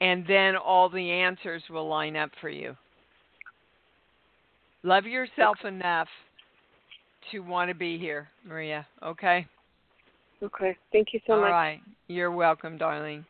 and 0.00 0.24
then 0.26 0.56
all 0.56 0.88
the 0.88 1.10
answers 1.10 1.62
will 1.70 1.88
line 1.88 2.16
up 2.16 2.30
for 2.40 2.50
you. 2.50 2.76
Love 4.82 5.04
yourself 5.04 5.56
enough 5.64 6.08
to 7.32 7.40
want 7.40 7.68
to 7.70 7.74
be 7.74 7.98
here, 7.98 8.28
Maria, 8.46 8.86
okay? 9.02 9.46
Okay. 10.42 10.76
Thank 10.92 11.08
you 11.12 11.20
so 11.26 11.34
All 11.34 11.40
much. 11.40 11.50
right. 11.50 11.80
You're 12.08 12.30
welcome, 12.30 12.76
darling. 12.76 13.24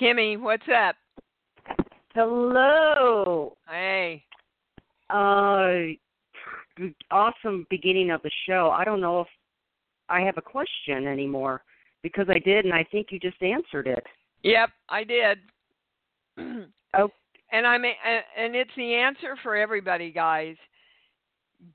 Kimmy, 0.00 0.38
what's 0.38 0.62
up? 0.68 0.96
Hello. 2.14 3.56
Hey. 3.68 4.22
Uh, 5.08 5.94
awesome 7.10 7.66
beginning 7.70 8.10
of 8.10 8.22
the 8.22 8.30
show. 8.46 8.70
I 8.70 8.84
don't 8.84 9.00
know 9.00 9.22
if 9.22 9.28
I 10.08 10.20
have 10.20 10.36
a 10.36 10.42
question 10.42 11.06
anymore 11.06 11.62
because 12.02 12.26
I 12.28 12.38
did, 12.38 12.64
and 12.64 12.74
I 12.74 12.84
think 12.90 13.08
you 13.10 13.18
just 13.18 13.42
answered 13.42 13.86
it. 13.86 14.04
Yep, 14.42 14.70
I 14.88 15.04
did. 15.04 15.38
Oh. 16.94 17.08
And 17.52 17.66
I 17.66 17.78
mean, 17.78 17.94
and 18.36 18.54
it's 18.54 18.70
the 18.76 18.94
answer 18.94 19.34
for 19.42 19.56
everybody, 19.56 20.10
guys. 20.10 20.56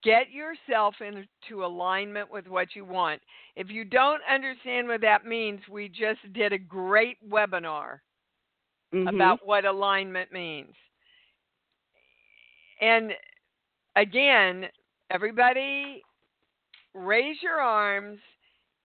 Get 0.04 0.30
yourself 0.30 0.94
into 1.02 1.66
alignment 1.66 2.32
with 2.32 2.48
what 2.48 2.76
you 2.76 2.86
want. 2.86 3.20
If 3.56 3.72
you 3.72 3.84
don't 3.84 4.22
understand 4.32 4.88
what 4.88 5.02
that 5.02 5.26
means, 5.26 5.60
we 5.72 5.90
just 5.90 6.20
did 6.34 6.54
a 6.54 6.58
great 6.60 7.18
webinar 7.28 8.00
Mhm. 8.94 9.10
about 9.10 9.44
what 9.44 9.66
alignment 9.66 10.32
means. 10.32 10.76
And 12.80 13.16
again, 13.96 14.70
everybody 15.10 16.04
raise 16.94 17.42
your 17.42 17.60
arms 17.60 18.20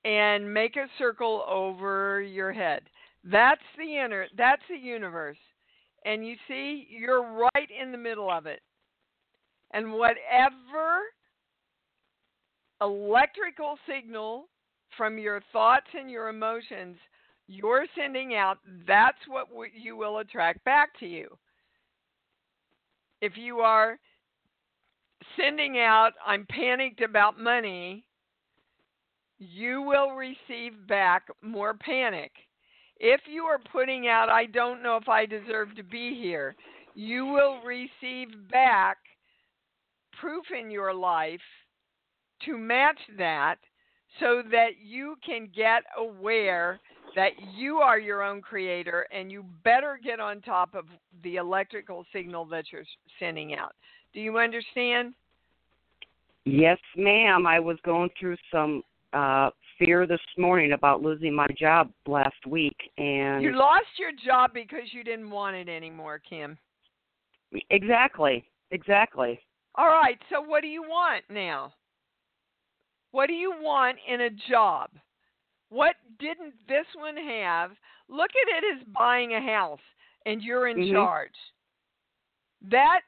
and 0.05 0.53
make 0.53 0.77
a 0.77 0.87
circle 0.99 1.45
over 1.49 2.21
your 2.21 2.53
head. 2.53 2.83
That's 3.25 3.63
the 3.79 3.99
inner 3.99 4.27
that's 4.37 4.63
the 4.69 4.77
universe. 4.77 5.39
And 6.05 6.27
you 6.27 6.35
see 6.49 6.87
you're 6.91 7.23
right 7.23 7.69
in 7.81 7.93
the 7.93 7.99
middle 7.99 8.31
of 8.31 8.47
it. 8.47 8.61
And 9.73 9.93
whatever 9.93 11.03
electrical 12.81 13.79
signal 13.89 14.49
from 14.97 15.19
your 15.19 15.41
thoughts 15.53 15.87
and 15.99 16.11
your 16.11 16.29
emotions 16.29 16.97
you're 17.49 17.87
sending 17.97 18.35
out, 18.35 18.59
that's 18.87 19.19
what 19.29 19.49
you 19.75 19.97
will 19.97 20.19
attract 20.19 20.65
back 20.65 20.99
to 21.01 21.07
you. 21.07 21.37
If 23.21 23.33
you 23.37 23.59
are 23.59 23.99
sending 25.37 25.79
out, 25.79 26.13
I'm 26.27 26.47
panicked 26.49 27.03
about 27.03 27.39
money, 27.39 28.05
you 29.51 29.83
will 29.83 30.11
receive 30.13 30.87
back 30.87 31.27
more 31.43 31.75
panic. 31.75 32.33
If 32.99 33.21
you 33.29 33.45
are 33.45 33.59
putting 33.73 34.07
out, 34.07 34.29
I 34.29 34.47
don't 34.47 34.83
know 34.83 34.97
if 34.97 35.09
I 35.09 35.27
deserve 35.27 35.75
to 35.77 35.83
be 35.83 36.19
here, 36.21 36.55
you 36.95 37.27
will 37.27 37.61
receive 37.63 38.29
back 38.51 38.99
proof 40.21 40.45
in 40.57 40.71
your 40.71 40.95
life 40.95 41.41
to 42.45 42.57
match 42.57 42.99
that 43.19 43.57
so 44.21 44.43
that 44.51 44.71
you 44.85 45.17
can 45.25 45.49
get 45.55 45.83
aware 45.99 46.79
that 47.17 47.31
you 47.57 47.79
are 47.79 47.99
your 47.99 48.23
own 48.23 48.41
creator 48.41 49.07
and 49.13 49.33
you 49.33 49.45
better 49.65 49.99
get 50.03 50.21
on 50.21 50.41
top 50.41 50.75
of 50.75 50.85
the 51.23 51.37
electrical 51.37 52.05
signal 52.13 52.45
that 52.47 52.67
you're 52.73 52.85
sending 53.19 53.55
out. 53.55 53.75
Do 54.15 54.21
you 54.21 54.39
understand? 54.39 55.15
Yes, 56.45 56.79
ma'am. 56.97 57.47
I 57.47 57.59
was 57.61 57.79
going 57.85 58.11
through 58.19 58.37
some 58.53 58.83
uh 59.13 59.51
fear 59.79 60.07
this 60.07 60.21
morning 60.39 60.73
about 60.73 61.03
losing 61.03 61.35
my 61.35 61.47
job 61.59 61.91
last 62.07 62.47
week, 62.47 62.77
and 62.99 63.43
You 63.43 63.57
lost 63.57 63.87
your 63.99 64.13
job 64.25 64.53
because 64.55 64.93
you 64.93 65.03
didn't 65.03 65.31
want 65.31 65.57
it 65.57 65.69
anymore, 65.69 66.21
Kim. 66.29 66.59
exactly, 67.71 68.45
exactly. 68.71 69.41
All 69.75 69.89
right, 69.89 70.19
so 70.31 70.41
what 70.41 70.61
do 70.63 70.69
you 70.69 70.83
want 70.83 71.25
now? 71.31 71.73
What 73.13 73.27
do 73.27 73.35
you 73.35 73.55
want 73.61 73.99
in 74.09 74.23
a 74.23 74.31
job? 74.51 74.91
What 75.69 75.97
didn't 76.19 76.55
this 76.69 76.87
one 76.97 77.17
have? 77.17 77.73
Look 78.09 78.31
at 78.31 78.65
it 78.65 78.77
as 78.77 78.87
buying 78.93 79.35
a 79.35 79.41
house 79.41 79.81
and 80.27 80.43
you're 80.43 80.69
in 80.69 80.79
Mhm. 80.79 80.93
charge. 80.93 81.37
That 82.63 83.03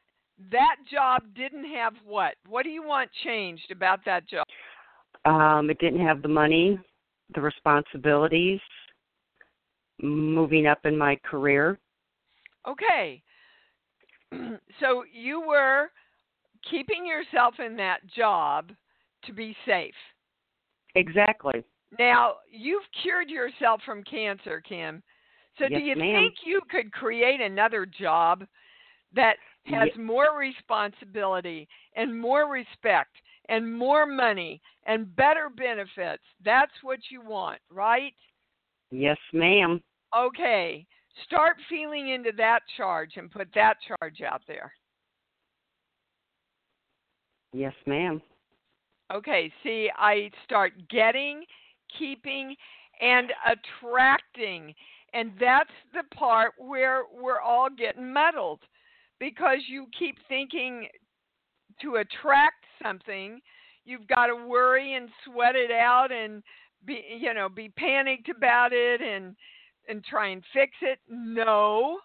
that 0.51 0.77
job 0.91 1.23
didn't 1.35 1.65
have 1.67 1.95
what? 2.05 2.37
What 2.49 2.65
do 2.65 2.71
you 2.71 2.83
want 2.83 3.13
changed 3.23 3.71
about 3.71 4.05
that 4.05 4.27
job? 4.27 4.47
Um, 5.25 5.71
it 5.71 5.79
didn't 5.79 6.05
have 6.07 6.23
the 6.23 6.29
money, 6.29 6.79
the 7.35 7.41
responsibilities, 7.41 8.61
moving 10.03 10.67
up 10.67 10.81
in 10.85 10.97
my 10.97 11.17
career. 11.25 11.79
Okay. 12.69 13.23
so 14.81 15.05
you 15.13 15.41
were 15.47 15.91
keeping 16.71 17.07
yourself 17.07 17.55
in 17.65 17.77
that 17.77 18.01
job 18.15 18.71
to 19.25 19.33
be 19.33 19.57
safe. 19.67 19.95
Exactly. 20.95 21.65
Now, 21.99 22.35
you've 22.51 22.83
cured 23.03 23.31
yourself 23.31 23.81
from 23.85 24.03
cancer, 24.05 24.63
Kim. 24.67 25.03
So 25.59 25.69
do 25.69 25.79
you 25.79 25.95
ma'am. 25.95 26.15
think 26.15 26.35
you 26.45 26.61
could 26.71 26.93
create 26.93 27.41
another 27.41 27.87
job 27.87 28.45
that 29.15 29.37
has 29.67 29.89
Ye- 29.95 30.03
more 30.03 30.37
responsibility 30.37 31.69
and 31.97 32.19
more 32.19 32.51
respect 32.51 33.13
and 33.49 33.77
more 33.77 34.07
money 34.07 34.61
and 34.87 35.15
better 35.17 35.49
benefits? 35.55 36.23
That's 36.45 36.73
what 36.83 37.01
you 37.11 37.21
want, 37.21 37.61
right? 37.71 38.15
Yes, 38.91 39.19
ma'am. 39.33 39.83
Okay. 40.17 40.87
Start 41.27 41.57
feeling 41.69 42.11
into 42.11 42.33
that 42.37 42.61
charge 42.77 43.13
and 43.17 43.31
put 43.31 43.49
that 43.55 43.77
charge 43.87 44.21
out 44.21 44.43
there. 44.49 44.73
Yes, 47.53 47.75
ma'am. 47.87 48.21
Okay, 49.13 49.53
see, 49.63 49.91
I 49.97 50.31
start 50.45 50.73
getting, 50.91 51.45
keeping, 51.99 52.57
and 53.01 53.31
attracting. 53.47 54.75
And 55.13 55.33
that's 55.39 55.71
the 55.93 56.03
part 56.17 56.55
where 56.59 57.03
we're 57.13 57.41
all 57.41 57.69
getting 57.71 58.13
muddled 58.13 58.61
because 59.21 59.59
you 59.69 59.87
keep 59.97 60.17
thinking 60.29 60.89
to 61.83 61.97
attract 61.97 62.65
something, 62.83 63.41
you've 63.85 64.07
got 64.09 64.27
to 64.27 64.37
worry 64.37 64.95
and 64.95 65.09
sweat 65.25 65.57
it 65.57 65.71
out 65.71 66.13
and 66.13 66.43
be 66.87 67.03
you 67.19 67.35
know, 67.35 67.49
be 67.49 67.69
panicked 67.71 68.29
about 68.29 68.73
it 68.73 69.01
and 69.01 69.37
and 69.89 70.05
try 70.05 70.29
and 70.29 70.43
fix 70.53 70.73
it. 70.83 70.99
No. 71.09 71.99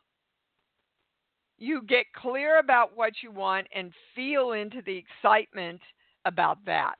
You 1.57 1.81
get 1.87 2.05
clear 2.15 2.59
about 2.59 2.95
what 2.95 3.13
you 3.21 3.31
want 3.31 3.67
and 3.75 3.91
feel 4.15 4.53
into 4.53 4.81
the 4.85 4.95
excitement 4.95 5.81
about 6.25 6.57
that. 6.65 6.97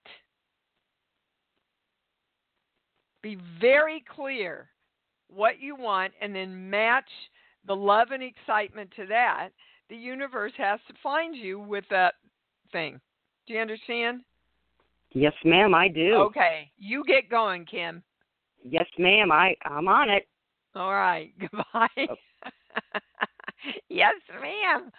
Be 3.22 3.38
very 3.60 4.04
clear 4.16 4.70
what 5.30 5.62
you 5.62 5.76
want 5.76 6.14
and 6.22 6.36
then 6.36 6.70
match 6.70 7.10
the 7.68 7.76
love 7.76 8.10
and 8.12 8.24
excitement 8.24 8.92
to 8.96 9.06
that. 9.08 9.50
The 9.90 9.96
universe 9.96 10.54
has 10.58 10.80
to 10.88 10.94
find 11.02 11.36
you 11.36 11.60
with 11.60 11.86
that 11.90 12.16
thing. 12.72 13.00
Do 13.48 13.54
you 13.54 13.60
understand? 13.60 14.22
Yes, 15.12 15.34
ma'am. 15.44 15.74
I 15.74 15.88
do. 15.88 16.14
Okay. 16.16 16.72
You 16.78 17.04
get 17.06 17.30
going, 17.30 17.66
Kim. 17.66 18.04
Yes, 18.64 18.86
ma'am. 18.98 19.32
I 19.32 19.56
I'm 19.66 19.88
on 19.88 20.10
it. 20.10 20.28
All 20.76 20.94
right. 20.94 21.34
Goodbye. 21.40 22.08
Oh. 22.10 22.16
yes, 23.90 24.14
ma'am. 24.42 24.92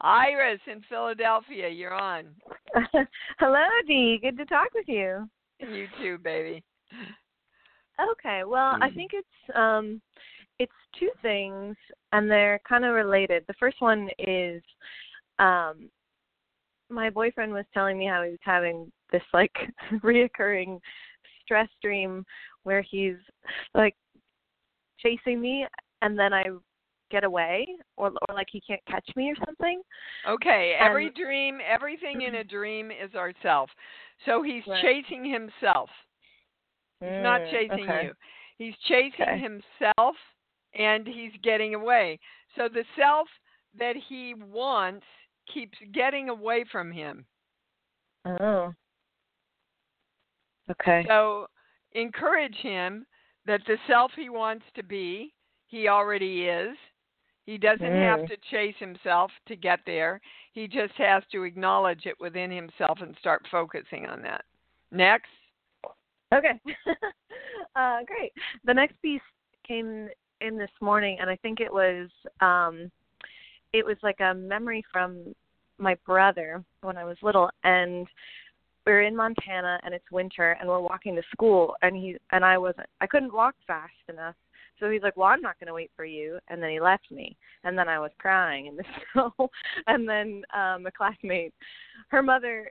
Iris 0.00 0.60
in 0.66 0.82
Philadelphia, 0.88 1.68
you're 1.68 1.94
on. 1.94 2.26
Hello, 3.38 3.64
Dee. 3.86 4.18
Good 4.20 4.36
to 4.38 4.46
talk 4.46 4.68
with 4.74 4.88
you. 4.88 5.28
You 5.60 5.86
too, 6.00 6.18
baby. 6.18 6.64
Okay, 8.10 8.42
well, 8.44 8.76
I 8.80 8.90
think 8.90 9.12
it's 9.14 9.56
um 9.56 10.00
it's 10.58 10.72
two 10.98 11.10
things 11.20 11.76
and 12.12 12.30
they're 12.30 12.60
kind 12.68 12.84
of 12.84 12.94
related. 12.94 13.44
The 13.46 13.54
first 13.60 13.80
one 13.80 14.08
is 14.18 14.62
um 15.38 15.88
my 16.92 17.10
boyfriend 17.10 17.52
was 17.52 17.64
telling 17.72 17.98
me 17.98 18.06
how 18.06 18.22
he 18.22 18.30
was 18.30 18.38
having 18.42 18.90
this 19.10 19.22
like 19.32 19.54
reoccurring 20.02 20.78
stress 21.42 21.68
dream 21.82 22.24
where 22.62 22.82
he's 22.82 23.16
like 23.74 23.96
chasing 24.98 25.40
me 25.40 25.66
and 26.02 26.18
then 26.18 26.32
I 26.32 26.44
get 27.10 27.24
away 27.24 27.66
or 27.96 28.08
or 28.08 28.34
like 28.34 28.46
he 28.50 28.60
can't 28.60 28.80
catch 28.88 29.08
me 29.16 29.30
or 29.30 29.44
something. 29.44 29.82
Okay, 30.28 30.76
every 30.78 31.10
dream, 31.10 31.58
everything 31.66 32.22
in 32.22 32.36
a 32.36 32.44
dream 32.44 32.90
is 32.90 33.14
ourself. 33.14 33.70
So 34.24 34.42
he's 34.42 34.62
Right. 34.66 34.82
chasing 34.82 35.24
himself. 35.24 35.90
He's 37.00 37.10
not 37.20 37.40
Mm, 37.42 37.50
chasing 37.50 37.84
okay. 37.84 38.04
you. 38.04 38.12
He's 38.58 38.74
chasing 38.86 39.12
Okay. 39.22 39.38
himself 39.38 40.16
and 40.74 41.06
he's 41.06 41.32
getting 41.42 41.74
away. 41.74 42.18
So 42.56 42.68
the 42.68 42.84
self 42.96 43.28
that 43.78 43.96
he 44.08 44.34
wants 44.34 45.04
keeps 45.52 45.78
getting 45.92 46.28
away 46.28 46.64
from 46.70 46.90
him. 46.90 47.24
Oh. 48.24 48.72
Okay. 50.70 51.04
So 51.08 51.46
encourage 51.92 52.56
him 52.56 53.04
that 53.46 53.60
the 53.66 53.76
self 53.86 54.12
he 54.16 54.28
wants 54.28 54.64
to 54.74 54.82
be, 54.82 55.34
he 55.66 55.88
already 55.88 56.44
is. 56.46 56.76
He 57.44 57.58
doesn't 57.58 57.84
have 57.84 58.20
Mm. 58.20 58.28
to 58.28 58.36
chase 58.50 58.76
himself 58.76 59.32
to 59.46 59.56
get 59.56 59.84
there. 59.84 60.20
He 60.52 60.68
just 60.68 60.94
has 60.94 61.26
to 61.32 61.42
acknowledge 61.42 62.06
it 62.06 62.18
within 62.20 62.50
himself 62.50 63.00
and 63.00 63.16
start 63.18 63.46
focusing 63.48 64.06
on 64.06 64.22
that. 64.22 64.44
Next. 64.92 65.30
Okay. 66.32 66.60
uh, 67.76 68.04
great. 68.04 68.32
The 68.64 68.74
next 68.74 69.00
piece 69.02 69.20
came 69.66 70.08
in 70.40 70.56
this 70.56 70.70
morning, 70.80 71.18
and 71.20 71.28
I 71.28 71.36
think 71.36 71.60
it 71.60 71.72
was 71.72 72.08
um, 72.40 72.90
it 73.72 73.84
was 73.84 73.96
like 74.02 74.20
a 74.20 74.34
memory 74.34 74.84
from 74.92 75.34
my 75.78 75.96
brother 76.06 76.62
when 76.82 76.96
I 76.96 77.04
was 77.04 77.16
little, 77.22 77.50
and 77.64 78.06
we're 78.86 79.02
in 79.02 79.16
Montana, 79.16 79.80
and 79.84 79.94
it's 79.94 80.10
winter, 80.10 80.56
and 80.60 80.68
we're 80.68 80.80
walking 80.80 81.14
to 81.16 81.22
school, 81.32 81.74
and 81.82 81.96
he 81.96 82.16
and 82.32 82.44
I 82.44 82.58
wasn't, 82.58 82.86
I 83.00 83.06
couldn't 83.06 83.32
walk 83.32 83.54
fast 83.66 83.92
enough. 84.08 84.34
So 84.80 84.90
he's 84.90 85.02
like, 85.02 85.16
"Well, 85.16 85.28
I'm 85.28 85.40
not 85.40 85.58
going 85.58 85.68
to 85.68 85.74
wait 85.74 85.90
for 85.96 86.04
you," 86.04 86.38
and 86.48 86.62
then 86.62 86.70
he 86.70 86.80
left 86.80 87.10
me, 87.10 87.36
and 87.64 87.78
then 87.78 87.88
I 87.88 87.98
was 87.98 88.10
crying 88.18 88.66
in 88.66 88.76
the 88.76 88.84
snow, 89.12 89.50
and 89.86 90.08
then 90.08 90.42
um, 90.54 90.86
a 90.86 90.90
classmate, 90.90 91.54
her 92.08 92.22
mother 92.22 92.70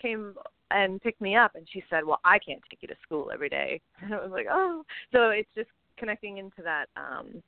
came 0.00 0.34
and 0.70 1.00
picked 1.02 1.20
me 1.20 1.36
up 1.36 1.52
and 1.54 1.66
she 1.70 1.82
said, 1.90 2.04
"Well, 2.04 2.20
I 2.24 2.38
can't 2.38 2.62
take 2.70 2.82
you 2.82 2.88
to 2.88 2.94
school 3.02 3.30
every 3.32 3.48
day." 3.48 3.80
And 4.02 4.14
I 4.14 4.22
was 4.22 4.30
like, 4.30 4.46
"Oh." 4.50 4.82
So 5.12 5.30
it's 5.30 5.48
just 5.54 5.68
connecting 5.98 6.38
into 6.38 6.62
that 6.62 6.86
um 6.96 7.42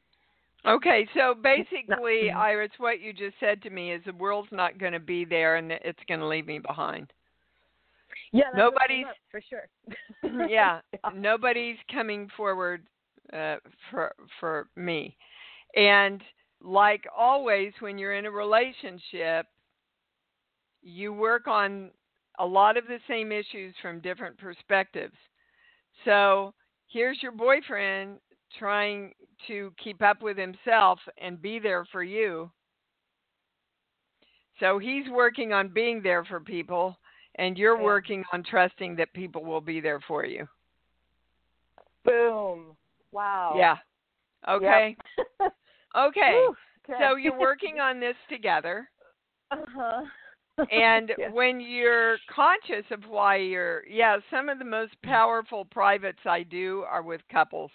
Okay, 0.67 1.09
so 1.15 1.35
basically. 1.35 2.31
Iris, 2.31 2.71
what 2.79 3.01
you 3.01 3.13
just 3.13 3.35
said 3.41 3.63
to 3.63 3.71
me 3.71 3.93
is 3.93 4.03
the 4.07 4.13
world's 4.13 4.53
not 4.53 4.79
going 4.79 4.93
to 4.93 5.01
be 5.01 5.25
there 5.25 5.57
and 5.57 5.73
it's 5.73 5.99
going 6.07 6.21
to 6.21 6.27
leave 6.27 6.47
me 6.47 6.59
behind. 6.59 7.13
Yeah, 8.33 8.45
Nobody's- 8.55 9.07
up, 9.09 9.17
for 9.31 9.41
sure. 9.49 9.69
yeah, 10.49 10.81
nobody's 11.15 11.77
coming 11.91 12.29
forward 12.37 12.87
uh, 13.33 13.57
for 13.91 14.15
for 14.39 14.69
me. 14.77 15.17
And 15.75 16.23
like 16.63 17.05
always, 17.17 17.73
when 17.81 17.99
you're 17.99 18.15
in 18.15 18.27
a 18.27 18.31
relationship, 18.31 19.47
you 20.83 21.13
work 21.13 21.47
on 21.47 21.91
a 22.39 22.47
lot 22.47 22.77
of 22.77 22.87
the 22.87 22.99
same 23.09 23.33
issues 23.33 23.75
from 23.83 24.01
different 24.01 24.39
perspectives. 24.39 25.15
So 26.05 26.55
here's 26.89 27.23
your 27.23 27.33
boyfriend 27.33 28.19
trying 28.59 29.15
to 29.49 29.73
keep 29.83 30.03
up 30.03 30.23
with 30.23 30.37
himself 30.37 30.99
and 31.19 31.41
be 31.41 31.59
there 31.59 31.85
for 31.93 32.03
you. 32.03 32.51
So 34.61 34.79
he's 34.79 35.09
working 35.11 35.53
on 35.53 35.69
being 35.69 36.03
there 36.03 36.25
for 36.25 36.41
people, 36.41 36.97
and 37.37 37.57
you're 37.59 37.77
Yeah. 37.79 37.85
working 37.85 38.25
on 38.33 38.43
trusting 38.45 38.97
that 38.97 39.13
people 39.13 39.45
will 39.45 39.61
be 39.61 39.81
there 39.81 40.01
for 40.01 40.25
you. 40.25 40.47
Boom. 42.05 42.77
Wow. 43.13 43.57
Yeah. 43.57 43.77
Okay. 44.49 44.97
Okay. 45.95 46.31
Whew, 46.33 46.57
okay. 46.89 46.99
So 47.03 47.17
you're 47.17 47.39
working 47.39 47.79
on 47.79 48.01
this 48.01 48.17
together. 48.29 48.89
uh-huh. 49.51 50.03
And 50.71 51.13
Yeah. 51.19 51.31
when 51.31 51.61
you're 51.61 52.17
conscious 52.35 52.85
of 52.91 53.05
why 53.09 53.37
you're, 53.37 53.87
yeah, 53.87 54.19
some 54.31 54.49
of 54.49 54.59
the 54.59 54.65
most 54.65 54.93
powerful 55.03 55.65
privates 55.67 56.21
I 56.25 56.45
do 56.45 56.85
are 56.89 57.03
with 57.03 57.21
couples 57.31 57.71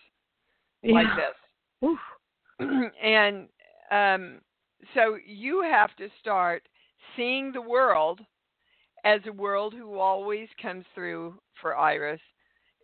like 0.84 1.07
this. 1.15 1.89
And 3.03 3.47
um, 3.91 4.41
so 4.95 5.17
you 5.25 5.61
have 5.61 5.95
to 5.97 6.07
start 6.19 6.63
seeing 7.15 7.51
the 7.51 7.61
world 7.61 8.19
as 9.05 9.21
a 9.28 9.32
world 9.32 9.73
who 9.73 9.99
always 9.99 10.47
comes 10.61 10.84
through 10.95 11.36
for 11.61 11.78
Iris 11.78 12.19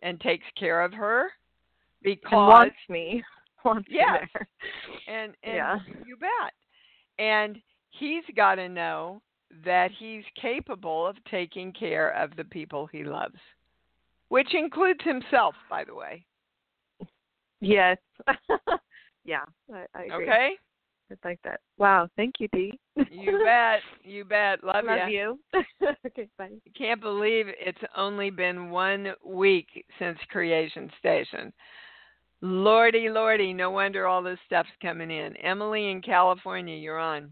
and 0.02 0.20
takes 0.20 0.46
care 0.58 0.82
of 0.82 0.92
her 0.94 1.30
because 2.02 2.32
And 2.32 2.46
wants 2.46 2.76
me. 2.88 3.22
Wants 3.64 3.88
me 3.88 3.96
Yes. 3.96 4.28
and 5.08 5.34
and 5.42 5.56
Yeah. 5.56 5.78
you 6.04 6.16
bet. 6.18 6.52
And 7.18 7.58
he's 7.90 8.24
got 8.36 8.56
to 8.56 8.68
know 8.68 9.22
that 9.64 9.90
he's 9.98 10.24
capable 10.40 11.06
of 11.06 11.16
taking 11.30 11.72
care 11.72 12.10
of 12.10 12.36
the 12.36 12.44
people 12.44 12.86
he 12.86 13.04
loves, 13.04 13.38
which 14.28 14.52
includes 14.54 15.02
himself, 15.02 15.54
by 15.70 15.82
the 15.84 15.94
way. 15.94 16.26
Yes. 17.64 17.98
yeah. 19.24 19.44
I, 19.72 19.86
I 19.94 20.02
agree. 20.04 20.24
Okay? 20.26 20.50
It's 21.10 21.24
like 21.24 21.40
that. 21.44 21.60
Wow. 21.78 22.08
Thank 22.16 22.34
you, 22.40 22.48
Dee. 22.48 22.78
You 23.10 23.42
bet. 23.44 23.80
You 24.02 24.24
bet. 24.24 24.64
Love, 24.64 24.84
Love 24.86 24.96
ya. 24.96 25.06
you. 25.06 25.38
okay. 26.06 26.28
Bye. 26.38 26.50
Can't 26.76 27.00
believe 27.00 27.46
it's 27.48 27.78
only 27.96 28.30
been 28.30 28.70
one 28.70 29.12
week 29.24 29.68
since 29.98 30.18
Creation 30.30 30.90
Station. 30.98 31.52
Lordy, 32.40 33.08
lordy, 33.08 33.52
no 33.52 33.70
wonder 33.70 34.06
all 34.06 34.22
this 34.22 34.38
stuff's 34.46 34.68
coming 34.82 35.10
in. 35.10 35.36
Emily 35.38 35.90
in 35.90 36.02
California, 36.02 36.76
you're 36.76 36.98
on. 36.98 37.30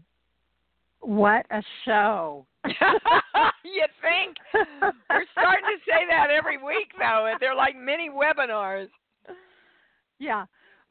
What 1.01 1.45
a 1.51 1.61
show. 1.85 2.47
you 2.65 3.85
think? 4.01 4.37
We're 4.53 5.25
starting 5.33 5.65
to 5.65 5.79
say 5.85 6.07
that 6.09 6.29
every 6.31 6.57
week, 6.57 6.91
though. 6.97 7.33
They're 7.39 7.55
like 7.55 7.75
mini 7.77 8.09
webinars. 8.09 8.87
Yeah. 10.23 10.45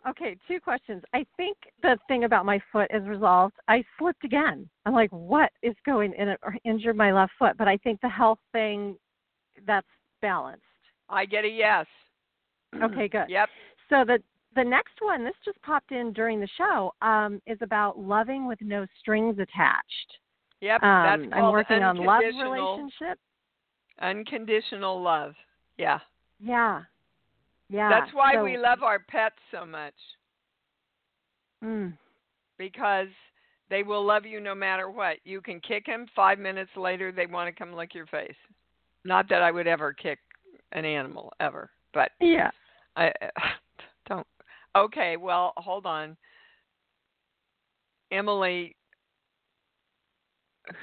Okay, 0.09 0.37
two 0.49 0.59
questions. 0.61 1.03
I 1.14 1.24
think 1.37 1.57
the 1.83 1.97
thing 2.09 2.24
about 2.24 2.45
my 2.45 2.61
foot 2.72 2.91
is 2.93 3.07
resolved. 3.07 3.55
I 3.68 3.85
slipped 3.99 4.24
again. 4.24 4.68
I'm 4.85 4.95
like, 4.95 5.11
what 5.11 5.51
is 5.62 5.74
going 5.87 6.12
in 6.14 6.28
or 6.43 6.57
injured 6.64 6.97
my 6.97 7.12
left 7.12 7.33
foot? 7.39 7.57
But 7.57 7.68
I 7.68 7.76
think 7.78 8.01
the 8.01 8.09
health 8.09 8.41
thing 8.51 8.97
that's 9.66 9.87
balanced. 10.20 10.64
I 11.09 11.24
get 11.24 11.45
a 11.45 11.49
yes. 11.49 11.87
Okay, 12.83 13.07
good. 13.07 13.26
Yep. 13.28 13.51
So 13.91 14.03
the 14.07 14.18
the 14.55 14.64
next 14.64 14.95
one, 15.01 15.24
this 15.24 15.35
just 15.45 15.61
popped 15.62 15.93
in 15.93 16.12
during 16.12 16.41
the 16.41 16.49
show, 16.57 16.93
um, 17.03 17.41
is 17.47 17.59
about 17.61 17.99
loving 17.99 18.47
with 18.47 18.59
no 18.62 18.87
strings 18.99 19.35
attached. 19.39 20.18
Yep. 20.62 20.83
Um, 20.83 21.03
that's 21.05 21.22
I'm 21.22 21.30
called 21.30 21.53
working 21.53 21.83
on 21.83 21.97
love 21.99 22.22
relationship. 22.22 23.18
Unconditional 24.01 25.03
love. 25.03 25.35
Yeah. 25.76 25.99
Yeah. 26.41 26.83
Yeah. 27.72 27.88
That's 27.88 28.12
why 28.12 28.34
so- 28.34 28.44
we 28.44 28.56
love 28.56 28.82
our 28.82 28.98
pets 28.98 29.36
so 29.50 29.64
much 29.66 29.94
Mm, 31.64 31.96
because 32.58 33.06
they 33.70 33.84
will 33.84 34.04
love 34.04 34.26
you 34.26 34.40
no 34.40 34.52
matter 34.52 34.90
what. 34.90 35.18
You 35.24 35.40
can 35.40 35.60
kick 35.60 35.86
them, 35.86 36.06
five 36.14 36.40
minutes 36.40 36.72
later, 36.76 37.12
they 37.12 37.26
want 37.26 37.46
to 37.48 37.56
come 37.56 37.72
lick 37.72 37.94
your 37.94 38.06
face. 38.06 38.34
Not 39.04 39.28
that 39.28 39.42
I 39.42 39.52
would 39.52 39.68
ever 39.68 39.92
kick 39.92 40.18
an 40.72 40.84
animal, 40.84 41.32
ever, 41.38 41.70
but 41.94 42.10
yeah. 42.20 42.50
I 42.96 43.12
don't. 44.08 44.26
Okay, 44.74 45.16
well, 45.16 45.52
hold 45.56 45.86
on. 45.86 46.16
Emily, 48.10 48.74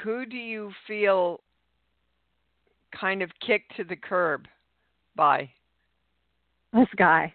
who 0.01 0.25
do 0.25 0.37
you 0.37 0.71
feel 0.87 1.41
kind 2.99 3.21
of 3.21 3.29
kicked 3.45 3.75
to 3.75 3.83
the 3.83 3.97
curb 3.97 4.47
by? 5.15 5.49
This 6.74 6.88
guy. 6.97 7.34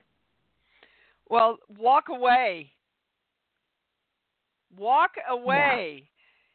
Well, 1.28 1.59
walk 1.78 2.05
away. 2.09 2.70
Walk 4.76 5.12
away. 5.28 6.09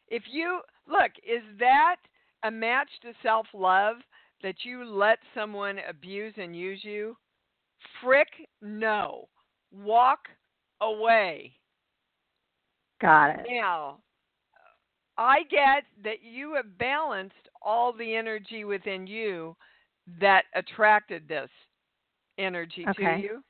If 0.08 0.22
you 0.30 0.60
look, 0.88 1.12
is 1.26 1.42
that 1.58 1.96
a 2.44 2.50
match 2.50 2.88
to 3.02 3.12
self 3.22 3.46
love 3.52 3.96
that 4.42 4.56
you 4.64 4.84
let 4.84 5.18
someone 5.34 5.78
abuse 5.88 6.34
and 6.36 6.56
use 6.56 6.80
you? 6.82 7.16
Frick, 8.02 8.28
no. 8.62 9.28
Walk 9.72 10.20
away. 10.80 11.52
Got 13.00 13.40
it. 13.40 13.46
Now, 13.50 13.98
I 15.16 15.42
get 15.50 15.84
that 16.04 16.22
you 16.22 16.54
have 16.54 16.78
balanced 16.78 17.34
all 17.62 17.92
the 17.92 18.14
energy 18.14 18.64
within 18.64 19.06
you 19.06 19.56
that 20.20 20.44
attracted 20.54 21.28
this 21.28 21.50
energy 22.40 22.86
to 22.96 23.02
you. 23.02 23.42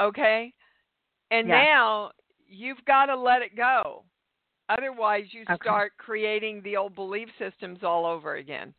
Okay? 0.00 0.52
And 1.30 1.48
Yes. 1.48 1.64
now 1.64 2.10
you've 2.48 2.84
got 2.86 3.06
to 3.06 3.16
let 3.16 3.42
it 3.42 3.56
go. 3.56 4.04
Otherwise, 4.68 5.24
you 5.30 5.42
Okay. 5.42 5.56
start 5.56 5.92
creating 5.96 6.60
the 6.62 6.76
old 6.76 6.94
belief 6.94 7.28
systems 7.38 7.80
all 7.82 8.04
over 8.04 8.36
again. 8.36 8.74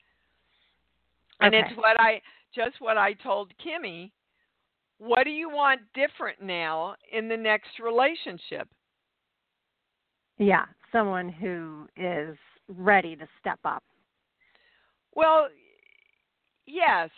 And 1.41 1.53
Okay. 1.53 1.70
it's 1.70 1.78
what 1.78 1.99
I 1.99 2.22
just 2.53 2.80
what 2.80 2.97
I 2.97 3.13
told 3.13 3.51
Kimmy. 3.65 4.11
What 4.99 5.26
do 5.26 5.30
you 5.30 5.49
want 5.49 5.82
different 5.93 6.41
now 6.41 6.95
in 7.11 7.30
the 7.30 7.38
next 7.38 7.80
relationship? 7.84 8.68
Yeah. 10.38 10.65
Someone 10.91 11.30
who 11.30 11.88
is 11.95 12.38
ready 12.68 13.15
to 13.15 13.28
step 13.39 13.59
up. 13.63 13.84
Well, 15.15 15.47
yes, 16.65 17.09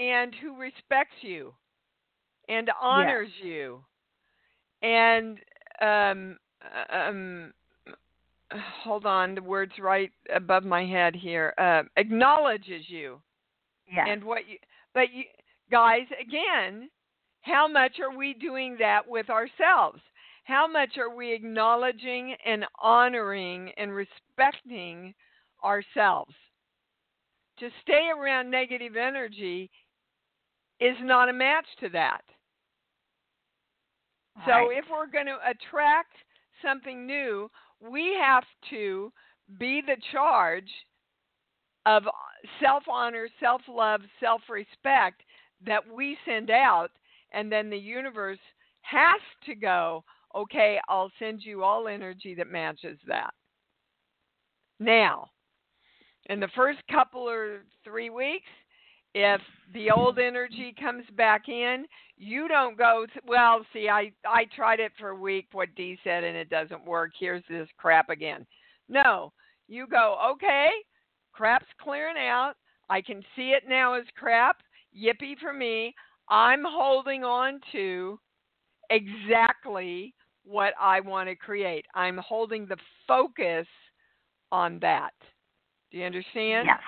and 0.00 0.34
who 0.42 0.56
respects 0.56 1.16
you 1.20 1.52
and 2.48 2.70
honors 2.80 3.28
you 3.42 3.84
and 4.82 5.38
um 5.80 6.38
um 6.92 7.52
hold 8.82 9.06
on, 9.06 9.34
the 9.34 9.42
words 9.42 9.72
right 9.80 10.10
above 10.34 10.64
my 10.64 10.84
head 10.84 11.14
here. 11.14 11.54
Uh, 11.58 11.82
acknowledges 11.96 12.84
you. 12.88 13.20
Yeah. 13.92 14.06
And 14.08 14.24
what 14.24 14.48
you, 14.48 14.58
but 14.94 15.12
you 15.12 15.24
guys, 15.70 16.06
again, 16.20 16.88
how 17.42 17.68
much 17.68 17.92
are 18.00 18.16
we 18.16 18.34
doing 18.34 18.76
that 18.78 19.02
with 19.06 19.30
ourselves? 19.30 20.00
How 20.44 20.66
much 20.66 20.98
are 20.98 21.14
we 21.14 21.32
acknowledging 21.32 22.34
and 22.44 22.64
honoring 22.80 23.70
and 23.76 23.92
respecting 23.92 25.14
ourselves? 25.64 26.34
To 27.60 27.68
stay 27.82 28.08
around 28.16 28.50
negative 28.50 28.96
energy 28.96 29.70
is 30.80 30.96
not 31.02 31.28
a 31.28 31.32
match 31.32 31.66
to 31.80 31.88
that. 31.90 32.22
So 34.46 34.52
Right. 34.52 34.78
if 34.78 34.88
we're 34.90 35.06
going 35.06 35.26
to 35.26 35.38
attract 35.48 36.16
something 36.62 37.06
new, 37.06 37.50
we 37.80 38.14
have 38.14 38.44
to 38.70 39.12
be 39.58 39.82
the 39.82 39.96
charge 40.12 40.70
of 41.86 42.04
self 42.60 42.84
honor, 42.88 43.28
self 43.40 43.62
love, 43.68 44.02
self 44.18 44.42
respect 44.48 45.22
that 45.66 45.86
we 45.86 46.16
send 46.24 46.50
out, 46.50 46.90
and 47.32 47.50
then 47.52 47.68
the 47.68 47.78
universe 47.78 48.38
has 48.82 49.20
to 49.44 49.54
go, 49.54 50.04
okay, 50.34 50.80
I'll 50.88 51.12
send 51.18 51.42
you 51.42 51.62
all 51.62 51.88
energy 51.88 52.34
that 52.36 52.46
matches 52.46 52.98
that. 53.06 53.34
Now, 54.78 55.30
in 56.26 56.40
the 56.40 56.48
first 56.48 56.78
couple 56.90 57.28
or 57.28 57.64
three 57.84 58.08
weeks, 58.10 58.48
if 59.14 59.40
the 59.74 59.90
old 59.90 60.18
energy 60.18 60.74
comes 60.80 61.04
back 61.16 61.48
in, 61.48 61.86
you 62.16 62.48
don't 62.48 62.76
go, 62.76 63.06
well, 63.26 63.64
see, 63.72 63.88
I, 63.88 64.12
I 64.26 64.44
tried 64.54 64.80
it 64.80 64.92
for 64.98 65.10
a 65.10 65.16
week, 65.16 65.48
what 65.52 65.74
Dee 65.74 65.98
said, 66.04 66.24
and 66.24 66.36
it 66.36 66.50
doesn't 66.50 66.84
work. 66.84 67.12
Here's 67.18 67.42
this 67.48 67.68
crap 67.76 68.10
again. 68.10 68.46
No, 68.88 69.32
you 69.68 69.86
go, 69.86 70.18
okay, 70.32 70.68
crap's 71.32 71.66
clearing 71.80 72.18
out. 72.18 72.54
I 72.88 73.00
can 73.00 73.22
see 73.36 73.50
it 73.50 73.64
now 73.68 73.94
as 73.94 74.04
crap. 74.16 74.58
Yippee 74.96 75.38
for 75.40 75.52
me. 75.52 75.94
I'm 76.28 76.62
holding 76.66 77.24
on 77.24 77.60
to 77.72 78.18
exactly 78.90 80.14
what 80.44 80.74
I 80.80 81.00
want 81.00 81.28
to 81.28 81.36
create. 81.36 81.86
I'm 81.94 82.18
holding 82.18 82.66
the 82.66 82.76
focus 83.06 83.66
on 84.50 84.78
that. 84.80 85.12
Do 85.90 85.98
you 85.98 86.04
understand? 86.04 86.66
Yes. 86.66 86.80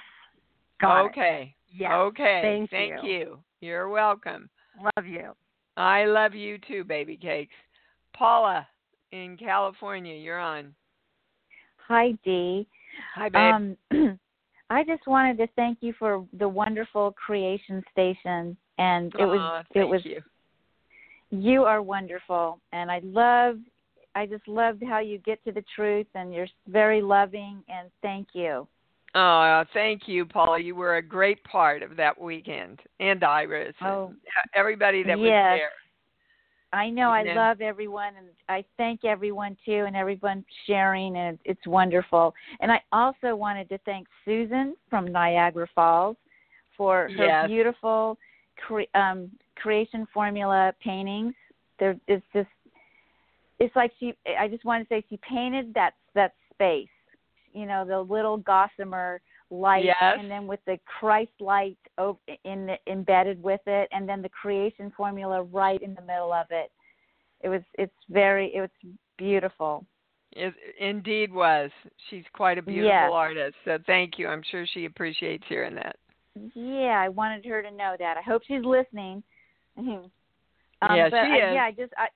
Got 0.80 1.06
okay. 1.06 1.54
It. 1.56 1.61
Yes. 1.74 1.92
Okay. 1.92 2.66
Thank, 2.70 3.02
you. 3.02 3.10
you. 3.10 3.38
You're 3.60 3.88
welcome. 3.88 4.48
Love 4.96 5.06
you. 5.06 5.32
I 5.76 6.04
love 6.04 6.34
you 6.34 6.58
too, 6.68 6.84
baby 6.84 7.16
cakes. 7.16 7.54
Paula 8.14 8.66
in 9.12 9.36
California, 9.36 10.14
you're 10.14 10.38
on. 10.38 10.74
Hi, 11.88 12.12
Dee. 12.24 12.66
Hi, 13.14 13.28
babe. 13.28 13.76
Um, 13.90 14.18
I 14.70 14.84
just 14.84 15.06
wanted 15.06 15.38
to 15.38 15.46
thank 15.54 15.78
you 15.80 15.94
for 15.98 16.26
the 16.38 16.48
wonderful 16.48 17.12
creation 17.12 17.82
station, 17.90 18.56
and 18.78 19.12
it 19.18 19.24
was 19.24 19.40
Aw, 19.40 19.62
it 19.74 19.84
was 19.84 20.04
you. 20.04 20.20
you 21.30 21.64
are 21.64 21.82
wonderful, 21.82 22.58
and 22.72 22.90
I 22.90 23.00
love 23.02 23.58
I 24.14 24.26
just 24.26 24.46
loved 24.46 24.82
how 24.82 24.98
you 24.98 25.18
get 25.18 25.42
to 25.44 25.52
the 25.52 25.64
truth, 25.74 26.06
and 26.14 26.34
you're 26.34 26.48
very 26.68 27.00
loving, 27.00 27.62
and 27.68 27.90
thank 28.02 28.28
you. 28.34 28.66
Oh, 29.14 29.64
thank 29.74 30.08
you, 30.08 30.24
Paula. 30.24 30.58
You 30.58 30.74
were 30.74 30.96
a 30.96 31.02
great 31.02 31.42
part 31.44 31.82
of 31.82 31.96
that 31.96 32.18
weekend, 32.18 32.80
and 32.98 33.22
Iris, 33.22 33.74
Oh. 33.82 34.06
and 34.06 34.20
everybody 34.54 35.02
that 35.02 35.18
was 35.18 35.28
Yes. 35.28 35.58
there. 35.58 35.72
I 36.74 36.88
know 36.88 37.10
I 37.10 37.22
Yeah. 37.22 37.34
love 37.34 37.60
everyone, 37.60 38.16
and 38.16 38.30
I 38.48 38.62
thank 38.78 39.04
everyone 39.04 39.56
too, 39.66 39.84
and 39.84 39.94
everyone 39.94 40.42
sharing, 40.64 41.16
and 41.16 41.38
it's 41.44 41.66
wonderful. 41.66 42.34
And 42.60 42.72
I 42.72 42.82
also 42.92 43.36
wanted 43.36 43.68
to 43.68 43.78
thank 43.78 44.08
Susan 44.24 44.74
from 44.88 45.06
Niagara 45.06 45.66
Falls 45.74 46.16
for 46.74 47.10
her 47.10 47.26
Yes. 47.26 47.46
beautiful 47.48 48.18
cre- 48.56 48.88
um, 48.94 49.30
creation 49.56 50.06
formula 50.06 50.74
paintings. 50.80 51.34
There, 51.78 51.98
it's 52.06 52.26
just, 52.32 52.48
it's 53.58 53.76
like 53.76 53.92
she. 53.98 54.16
I 54.26 54.48
just 54.48 54.64
want 54.64 54.82
to 54.82 54.88
say 54.88 55.04
she 55.10 55.18
painted 55.18 55.74
that 55.74 55.94
that 56.14 56.34
space. 56.50 56.88
You 57.52 57.66
know, 57.66 57.84
the 57.84 58.00
little 58.00 58.36
gossamer 58.38 59.20
light, 59.50 59.84
Yes. 59.84 60.16
and 60.18 60.30
then 60.30 60.46
with 60.46 60.60
the 60.66 60.78
Christ 60.86 61.32
light 61.40 61.76
in 62.44 62.66
the, 62.66 62.76
embedded 62.86 63.42
with 63.42 63.60
it, 63.66 63.88
and 63.92 64.08
then 64.08 64.22
the 64.22 64.30
creation 64.30 64.92
formula 64.96 65.42
right 65.42 65.80
in 65.82 65.94
the 65.94 66.02
middle 66.02 66.32
of 66.32 66.46
it. 66.50 66.70
It 67.42 67.48
was. 67.48 67.62
It's 67.74 67.92
very. 68.08 68.54
It 68.54 68.60
was 68.60 68.70
beautiful. 69.18 69.84
It 70.32 70.54
indeed 70.78 71.32
was. 71.32 71.70
She's 72.08 72.24
quite 72.32 72.56
a 72.56 72.62
beautiful 72.62 72.88
Yes. 72.88 73.10
artist. 73.12 73.56
So 73.64 73.78
thank 73.86 74.18
you. 74.18 74.28
I'm 74.28 74.42
sure 74.50 74.66
she 74.72 74.86
appreciates 74.86 75.44
hearing 75.48 75.74
that. 75.74 75.96
Yeah, 76.54 76.98
I 76.98 77.10
wanted 77.10 77.44
her 77.44 77.62
to 77.62 77.70
know 77.70 77.96
that. 77.98 78.16
I 78.16 78.22
hope 78.22 78.42
she's 78.46 78.64
listening. 78.64 79.22
Um, 80.82 80.96
Yeah, 80.96 81.10
she 81.10 81.14
I, 81.16 81.36
is. 81.36 81.54
Yeah, 81.54 81.64
I 81.64 81.70
just 81.70 81.92
I 81.96 82.08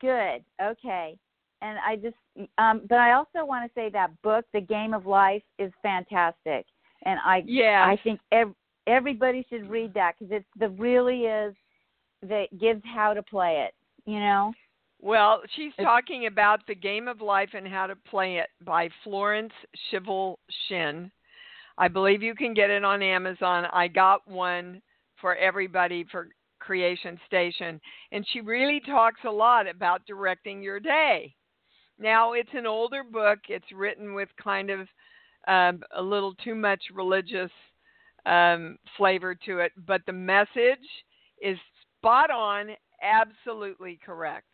good. 0.00 0.44
Okay. 0.62 1.16
And 1.62 1.78
I 1.86 1.96
just 1.96 2.16
um 2.58 2.82
but 2.88 2.98
I 2.98 3.12
also 3.12 3.44
want 3.44 3.64
to 3.70 3.74
say 3.74 3.90
that 3.90 4.10
book, 4.22 4.44
The 4.52 4.60
Game 4.60 4.94
of 4.94 5.06
Life 5.06 5.42
is 5.58 5.72
fantastic. 5.82 6.66
And 7.04 7.18
I 7.24 7.42
Yeah. 7.46 7.84
I 7.86 7.96
think 8.02 8.20
ev- 8.32 8.54
everybody 8.86 9.46
should 9.48 9.68
read 9.68 9.94
that 9.94 10.18
cuz 10.18 10.28
it's 10.30 10.48
the 10.56 10.70
really 10.70 11.26
is 11.26 11.54
that 12.22 12.46
gives 12.58 12.82
how 12.84 13.14
to 13.14 13.22
play 13.22 13.60
it, 13.66 13.74
you 14.04 14.20
know? 14.20 14.52
Well, 15.00 15.42
she's 15.54 15.72
It's- 15.74 15.84
talking 15.84 16.26
about 16.26 16.66
the 16.66 16.74
game 16.74 17.08
of 17.08 17.22
life 17.22 17.54
and 17.54 17.66
how 17.66 17.86
to 17.86 17.96
play 17.96 18.36
it 18.38 18.50
by 18.60 18.90
Florence 19.02 19.54
Scovel 19.88 20.38
Shinn. 20.50 21.10
I 21.78 21.88
believe 21.88 22.22
you 22.22 22.34
can 22.34 22.52
get 22.52 22.68
it 22.68 22.84
on 22.84 23.02
Amazon. 23.02 23.64
I 23.72 23.88
got 23.88 24.26
one 24.28 24.82
for 25.16 25.34
everybody 25.36 26.04
for 26.04 26.28
Creation 26.58 27.18
Station, 27.26 27.80
and 28.12 28.26
she 28.28 28.42
really 28.42 28.80
talks 28.80 29.24
a 29.24 29.30
lot 29.30 29.66
about 29.66 30.04
directing 30.04 30.62
your 30.62 30.78
day. 30.80 31.34
Now, 32.00 32.32
it's 32.32 32.50
an 32.54 32.66
older 32.66 33.04
book. 33.04 33.38
It's 33.48 33.70
written 33.74 34.14
with 34.14 34.28
kind 34.42 34.70
of 34.70 34.80
um, 35.46 35.82
a 35.94 36.02
little 36.02 36.34
too 36.34 36.54
much 36.54 36.80
religious 36.94 37.50
um, 38.26 38.78
flavor 38.96 39.34
to 39.46 39.58
it, 39.60 39.72
but 39.86 40.02
the 40.06 40.12
message 40.12 40.78
is 41.40 41.58
spot 41.98 42.30
on, 42.30 42.70
absolutely 43.02 43.98
correct 44.04 44.46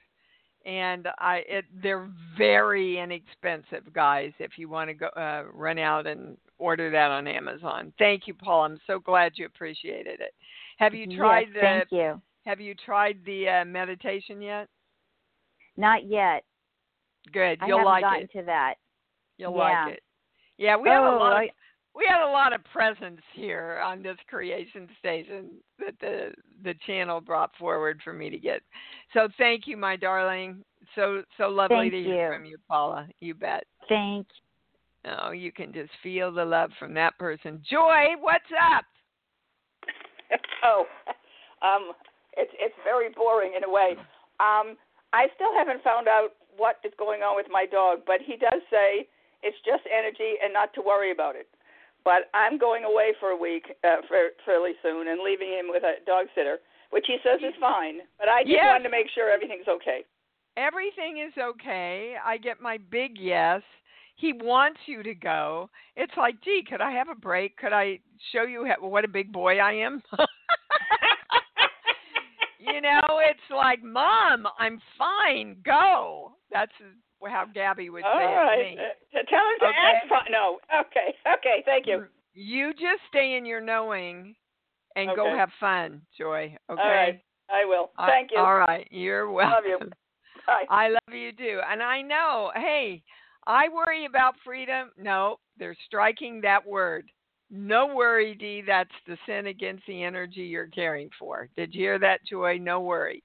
and 0.66 1.06
I 1.18 1.42
it 1.48 1.64
they're 1.80 2.10
very 2.36 2.98
inexpensive, 2.98 3.92
guys. 3.94 4.32
If 4.38 4.58
you 4.58 4.68
want 4.68 4.90
to 4.90 4.94
go 4.94 5.06
uh, 5.06 5.44
run 5.54 5.78
out 5.78 6.06
and 6.06 6.36
order 6.58 6.90
that 6.90 7.10
on 7.10 7.28
Amazon. 7.28 7.92
Thank 7.98 8.26
you, 8.26 8.34
Paul. 8.34 8.64
I'm 8.64 8.80
so 8.86 8.98
glad 8.98 9.32
you 9.36 9.46
appreciated 9.46 10.20
it. 10.20 10.34
Have 10.78 10.92
you 10.92 11.06
Yes, 11.08 11.18
tried 11.18 11.48
the 11.54 11.60
thank 11.60 11.92
you. 11.92 12.20
Have 12.44 12.60
you 12.60 12.74
tried 12.74 13.18
the 13.24 13.48
uh, 13.48 13.64
meditation 13.64 14.42
yet? 14.42 14.68
Not 15.76 16.04
yet. 16.06 16.44
Good. 17.32 17.58
You'll 17.66 17.78
haven't 17.78 17.92
like 17.92 18.02
gotten 18.02 18.22
it. 18.24 18.32
to 18.32 18.42
that. 18.44 18.74
You'll 19.38 19.52
yeah. 19.56 19.84
like 19.84 19.94
it. 19.94 20.02
Yeah, 20.58 20.76
we 20.76 20.88
have 20.88 21.04
a 21.04 21.06
Oh, 21.08 21.18
lot 21.18 21.32
of 21.32 21.38
I- 21.38 21.50
we 21.94 22.04
had 22.06 22.22
a 22.22 22.30
lot 22.30 22.52
of 22.52 22.62
presents 22.64 23.22
here 23.32 23.80
on 23.82 24.02
this 24.02 24.18
creation 24.28 24.86
station 24.98 25.50
that 25.78 25.98
the 26.00 26.32
the 26.62 26.74
channel 26.86 27.20
brought 27.20 27.54
forward 27.56 28.00
for 28.04 28.12
me 28.12 28.28
to 28.30 28.38
get. 28.38 28.62
So 29.14 29.28
thank 29.38 29.66
you, 29.66 29.76
my 29.76 29.96
darling. 29.96 30.62
So 30.94 31.22
so 31.38 31.48
lovely 31.48 31.76
Thank 31.90 31.92
to 31.92 32.02
hear 32.02 32.32
you. 32.32 32.38
from 32.38 32.44
you, 32.44 32.58
Paula. 32.68 33.08
You 33.20 33.34
bet. 33.34 33.64
Thank 33.88 34.26
You. 35.04 35.12
Oh, 35.20 35.30
you 35.30 35.52
can 35.52 35.72
just 35.72 35.90
feel 36.02 36.32
the 36.32 36.44
love 36.44 36.70
from 36.78 36.92
that 36.94 37.16
person. 37.18 37.62
Joy, 37.70 38.14
what's 38.20 38.44
up? 38.74 38.84
oh, 40.64 40.84
um, 41.62 41.92
it's 42.36 42.52
it's 42.58 42.74
very 42.84 43.08
boring 43.10 43.52
in 43.56 43.64
a 43.64 43.70
way. 43.70 43.92
Um, 44.40 44.76
I 45.12 45.26
still 45.34 45.54
haven't 45.56 45.82
found 45.82 46.08
out 46.08 46.30
what 46.56 46.76
is 46.84 46.92
going 46.98 47.22
on 47.22 47.36
with 47.36 47.46
my 47.50 47.66
dog, 47.66 48.00
but 48.06 48.20
he 48.24 48.36
does 48.36 48.60
say 48.70 49.06
it's 49.42 49.56
just 49.64 49.82
energy 49.86 50.36
and 50.42 50.52
not 50.52 50.72
to 50.74 50.82
worry 50.82 51.12
about 51.12 51.36
it. 51.36 51.48
But 52.04 52.30
I'm 52.34 52.56
going 52.58 52.84
away 52.84 53.14
for 53.18 53.30
a 53.30 53.36
week 53.36 53.66
uh, 53.82 54.02
for, 54.06 54.30
fairly 54.44 54.72
soon 54.82 55.08
and 55.08 55.20
leaving 55.24 55.48
him 55.50 55.66
with 55.68 55.82
a 55.82 56.04
dog 56.06 56.26
sitter, 56.34 56.58
which 56.90 57.04
he 57.06 57.18
says 57.24 57.40
is 57.42 57.54
fine. 57.60 57.98
But 58.18 58.28
I 58.28 58.42
just 58.42 58.52
Yes. 58.54 58.66
wanted 58.66 58.84
to 58.84 58.90
make 58.90 59.06
sure 59.14 59.30
everything's 59.30 59.68
okay. 59.68 60.04
Everything 60.56 61.18
is 61.18 61.32
okay. 61.36 62.14
I 62.24 62.38
get 62.38 62.60
my 62.60 62.78
big 62.78 63.18
yes. 63.18 63.62
He 64.14 64.32
wants 64.32 64.80
you 64.86 65.02
to 65.02 65.14
go. 65.14 65.68
It's 65.96 66.16
like, 66.16 66.40
gee, 66.42 66.64
could 66.66 66.80
I 66.80 66.92
have 66.92 67.08
a 67.10 67.14
break? 67.14 67.58
Could 67.58 67.74
I 67.74 67.98
show 68.32 68.44
you 68.44 68.64
ha- 68.66 68.80
what 68.86 69.04
a 69.04 69.08
big 69.08 69.32
boy 69.32 69.58
I 69.58 69.72
am? 69.72 70.02
you 72.58 72.80
know, 72.80 73.20
it's 73.28 73.50
like, 73.50 73.82
Mom, 73.82 74.46
I'm 74.58 74.80
fine. 74.96 75.56
Go. 75.64 76.32
That's 76.50 76.72
how 77.24 77.44
Gabby 77.52 77.90
would 77.90 78.04
All 78.04 78.18
say 78.18 78.24
it 78.24 78.36
right. 78.36 78.56
to 78.56 78.62
me. 78.62 78.78
Uh, 78.78 79.22
tell 79.28 79.40
him 79.40 79.58
to 79.60 79.66
Okay. 79.66 79.76
act 79.94 80.08
fine. 80.08 80.30
No. 80.30 80.58
Okay. 80.80 81.14
Okay. 81.38 81.62
Thank 81.64 81.86
you. 81.86 82.06
You 82.34 82.72
just 82.72 83.02
stay 83.08 83.36
in 83.36 83.46
your 83.46 83.60
knowing 83.60 84.34
and 84.94 85.14
go 85.16 85.34
have 85.36 85.50
fun, 85.58 86.02
Joy. 86.16 86.56
Okay. 86.70 86.82
All 86.82 86.90
right. 86.90 87.20
I 87.50 87.64
will. 87.64 87.90
Thank 88.06 88.30
you. 88.32 88.38
All 88.38 88.56
right. 88.56 88.86
You're 88.90 89.30
welcome. 89.30 89.52
Love 89.54 89.64
you. 89.66 89.90
Bye. 90.46 90.64
I 90.68 90.88
love 90.88 91.14
you 91.14 91.32
too. 91.32 91.60
And 91.68 91.82
I 91.82 92.02
know, 92.02 92.50
hey, 92.54 93.02
I 93.46 93.68
worry 93.68 94.06
about 94.06 94.34
freedom. 94.44 94.90
No, 94.96 95.38
they're 95.58 95.76
striking 95.86 96.40
that 96.42 96.66
word. 96.66 97.08
No 97.50 97.94
worry, 97.94 98.34
D. 98.34 98.62
That's 98.66 98.90
the 99.06 99.16
sin 99.26 99.46
against 99.46 99.84
the 99.86 100.02
energy 100.02 100.40
you're 100.40 100.66
caring 100.66 101.08
for. 101.18 101.48
Did 101.56 101.74
you 101.74 101.80
hear 101.80 101.98
that, 102.00 102.24
Joy? 102.28 102.58
No 102.58 102.80
worry. 102.80 103.22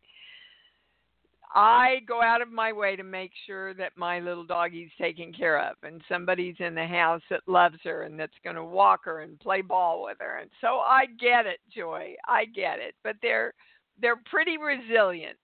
I 1.53 1.99
go 2.07 2.21
out 2.21 2.41
of 2.41 2.51
my 2.51 2.71
way 2.71 2.95
to 2.95 3.03
make 3.03 3.31
sure 3.45 3.73
that 3.73 3.91
my 3.97 4.19
little 4.19 4.45
doggie's 4.45 4.91
taken 4.97 5.33
care 5.33 5.59
of 5.59 5.75
and 5.83 6.01
somebody's 6.07 6.55
in 6.59 6.75
the 6.75 6.85
house 6.85 7.21
that 7.29 7.41
loves 7.45 7.77
her 7.83 8.03
and 8.03 8.17
that's 8.17 8.31
going 8.43 8.55
to 8.55 8.63
walk 8.63 9.01
her 9.03 9.21
and 9.21 9.39
play 9.39 9.61
ball 9.61 10.03
with 10.03 10.17
her. 10.21 10.37
And 10.37 10.49
so 10.61 10.79
I 10.79 11.07
get 11.19 11.45
it, 11.45 11.59
Joy. 11.75 12.15
I 12.27 12.45
get 12.45 12.79
it. 12.79 12.95
But 13.03 13.17
they're 13.21 13.53
they're 14.01 14.21
pretty 14.29 14.57
resilient. 14.57 15.37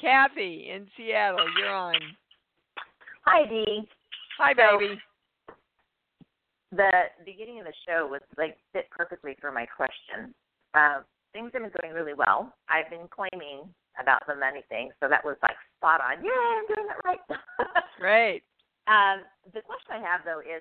Kathy 0.00 0.70
in 0.74 0.86
Seattle, 0.96 1.46
you're 1.58 1.74
on. 1.74 1.94
Hi, 3.26 3.46
Dee. 3.46 3.86
Hi, 4.38 4.52
So, 4.56 4.78
baby. 4.78 5.00
The 6.72 6.90
beginning 7.26 7.60
of 7.60 7.66
the 7.66 7.74
show 7.86 8.08
was 8.10 8.22
like 8.38 8.56
fit 8.72 8.88
perfectly 8.90 9.36
for 9.40 9.52
my 9.52 9.66
question. 9.66 10.34
Uh, 10.74 11.02
things 11.34 11.50
have 11.52 11.62
been 11.62 11.70
going 11.82 11.94
really 11.94 12.14
well. 12.14 12.54
I've 12.68 12.88
been 12.88 13.06
claiming 13.10 13.68
about 14.00 14.22
the 14.26 14.34
money 14.34 14.62
thing, 14.68 14.90
so 15.00 15.08
that 15.08 15.24
was 15.24 15.36
like 15.42 15.56
spot 15.78 16.00
on. 16.00 16.24
Yeah, 16.24 16.30
I'm 16.32 16.66
doing 16.66 16.88
it 16.88 17.04
right. 17.04 17.20
Great. 17.98 18.42
Um, 18.88 19.22
the 19.54 19.62
question 19.62 19.94
I 19.94 20.02
have 20.02 20.22
though 20.24 20.40
is, 20.40 20.60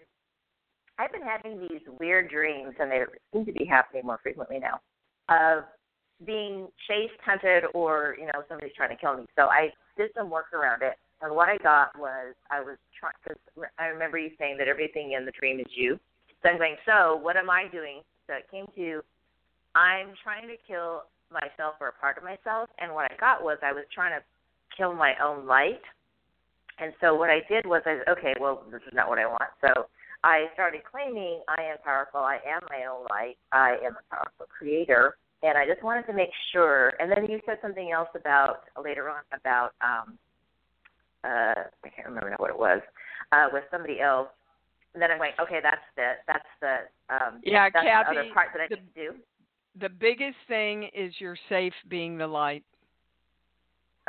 I've 1.00 1.12
been 1.12 1.26
having 1.26 1.60
these 1.60 1.82
weird 2.00 2.30
dreams, 2.30 2.76
and 2.80 2.92
they 2.92 3.02
seem 3.34 3.46
to 3.48 3.52
be 3.52 3.66
happening 3.66 4.06
more 4.06 4.20
frequently 4.22 4.60
now, 4.60 4.78
of 5.28 5.64
being 6.24 6.68
chased, 6.88 7.20
hunted, 7.26 7.64
or 7.74 8.16
you 8.20 8.28
know 8.28 8.46
somebody's 8.48 8.76
trying 8.78 8.96
to 8.96 8.96
kill 8.96 9.18
me. 9.18 9.26
So 9.36 9.46
I 9.46 9.70
did 9.98 10.12
some 10.16 10.30
work 10.30 10.54
around 10.54 10.84
it, 10.84 10.94
and 11.24 11.36
what 11.36 11.50
I 11.50 11.58
got 11.58 11.98
was 11.98 12.36
I 12.52 12.62
was 12.62 12.78
trying 12.94 13.14
because 13.24 13.42
I 13.80 13.86
remember 13.88 14.20
you 14.20 14.30
saying 14.38 14.58
that 14.60 14.68
everything 14.68 15.14
in 15.18 15.26
the 15.26 15.32
dream 15.32 15.60
is 15.60 15.66
you. 15.74 16.00
So 16.44 16.50
I'm 16.50 16.58
going. 16.58 16.76
So 16.86 17.16
what 17.16 17.38
am 17.38 17.50
I 17.50 17.68
doing? 17.72 18.02
So 18.28 18.34
it 18.34 18.46
came 18.50 18.68
to, 18.76 19.02
I'm 19.76 20.14
trying 20.24 20.48
to 20.48 20.56
kill 20.68 21.04
myself 21.32 21.76
or 21.80 21.90
a 21.90 21.94
part 21.94 22.18
of 22.18 22.24
myself, 22.24 22.70
and 22.80 22.94
what 22.94 23.12
I 23.12 23.16
got 23.20 23.44
was 23.44 23.58
I 23.64 23.72
was 23.74 23.86
trying 23.94 24.18
to 24.20 24.24
kill 24.76 24.94
my 24.94 25.14
own 25.24 25.46
light. 25.48 25.82
And 26.80 26.94
so 27.02 27.16
what 27.16 27.30
I 27.30 27.42
did 27.50 27.66
was 27.66 27.82
I 27.86 28.00
okay, 28.10 28.34
well 28.40 28.64
this 28.72 28.82
is 28.88 28.94
not 28.94 29.10
what 29.10 29.20
I 29.20 29.26
want. 29.26 29.52
So 29.62 29.88
I 30.24 30.46
started 30.54 30.82
claiming 30.90 31.42
I 31.48 31.62
am 31.64 31.78
powerful, 31.84 32.22
I 32.22 32.38
am 32.46 32.62
my 32.70 32.86
own 32.86 33.06
light, 33.10 33.38
I 33.52 33.78
am 33.84 33.94
a 33.98 34.16
powerful 34.16 34.46
creator, 34.50 35.16
and 35.44 35.58
I 35.58 35.66
just 35.66 35.84
wanted 35.84 36.06
to 36.08 36.14
make 36.14 36.30
sure. 36.52 36.94
And 37.00 37.12
then 37.12 37.30
you 37.30 37.40
said 37.46 37.58
something 37.62 37.92
else 37.92 38.10
about 38.16 38.64
later 38.82 39.10
on 39.10 39.22
about 39.34 39.72
um, 39.82 40.18
uh, 41.24 41.70
I 41.84 41.90
can't 41.96 42.08
remember 42.08 42.30
now 42.30 42.38
what 42.40 42.50
it 42.50 42.58
was 42.58 42.82
uh, 43.32 43.48
with 43.52 43.64
somebody 43.72 44.02
else. 44.02 44.28
And 44.94 45.02
then 45.02 45.12
I'm 45.12 45.20
like, 45.20 45.40
okay, 45.40 45.60
that's 45.64 45.86
the 45.96 46.14
that's 46.28 46.52
the 46.60 46.76
um, 47.14 47.40
Yeah, 47.44 47.70
that's 47.74 47.86
Kathy, 47.86 48.16
the 48.16 48.22
other 48.22 48.34
part 48.34 48.50
that 48.54 48.62
I 48.62 48.68
the- 48.68 48.76
need 48.76 48.94
to 48.94 49.12
do. 49.12 49.20
The 49.80 49.90
biggest 49.90 50.38
thing 50.48 50.90
is 50.94 51.14
you're 51.20 51.38
safe 51.50 51.74
being 51.90 52.18
the 52.18 52.28
light. 52.28 52.64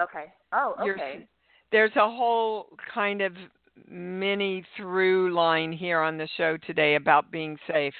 Okay. 0.00 0.32
Oh, 0.52 0.74
You're- 0.84 1.00
okay. 1.00 1.28
there's 1.70 1.94
a 1.96 2.08
whole 2.10 2.76
kind 2.92 3.20
of 3.22 3.36
mini 3.88 4.64
through 4.76 5.32
line 5.32 5.72
here 5.72 6.00
on 6.00 6.18
the 6.18 6.26
show 6.36 6.56
today 6.58 6.96
about 6.96 7.30
being 7.30 7.58
safe. 7.66 7.94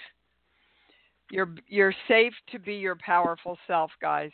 You're 1.30 1.54
you're 1.66 1.94
safe 2.08 2.34
to 2.50 2.58
be 2.58 2.74
your 2.74 2.96
powerful 2.96 3.58
self, 3.66 3.90
guys. 4.00 4.30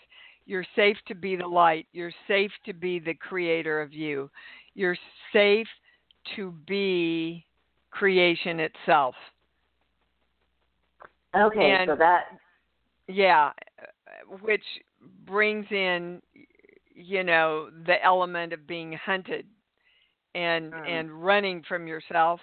You're 0.46 0.66
safe 0.74 0.96
to 1.06 1.14
be 1.14 1.36
the 1.36 1.46
light. 1.46 1.86
You're 1.92 2.12
safe 2.26 2.50
to 2.64 2.72
be 2.72 2.98
the 2.98 3.14
creator 3.14 3.80
of 3.80 3.92
you. 3.92 4.30
You're 4.74 4.96
safe 5.32 5.68
to 6.36 6.52
be 6.66 7.44
creation 7.90 8.58
itself. 8.60 9.14
Okay, 11.36 11.70
And- 11.72 11.88
so 11.88 11.96
that 11.96 12.38
Yeah, 13.08 13.52
which 14.42 14.64
brings 15.26 15.66
in 15.70 16.20
you 16.94 17.24
know 17.24 17.70
the 17.86 18.02
element 18.04 18.52
of 18.52 18.66
being 18.66 18.92
hunted 18.92 19.46
and 20.34 20.72
Mm. 20.72 20.88
and 20.88 21.24
running 21.24 21.62
from 21.66 21.86
yourself. 21.86 22.40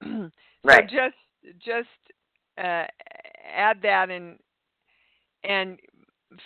so 0.02 0.30
Right. 0.64 0.88
just 0.88 1.16
just 1.58 1.88
uh, 2.58 2.86
add 3.54 3.82
that 3.82 4.10
and 4.10 4.38
and 5.44 5.78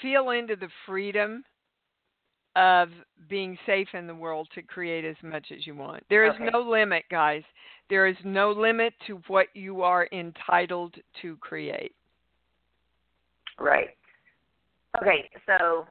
feel 0.03 0.31
into 0.31 0.57
the 0.57 0.69
freedom 0.87 1.45
of 2.57 2.89
being 3.29 3.57
safe 3.65 3.89
in 3.95 4.07
the 4.07 4.15
world 4.15 4.49
to 4.55 4.63
create 4.63 5.05
as 5.05 5.17
much 5.23 5.47
as 5.57 5.67
you 5.67 5.75
want. 5.75 6.03
There 6.11 6.27
is 6.27 6.35
Okay. 6.35 6.51
no 6.53 6.61
limit, 6.61 7.05
guys. 7.11 7.43
There 7.89 8.07
is 8.07 8.17
no 8.25 8.51
limit 8.51 8.93
to 9.07 9.21
what 9.29 9.47
you 9.55 9.83
are 9.83 10.09
entitled 10.13 10.97
to 11.23 11.37
create. 11.37 11.95
Right. 13.61 13.91
Okay, 15.01 15.31
so 15.47 15.87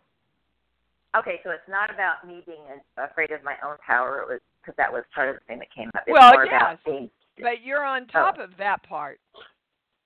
okay, 1.18 1.40
so 1.44 1.52
it's 1.52 1.70
not 1.70 1.94
about 1.94 2.28
me 2.28 2.44
being 2.46 2.64
afraid 2.98 3.32
of 3.32 3.44
my 3.44 3.56
own 3.64 3.78
power. 3.86 4.22
It 4.22 4.28
was 4.28 4.40
because 4.62 4.76
that 4.78 4.92
was 4.92 5.04
part 5.16 5.30
of 5.30 5.36
the 5.36 5.42
thing 5.48 5.60
that 5.60 5.72
came 5.74 5.90
up. 5.96 6.04
It's 6.06 6.14
Well, 6.20 6.34
more 6.34 6.46
yes. 6.46 6.54
about 6.62 6.84
being 6.86 7.10
But 7.40 7.62
you're 7.64 7.86
on 7.86 8.04
oh. 8.10 8.12
top 8.12 8.40
of 8.40 8.50
that 8.58 8.84
part. 8.84 9.20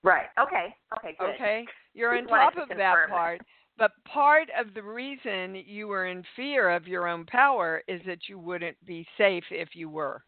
right. 0.03 0.28
Okay. 0.39 0.76
Okay. 0.97 1.16
Good. 1.20 1.30
Okay? 1.36 1.66
You're 1.95 2.16
on 2.16 2.24
Just 2.24 2.30
top 2.30 2.53
to 2.55 2.61
of 2.64 2.68
that 2.70 2.78
confirm 2.78 3.09
it. 3.09 3.14
part. 3.14 3.41
But 3.80 3.91
part 4.05 4.49
of 4.59 4.76
the 4.76 4.84
reason 4.84 5.55
you 5.66 5.88
were 5.88 6.05
in 6.05 6.24
fear 6.36 6.70
of 6.70 6.88
your 6.88 7.07
own 7.07 7.26
power 7.26 7.82
is 7.88 8.01
that 8.05 8.20
you 8.30 8.38
wouldn't 8.38 8.78
be 8.86 9.07
safe 9.18 9.43
if 9.49 9.70
you 9.74 9.89
were. 9.89 10.22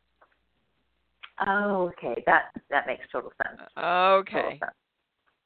Oh, 1.45 1.91
okay. 1.97 2.23
That 2.25 2.45
that 2.71 2.87
makes 2.87 3.03
total 3.11 3.31
sense. 3.45 3.61
Uh, 3.77 4.13
okay. 4.21 4.31
Total 4.33 4.49
sense. 4.51 4.61
Okay. 4.63 4.71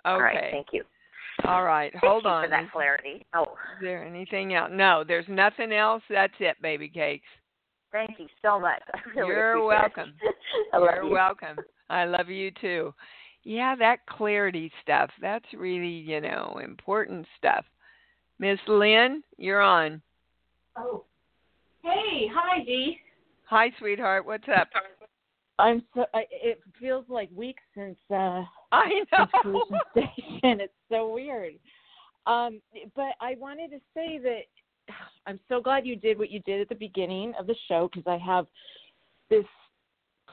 All 0.05 0.21
right. 0.21 0.51
Thank 0.51 0.67
you. 0.71 0.83
All 1.45 1.63
right. 1.63 1.91
Thank 1.93 2.03
Hold 2.03 2.23
you 2.23 2.29
on. 2.29 2.43
for 2.45 2.49
that 2.49 2.63
Is 2.63 2.69
clarity. 2.71 3.25
Oh, 3.33 3.43
Is 3.43 3.81
there 3.81 4.03
anything 4.03 4.53
else? 4.55 4.69
No, 4.73 5.03
there's 5.07 5.25
nothing 5.27 5.71
else. 5.71 6.03
That's 6.09 6.33
it, 6.39 6.57
baby 6.61 6.89
cakes. 6.89 7.27
thank 7.91 8.19
you 8.19 8.27
so 8.41 8.59
much. 8.59 8.81
Really 9.15 9.27
You're 9.27 9.63
welcome. 9.65 10.13
I 10.73 10.77
love 10.77 10.89
You're 10.95 11.05
you. 11.05 11.11
welcome. 11.11 11.57
I 11.89 12.05
love 12.05 12.29
you 12.29 12.51
too. 12.61 12.93
Yeah, 13.43 13.75
that 13.77 14.05
clarity 14.05 14.71
stuff. 14.83 15.09
That's 15.21 15.45
really, 15.57 15.87
you 15.87 16.21
know, 16.21 16.59
important 16.63 17.25
stuff. 17.37 17.65
Miss 18.37 18.59
Lynn, 18.67 19.23
you're 19.37 19.61
on. 19.61 20.01
Oh. 20.77 21.05
Hey, 21.83 22.27
hi, 22.33 22.63
Dee. 22.63 22.97
Hi, 23.45 23.71
sweetheart. 23.79 24.25
What's 24.25 24.47
up? 24.55 24.67
I'm 25.57 25.83
so. 25.95 26.05
I, 26.13 26.23
it 26.31 26.59
feels 26.79 27.05
like 27.09 27.29
weeks 27.33 27.63
since 27.75 27.97
uh 28.13 28.43
I 28.71 29.03
know. 29.11 29.25
Creation 29.41 29.79
Station. 29.91 30.61
It's 30.61 30.73
so 30.91 31.11
weird. 31.11 31.53
Um, 32.27 32.61
but 32.95 33.13
I 33.19 33.35
wanted 33.39 33.71
to 33.71 33.79
say 33.93 34.19
that 34.19 34.41
I'm 35.25 35.39
so 35.49 35.61
glad 35.61 35.85
you 35.85 35.95
did 35.95 36.17
what 36.17 36.29
you 36.29 36.39
did 36.41 36.61
at 36.61 36.69
the 36.69 36.75
beginning 36.75 37.33
of 37.39 37.47
the 37.47 37.55
show 37.67 37.89
because 37.93 38.07
I 38.07 38.17
have 38.23 38.45
this 39.29 39.45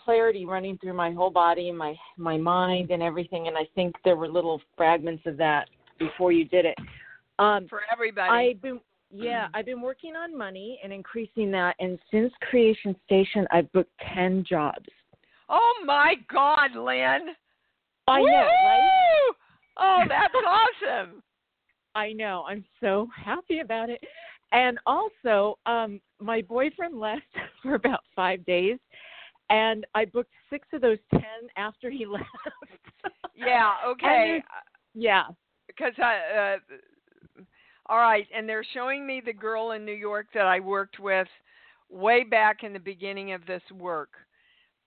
clarity 0.05 0.47
running 0.47 0.78
through 0.78 0.95
my 0.95 1.11
whole 1.11 1.30
body 1.30 1.68
and 1.68 1.76
my 1.76 1.95
my 2.16 2.37
mind 2.37 2.91
and 2.91 3.03
everything, 3.03 3.49
and 3.49 3.57
I 3.57 3.66
think 3.74 3.95
there 4.05 4.16
were 4.16 4.28
little 4.28 4.61
fragments 4.76 5.22
of 5.26 5.37
that 5.39 5.68
before 5.99 6.32
you 6.32 6.45
did 6.45 6.64
it. 6.64 6.78
Um, 7.39 7.66
For 7.68 7.80
everybody. 7.93 8.30
I've 8.30 8.62
been 8.62 8.80
yeah, 9.11 9.49
I've 9.55 9.66
been 9.66 9.80
working 9.80 10.16
on 10.16 10.37
money 10.37 10.80
and 10.82 10.93
increasing 10.93 11.51
that, 11.53 11.76
and 11.80 11.99
since 12.11 12.32
Creation 12.51 12.95
Station, 13.07 13.47
I've 13.51 13.70
booked 13.72 13.93
ten 14.14 14.45
jobs. 14.49 14.89
Oh 15.49 15.74
my 15.84 16.14
God, 16.32 16.74
Lynn. 16.74 17.34
I 18.09 18.20
know, 18.20 18.26
right? 18.26 19.32
Oh, 19.78 20.04
that's 20.09 20.34
awesome. 20.46 21.22
I 21.94 22.12
know. 22.12 22.44
I'm 22.48 22.64
so 22.80 23.09
happy 23.16 23.61
about 23.61 23.90
it. 23.90 24.00
And 24.52 24.78
also, 24.86 25.59
um, 25.66 26.00
my 26.20 26.42
boyfriend 26.42 26.98
left 26.98 27.22
for 27.62 27.74
about 27.74 28.00
five 28.14 28.44
days, 28.46 28.78
and 29.50 29.86
I 29.94 30.04
booked 30.04 30.32
six 30.50 30.66
of 30.72 30.80
those 30.80 30.98
ten 31.11 31.20
after 31.57 31.90
he 31.90 32.07
left. 32.07 32.26
Yeah, 33.34 33.72
okay. 33.86 34.42
yeah. 34.94 35.24
Because 35.66 35.92
I, 35.98 36.57
uh, 36.57 37.42
all 37.86 37.98
right, 37.98 38.26
and 38.34 38.48
they're 38.48 38.66
showing 38.72 39.07
me 39.07 39.20
the 39.24 39.32
girl 39.32 39.72
in 39.72 39.84
New 39.84 39.92
York 39.92 40.26
that 40.34 40.46
I 40.46 40.61
worked 40.61 41.00
with 41.00 41.28
way 41.90 42.24
back 42.24 42.62
in 42.62 42.72
the 42.72 42.80
beginning 42.80 43.32
of 43.32 43.44
this 43.46 43.62
work, 43.72 44.11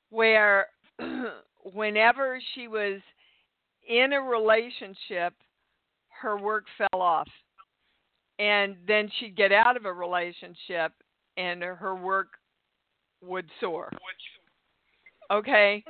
where 0.09 0.67
whenever 1.74 2.39
she 2.53 2.67
was 2.67 3.01
in 3.88 4.13
a 4.13 4.22
relationship, 4.22 5.34
her 6.22 6.38
work 6.38 6.65
fell 6.78 7.01
off. 7.01 7.28
And 8.38 8.78
then 8.88 9.09
she'd 9.20 9.36
get 9.36 9.51
out 9.51 9.76
of 9.76 9.86
a 9.86 9.91
relationship 9.91 10.93
and 11.36 11.61
her 11.61 11.95
work 11.95 12.28
would 13.22 13.49
soar. 13.59 13.91
Okay? 15.32 15.84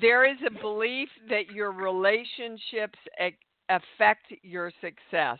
There 0.00 0.30
is 0.30 0.38
a 0.46 0.60
belief 0.60 1.08
that 1.28 1.50
your 1.52 1.72
relationships 1.72 2.98
affect 3.68 4.26
your 4.42 4.72
success, 4.80 5.38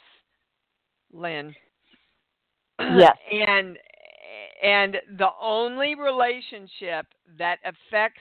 Lynn. 1.13 1.55
Yes. 2.79 3.17
And 3.31 3.79
and 4.63 4.97
the 5.19 5.29
only 5.41 5.95
relationship 5.95 7.07
that 7.39 7.59
affects 7.65 8.21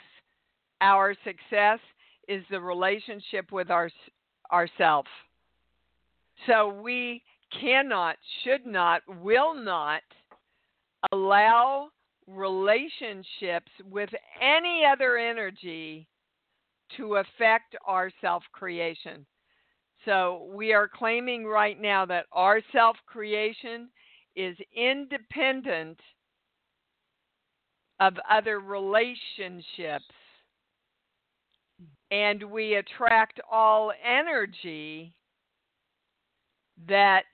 our 0.81 1.15
success 1.23 1.79
is 2.27 2.43
the 2.49 2.59
relationship 2.59 3.51
with 3.51 3.69
our 3.69 3.89
ourself. 4.51 5.05
So 6.47 6.69
we 6.81 7.21
cannot, 7.61 8.15
should 8.43 8.65
not, 8.65 9.01
will 9.21 9.53
not 9.53 10.01
allow 11.11 11.89
relationships 12.27 13.71
with 13.89 14.09
any 14.41 14.83
other 14.85 15.17
energy 15.17 16.07
to 16.97 17.15
affect 17.15 17.75
our 17.85 18.11
self 18.21 18.43
creation. 18.51 19.25
So 20.05 20.49
we 20.53 20.73
are 20.73 20.87
claiming 20.87 21.45
right 21.45 21.79
now 21.79 22.05
that 22.05 22.25
our 22.31 22.61
self 22.71 22.95
creation 23.05 23.89
is 24.35 24.55
independent 24.75 25.99
of 27.99 28.13
other 28.29 28.59
relationships. 28.59 30.05
And 32.11 32.43
we 32.43 32.75
attract 32.75 33.39
all 33.51 33.91
energy 34.03 35.13
that 36.87 37.25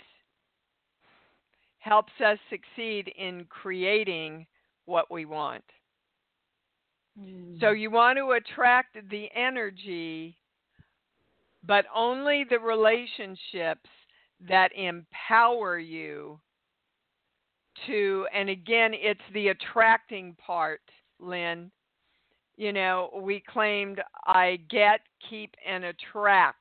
helps 1.80 2.11
us 2.26 2.38
succeed 2.49 3.11
in 3.17 3.45
creating 3.45 4.45
what 4.86 5.11
we 5.11 5.26
want. 5.26 5.63
Mm. 7.19 7.59
So 7.59 7.71
you 7.71 7.91
want 7.91 8.17
to 8.17 8.32
attract 8.32 8.97
the 9.09 9.30
energy, 9.36 10.38
but 11.63 11.86
only 11.95 12.43
the 12.49 12.59
relationships 12.59 13.89
that 14.47 14.71
empower 14.76 15.80
you 15.80 16.39
to, 17.88 18.28
and 18.34 18.49
again, 18.49 18.91
it's 18.93 19.21
the 19.34 19.49
attracting 19.49 20.36
part, 20.36 20.82
Lynn. 21.19 21.71
You 22.58 22.72
know, 22.72 23.10
we 23.22 23.43
claimed 23.51 24.01
I 24.26 24.60
get, 24.70 25.01
keep, 25.30 25.53
and 25.68 25.86
attract. 25.86 26.58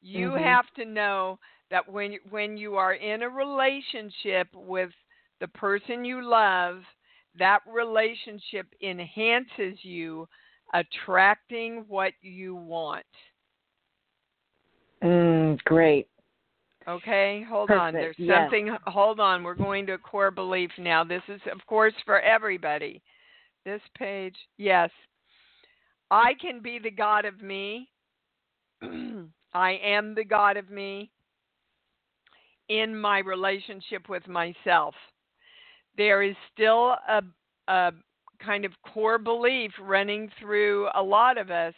You 0.00 0.30
mm-hmm. 0.30 0.44
have 0.44 0.66
to 0.76 0.84
know 0.84 1.38
that 1.70 1.90
when 1.90 2.16
when 2.30 2.56
you 2.56 2.76
are 2.76 2.94
in 2.94 3.22
a 3.22 3.28
relationship 3.28 4.48
with 4.54 4.90
the 5.40 5.48
person 5.48 6.04
you 6.04 6.22
love, 6.22 6.82
that 7.38 7.60
relationship 7.70 8.66
enhances 8.82 9.78
you 9.82 10.28
attracting 10.74 11.84
what 11.88 12.12
you 12.22 12.54
want. 12.54 13.04
Mm, 15.02 15.62
great. 15.64 16.08
Okay, 16.88 17.44
hold 17.48 17.68
Perfect. 17.68 17.82
on. 17.82 17.92
There's 17.94 18.16
yes. 18.18 18.36
something. 18.42 18.76
Hold 18.86 19.18
on. 19.18 19.42
We're 19.42 19.54
going 19.54 19.86
to 19.86 19.98
core 19.98 20.30
belief 20.30 20.70
now. 20.78 21.02
This 21.02 21.22
is, 21.28 21.40
of 21.52 21.64
course, 21.66 21.94
for 22.04 22.20
everybody. 22.20 23.02
This 23.66 23.82
page, 23.98 24.36
yes. 24.58 24.90
I 26.08 26.34
can 26.40 26.60
be 26.62 26.78
the 26.78 26.90
God 26.90 27.24
of 27.24 27.42
me. 27.42 27.88
I 28.80 29.72
am 29.84 30.14
the 30.14 30.24
God 30.24 30.56
of 30.56 30.70
me 30.70 31.10
in 32.68 32.96
my 32.96 33.18
relationship 33.18 34.08
with 34.08 34.28
myself. 34.28 34.94
There 35.96 36.22
is 36.22 36.36
still 36.54 36.94
a, 37.08 37.22
a 37.66 37.90
kind 38.38 38.64
of 38.64 38.70
core 38.92 39.18
belief 39.18 39.72
running 39.80 40.30
through 40.38 40.88
a 40.94 41.02
lot 41.02 41.36
of 41.36 41.50
us 41.50 41.74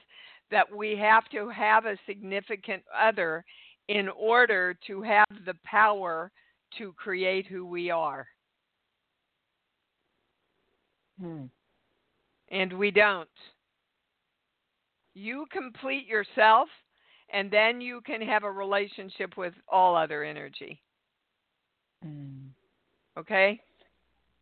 that 0.51 0.66
we 0.70 0.95
have 0.95 1.24
to 1.30 1.49
have 1.49 1.86
a 1.86 1.97
significant 2.07 2.82
other 2.95 3.47
in 3.89 4.11
order 4.11 4.76
to 4.89 5.01
have 5.01 5.26
the 5.47 5.55
power 5.64 6.30
to 6.76 6.93
create 6.99 7.47
who 7.47 7.64
we 7.64 7.89
are. 7.89 8.26
Hmm. 11.18 11.47
And 12.51 12.72
we 12.72 12.90
don't. 12.90 13.28
You 15.14 15.46
complete 15.51 16.07
yourself, 16.07 16.68
and 17.30 17.51
then 17.51 17.80
you 17.80 18.01
can 18.07 18.22
have 18.22 18.44
a 18.44 18.51
relationship 18.51 19.36
with 19.36 19.53
all 19.68 19.96
other 19.96 20.24
energy. 20.24 20.80
Hmm. 22.03 22.49
Okay? 23.18 23.61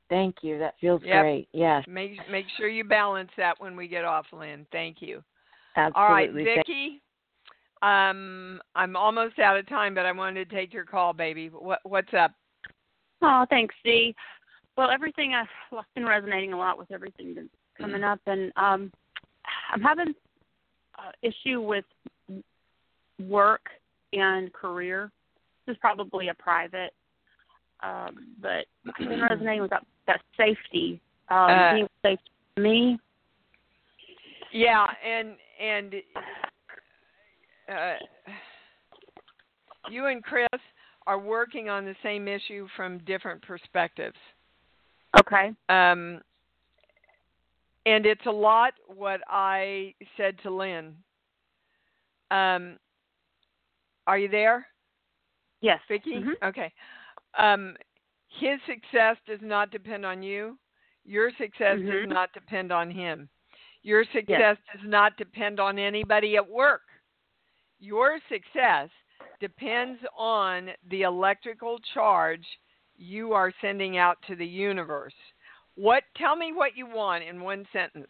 Thank 0.09 0.37
you. 0.43 0.59
That 0.59 0.75
feels 0.81 1.03
yep. 1.05 1.23
great. 1.23 1.49
Yes. 1.53 1.85
Make 1.89 2.19
make 2.31 2.47
sure 2.57 2.69
you 2.69 2.85
balance 2.85 3.31
that 3.37 3.61
when 3.61 3.75
we 3.77 3.89
get 3.89 4.05
off, 4.05 4.27
Lynn. 4.33 4.67
Thank 4.71 4.99
you. 5.01 5.23
Absolutely. 5.77 6.03
All 6.03 6.13
right, 6.13 6.33
Vicki. 6.33 7.03
Um, 7.83 8.61
I'm 8.75 8.97
almost 8.97 9.39
out 9.39 9.59
of 9.59 9.69
time, 9.69 9.95
but 9.95 10.07
I 10.07 10.13
wanted 10.13 10.49
to 10.49 10.55
take 10.55 10.73
your 10.73 10.85
call, 10.85 11.13
baby. 11.13 11.49
What 11.49 11.81
what's 11.83 12.15
up? 12.15 12.33
Oh, 13.23 13.47
thanks, 13.51 13.75
Dee. 13.85 14.15
Well, 14.77 14.91
everything 14.91 15.35
I've 15.35 15.85
been 15.95 16.07
resonating 16.07 16.53
a 16.53 16.59
lot 16.59 16.79
with 16.79 16.91
everything 16.91 17.35
that's 17.35 17.49
coming 17.79 18.03
up, 18.03 18.21
and 18.27 18.53
um, 18.57 18.93
I'm 19.73 19.81
having 19.81 20.15
uh, 20.99 21.13
issue 21.23 21.61
with 21.61 21.85
work 23.29 23.63
and 24.13 24.53
career. 24.53 25.11
This 25.67 25.75
is 25.75 25.79
probably 25.81 26.29
a 26.29 26.35
private, 26.35 26.93
um, 27.83 28.35
but 28.41 28.67
been 28.99 29.21
resonating 29.21 29.63
with 29.63 29.71
that, 29.71 29.85
that 30.07 30.21
safety, 30.37 31.01
um, 31.29 31.51
Uh, 31.51 31.73
being 31.73 31.89
safe 32.03 32.19
to 32.55 32.63
me. 32.63 32.99
Yeah, 34.53 34.87
and 35.05 35.37
and 35.61 35.95
uh, 37.69 37.95
you 39.91 40.07
and 40.07 40.23
Chris 40.23 40.47
are 41.07 41.19
working 41.19 41.69
on 41.69 41.85
the 41.85 41.95
same 42.03 42.29
issue 42.29 42.67
from 42.77 42.99
different 42.99 43.43
perspectives. 43.43 44.17
Okay. 45.21 45.51
Um, 45.69 46.21
and 47.87 48.05
it's 48.05 48.27
a 48.27 48.31
lot 48.31 48.75
what 48.89 49.21
I 49.29 49.95
said 50.17 50.37
to 50.43 50.51
Lynn. 50.51 50.95
Um, 52.31 52.79
are 54.07 54.19
you 54.19 54.29
there? 54.29 54.67
Yes. 55.61 55.81
Vicki? 55.89 56.17
Mhm. 56.17 56.35
Okay. 56.43 56.73
Um, 57.35 57.77
his 58.29 58.61
success 58.67 59.17
does 59.27 59.41
not 59.41 59.71
depend 59.71 60.05
on 60.05 60.23
you. 60.23 60.59
Your 61.05 61.31
success 61.33 61.79
does 61.79 62.05
Mhm. 62.05 62.09
not 62.09 62.33
depend 62.33 62.73
on 62.73 62.91
him. 62.91 63.31
Your 63.83 64.05
success 64.07 64.59
does 64.73 64.83
not 64.83 65.17
depend 65.17 65.61
on 65.61 65.79
anybody 65.79 66.37
at 66.37 66.47
work. 66.47 66.83
Your 67.79 68.19
success 68.29 68.91
depends 69.39 70.05
on 70.15 70.75
the 70.85 71.03
electrical 71.03 71.79
charge 71.95 72.59
you 72.97 73.33
are 73.33 73.53
sending 73.61 73.97
out 73.97 74.21
to 74.23 74.35
the 74.35 74.47
universe. 74.47 75.15
What 75.77 76.05
tell 76.17 76.37
me 76.37 76.53
what 76.53 76.77
you 76.77 76.87
want 76.87 77.23
in 77.23 77.41
one 77.41 77.67
sentence. 77.73 78.09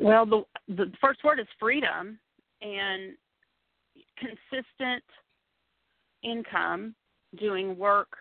Well, 0.00 0.24
the 0.24 0.44
the 0.68 0.92
first 1.00 1.22
word 1.24 1.40
is 1.40 1.46
freedom 1.58 2.18
and 2.62 3.14
consistent 4.18 5.04
income 6.22 6.94
doing 7.38 7.76
work 7.76 8.16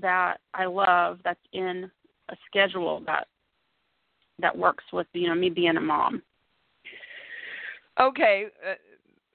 that 0.00 0.38
I 0.52 0.66
love 0.66 1.20
that's 1.24 1.40
in 1.52 1.90
a 2.28 2.36
schedule 2.46 3.02
that 3.06 3.26
that 4.38 4.56
works 4.56 4.84
with 4.92 5.06
you 5.12 5.28
know 5.28 5.34
me 5.34 5.48
being 5.48 5.76
a 5.76 5.80
mom. 5.80 6.22
Okay, 7.98 8.46
uh, 8.68 8.74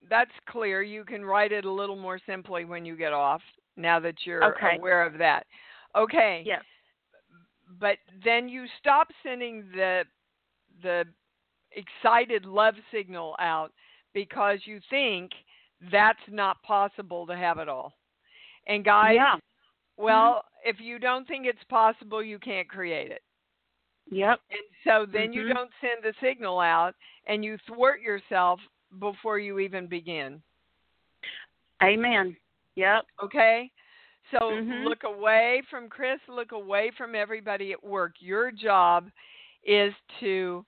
that's 0.08 0.32
clear. 0.48 0.84
You 0.84 1.04
can 1.04 1.26
write 1.26 1.52
it 1.52 1.66
a 1.66 1.72
little 1.72 1.96
more 1.96 2.20
simply 2.28 2.66
when 2.66 2.86
you 2.86 2.96
get 2.96 3.14
off. 3.14 3.42
Now 3.76 4.00
that 4.02 4.16
you're 4.26 4.44
Okay. 4.44 4.78
aware 4.78 5.04
of 5.04 5.18
that. 5.18 5.48
Okay. 5.96 6.44
Yes. 6.46 6.64
But 7.80 7.98
then 8.24 8.50
you 8.50 8.66
stop 8.80 9.08
sending 9.24 9.66
the 9.74 10.04
the 10.84 11.06
excited 11.72 12.46
love 12.46 12.76
signal 12.92 13.36
out 13.40 13.72
because 14.14 14.60
you 14.66 14.80
think 14.90 15.32
that's 15.92 16.20
not 16.30 16.62
possible 16.64 17.26
to 17.28 17.36
have 17.36 17.60
it 17.60 17.70
all. 17.70 17.94
And 18.68 18.84
guys, 18.84 19.16
Yeah. 19.16 19.38
well, 19.98 20.46
if 20.66 20.80
you 20.80 21.00
don't 21.00 21.28
think 21.28 21.46
it's 21.46 21.64
possible, 21.66 22.22
you 22.22 22.40
can't 22.40 22.68
create 22.68 23.12
it. 23.12 23.24
Yep. 24.10 24.42
And 24.50 24.62
so 24.84 25.06
then 25.06 25.32
you 25.34 25.44
Mhm. 25.44 25.54
don't 25.54 25.74
send 25.80 26.04
the 26.04 26.14
signal 26.20 26.60
out 26.60 26.96
and 27.26 27.44
you 27.46 27.58
thwart 27.60 28.02
yourself 28.02 28.60
before 29.00 29.40
you 29.40 29.60
even 29.60 29.88
begin. 29.88 30.44
Amen. 31.82 32.38
Yep. 32.76 33.06
Okay? 33.24 33.72
So 34.32 34.52
Mhm. 34.52 34.86
look 34.86 35.04
away 35.04 35.62
from 35.70 35.90
Chris, 35.90 36.20
look 36.28 36.52
away 36.52 36.92
from 36.98 37.16
everybody 37.16 37.72
at 37.74 37.84
work. 37.84 38.14
Your 38.20 38.52
job 38.52 39.10
is 39.64 39.94
to 40.20 40.66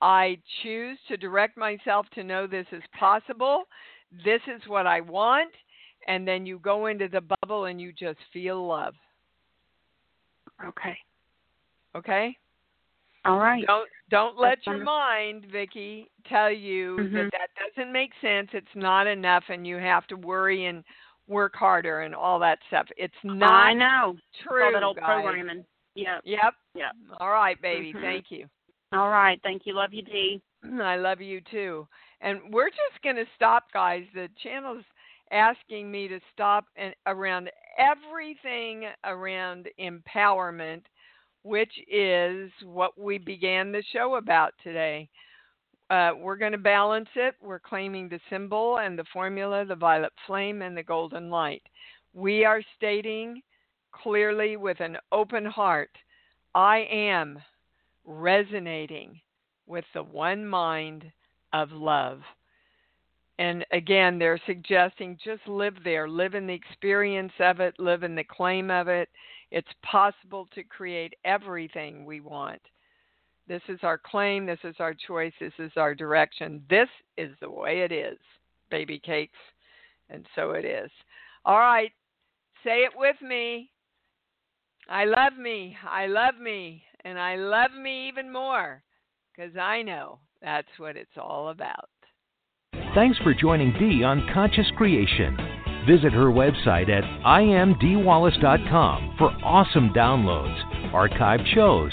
I 0.00 0.38
choose 0.62 0.98
to 1.08 1.16
direct 1.16 1.56
myself 1.56 2.06
to 2.10 2.24
know 2.24 2.46
this 2.46 2.66
is 2.72 2.82
possible. 2.98 3.64
This 4.24 4.42
is 4.46 4.66
what 4.66 4.86
I 4.86 5.00
want. 5.00 5.52
And 6.06 6.28
then 6.28 6.44
you 6.44 6.58
go 6.58 6.86
into 6.86 7.08
the 7.08 7.22
bubble 7.22 7.66
and 7.66 7.80
you 7.80 7.92
just 7.92 8.18
feel 8.32 8.66
love. 8.66 8.94
Okay. 10.62 10.98
Okay? 11.96 12.36
All 13.24 13.38
right. 13.38 13.66
Don't 13.66 13.88
don't 14.10 14.36
let 14.36 14.56
That's 14.56 14.66
your 14.66 14.74
wonderful. 14.74 14.92
mind, 14.92 15.46
Vicky, 15.50 16.10
tell 16.26 16.50
you 16.50 16.98
Mhm. 16.98 17.12
that 17.14 17.30
that 17.32 17.74
doesn't 17.74 17.92
make 17.92 18.12
sense. 18.20 18.50
It's 18.52 18.74
not 18.74 19.06
enough, 19.06 19.44
and 19.48 19.66
you 19.66 19.76
have 19.76 20.06
to 20.08 20.16
worry 20.16 20.66
and 20.66 20.84
work 21.28 21.54
harder 21.54 22.00
and 22.00 22.14
all 22.14 22.38
that 22.40 22.58
stuff. 22.68 22.86
It's 22.96 23.14
not 23.22 23.50
I 23.50 23.72
know. 23.72 24.16
true. 24.42 24.64
All 24.64 24.72
that 24.72 24.82
old 24.82 24.96
guys. 24.96 25.22
programming. 25.22 25.64
Yep. 25.94 26.22
Yep. 26.24 26.54
Yep. 26.74 26.92
All 27.20 27.30
right, 27.30 27.60
baby. 27.60 27.92
Mhm. 27.92 28.00
Thank 28.00 28.30
you. 28.30 28.48
All 28.92 29.10
right. 29.10 29.40
Thank 29.42 29.66
you. 29.66 29.74
Love 29.74 29.92
you, 29.92 30.02
Dee. 30.02 30.40
I 30.80 30.96
love 30.96 31.20
you 31.20 31.40
too. 31.40 31.86
And 32.20 32.52
we're 32.52 32.70
just 32.70 33.02
going 33.02 33.16
to 33.16 33.26
stop, 33.36 33.70
guys. 33.72 34.04
The 34.14 34.28
channel's 34.42 34.84
asking 35.30 35.90
me 35.90 36.08
to 36.08 36.20
stop 36.32 36.66
and 36.76 36.94
around 37.06 37.50
everything 37.78 38.84
around 39.04 39.68
empowerment, 39.80 40.82
which 41.42 41.72
is 41.90 42.50
what 42.62 42.98
we 42.98 43.18
began 43.18 43.72
the 43.72 43.82
show 43.92 44.16
about 44.16 44.54
today. 44.62 45.08
Uh, 45.90 46.12
we're 46.18 46.36
going 46.36 46.52
to 46.52 46.58
balance 46.58 47.08
it. 47.14 47.34
We're 47.42 47.58
claiming 47.58 48.08
the 48.08 48.20
symbol 48.30 48.78
and 48.78 48.98
the 48.98 49.04
formula, 49.12 49.64
the 49.64 49.74
violet 49.74 50.12
flame 50.26 50.62
and 50.62 50.76
the 50.76 50.82
golden 50.82 51.30
light. 51.30 51.62
We 52.14 52.44
are 52.44 52.62
stating 52.76 53.42
clearly 53.92 54.56
with 54.56 54.80
an 54.80 54.96
open 55.12 55.44
heart 55.44 55.90
I 56.54 56.86
am 56.90 57.38
resonating 58.04 59.20
with 59.66 59.84
the 59.92 60.02
one 60.02 60.46
mind 60.46 61.04
of 61.52 61.72
love. 61.72 62.20
And 63.38 63.66
again, 63.72 64.18
they're 64.18 64.40
suggesting 64.46 65.18
just 65.24 65.46
live 65.48 65.74
there, 65.82 66.08
live 66.08 66.34
in 66.34 66.46
the 66.46 66.54
experience 66.54 67.32
of 67.40 67.58
it, 67.58 67.74
live 67.78 68.04
in 68.04 68.14
the 68.14 68.24
claim 68.24 68.70
of 68.70 68.86
it. 68.86 69.08
It's 69.50 69.68
possible 69.82 70.48
to 70.54 70.62
create 70.62 71.14
everything 71.24 72.04
we 72.04 72.20
want. 72.20 72.60
This 73.46 73.62
is 73.68 73.78
our 73.82 73.98
claim, 73.98 74.46
this 74.46 74.58
is 74.64 74.76
our 74.78 74.94
choice, 74.94 75.32
this 75.38 75.52
is 75.58 75.72
our 75.76 75.94
direction. 75.94 76.62
This 76.70 76.88
is 77.18 77.30
the 77.40 77.50
way 77.50 77.80
it 77.80 77.92
is, 77.92 78.18
baby 78.70 78.98
cakes. 78.98 79.38
And 80.08 80.26
so 80.34 80.52
it 80.52 80.64
is. 80.64 80.90
All 81.44 81.58
right, 81.58 81.92
say 82.62 82.84
it 82.84 82.92
with 82.96 83.16
me. 83.22 83.70
I 84.88 85.04
love 85.04 85.36
me, 85.38 85.76
I 85.88 86.06
love 86.06 86.36
me, 86.40 86.82
and 87.04 87.18
I 87.18 87.36
love 87.36 87.72
me 87.72 88.08
even 88.08 88.32
more 88.32 88.82
because 89.34 89.56
I 89.56 89.82
know 89.82 90.18
that's 90.42 90.68
what 90.78 90.96
it's 90.96 91.16
all 91.16 91.48
about. 91.48 91.88
Thanks 92.94 93.18
for 93.18 93.34
joining 93.34 93.72
Dee 93.72 94.04
on 94.04 94.28
Conscious 94.32 94.70
Creation. 94.76 95.36
Visit 95.86 96.12
her 96.12 96.26
website 96.26 96.88
at 96.88 97.04
iamdeewallace.com 97.24 99.16
for 99.18 99.30
awesome 99.44 99.90
downloads, 99.90 100.92
archived 100.92 101.46
shows, 101.54 101.92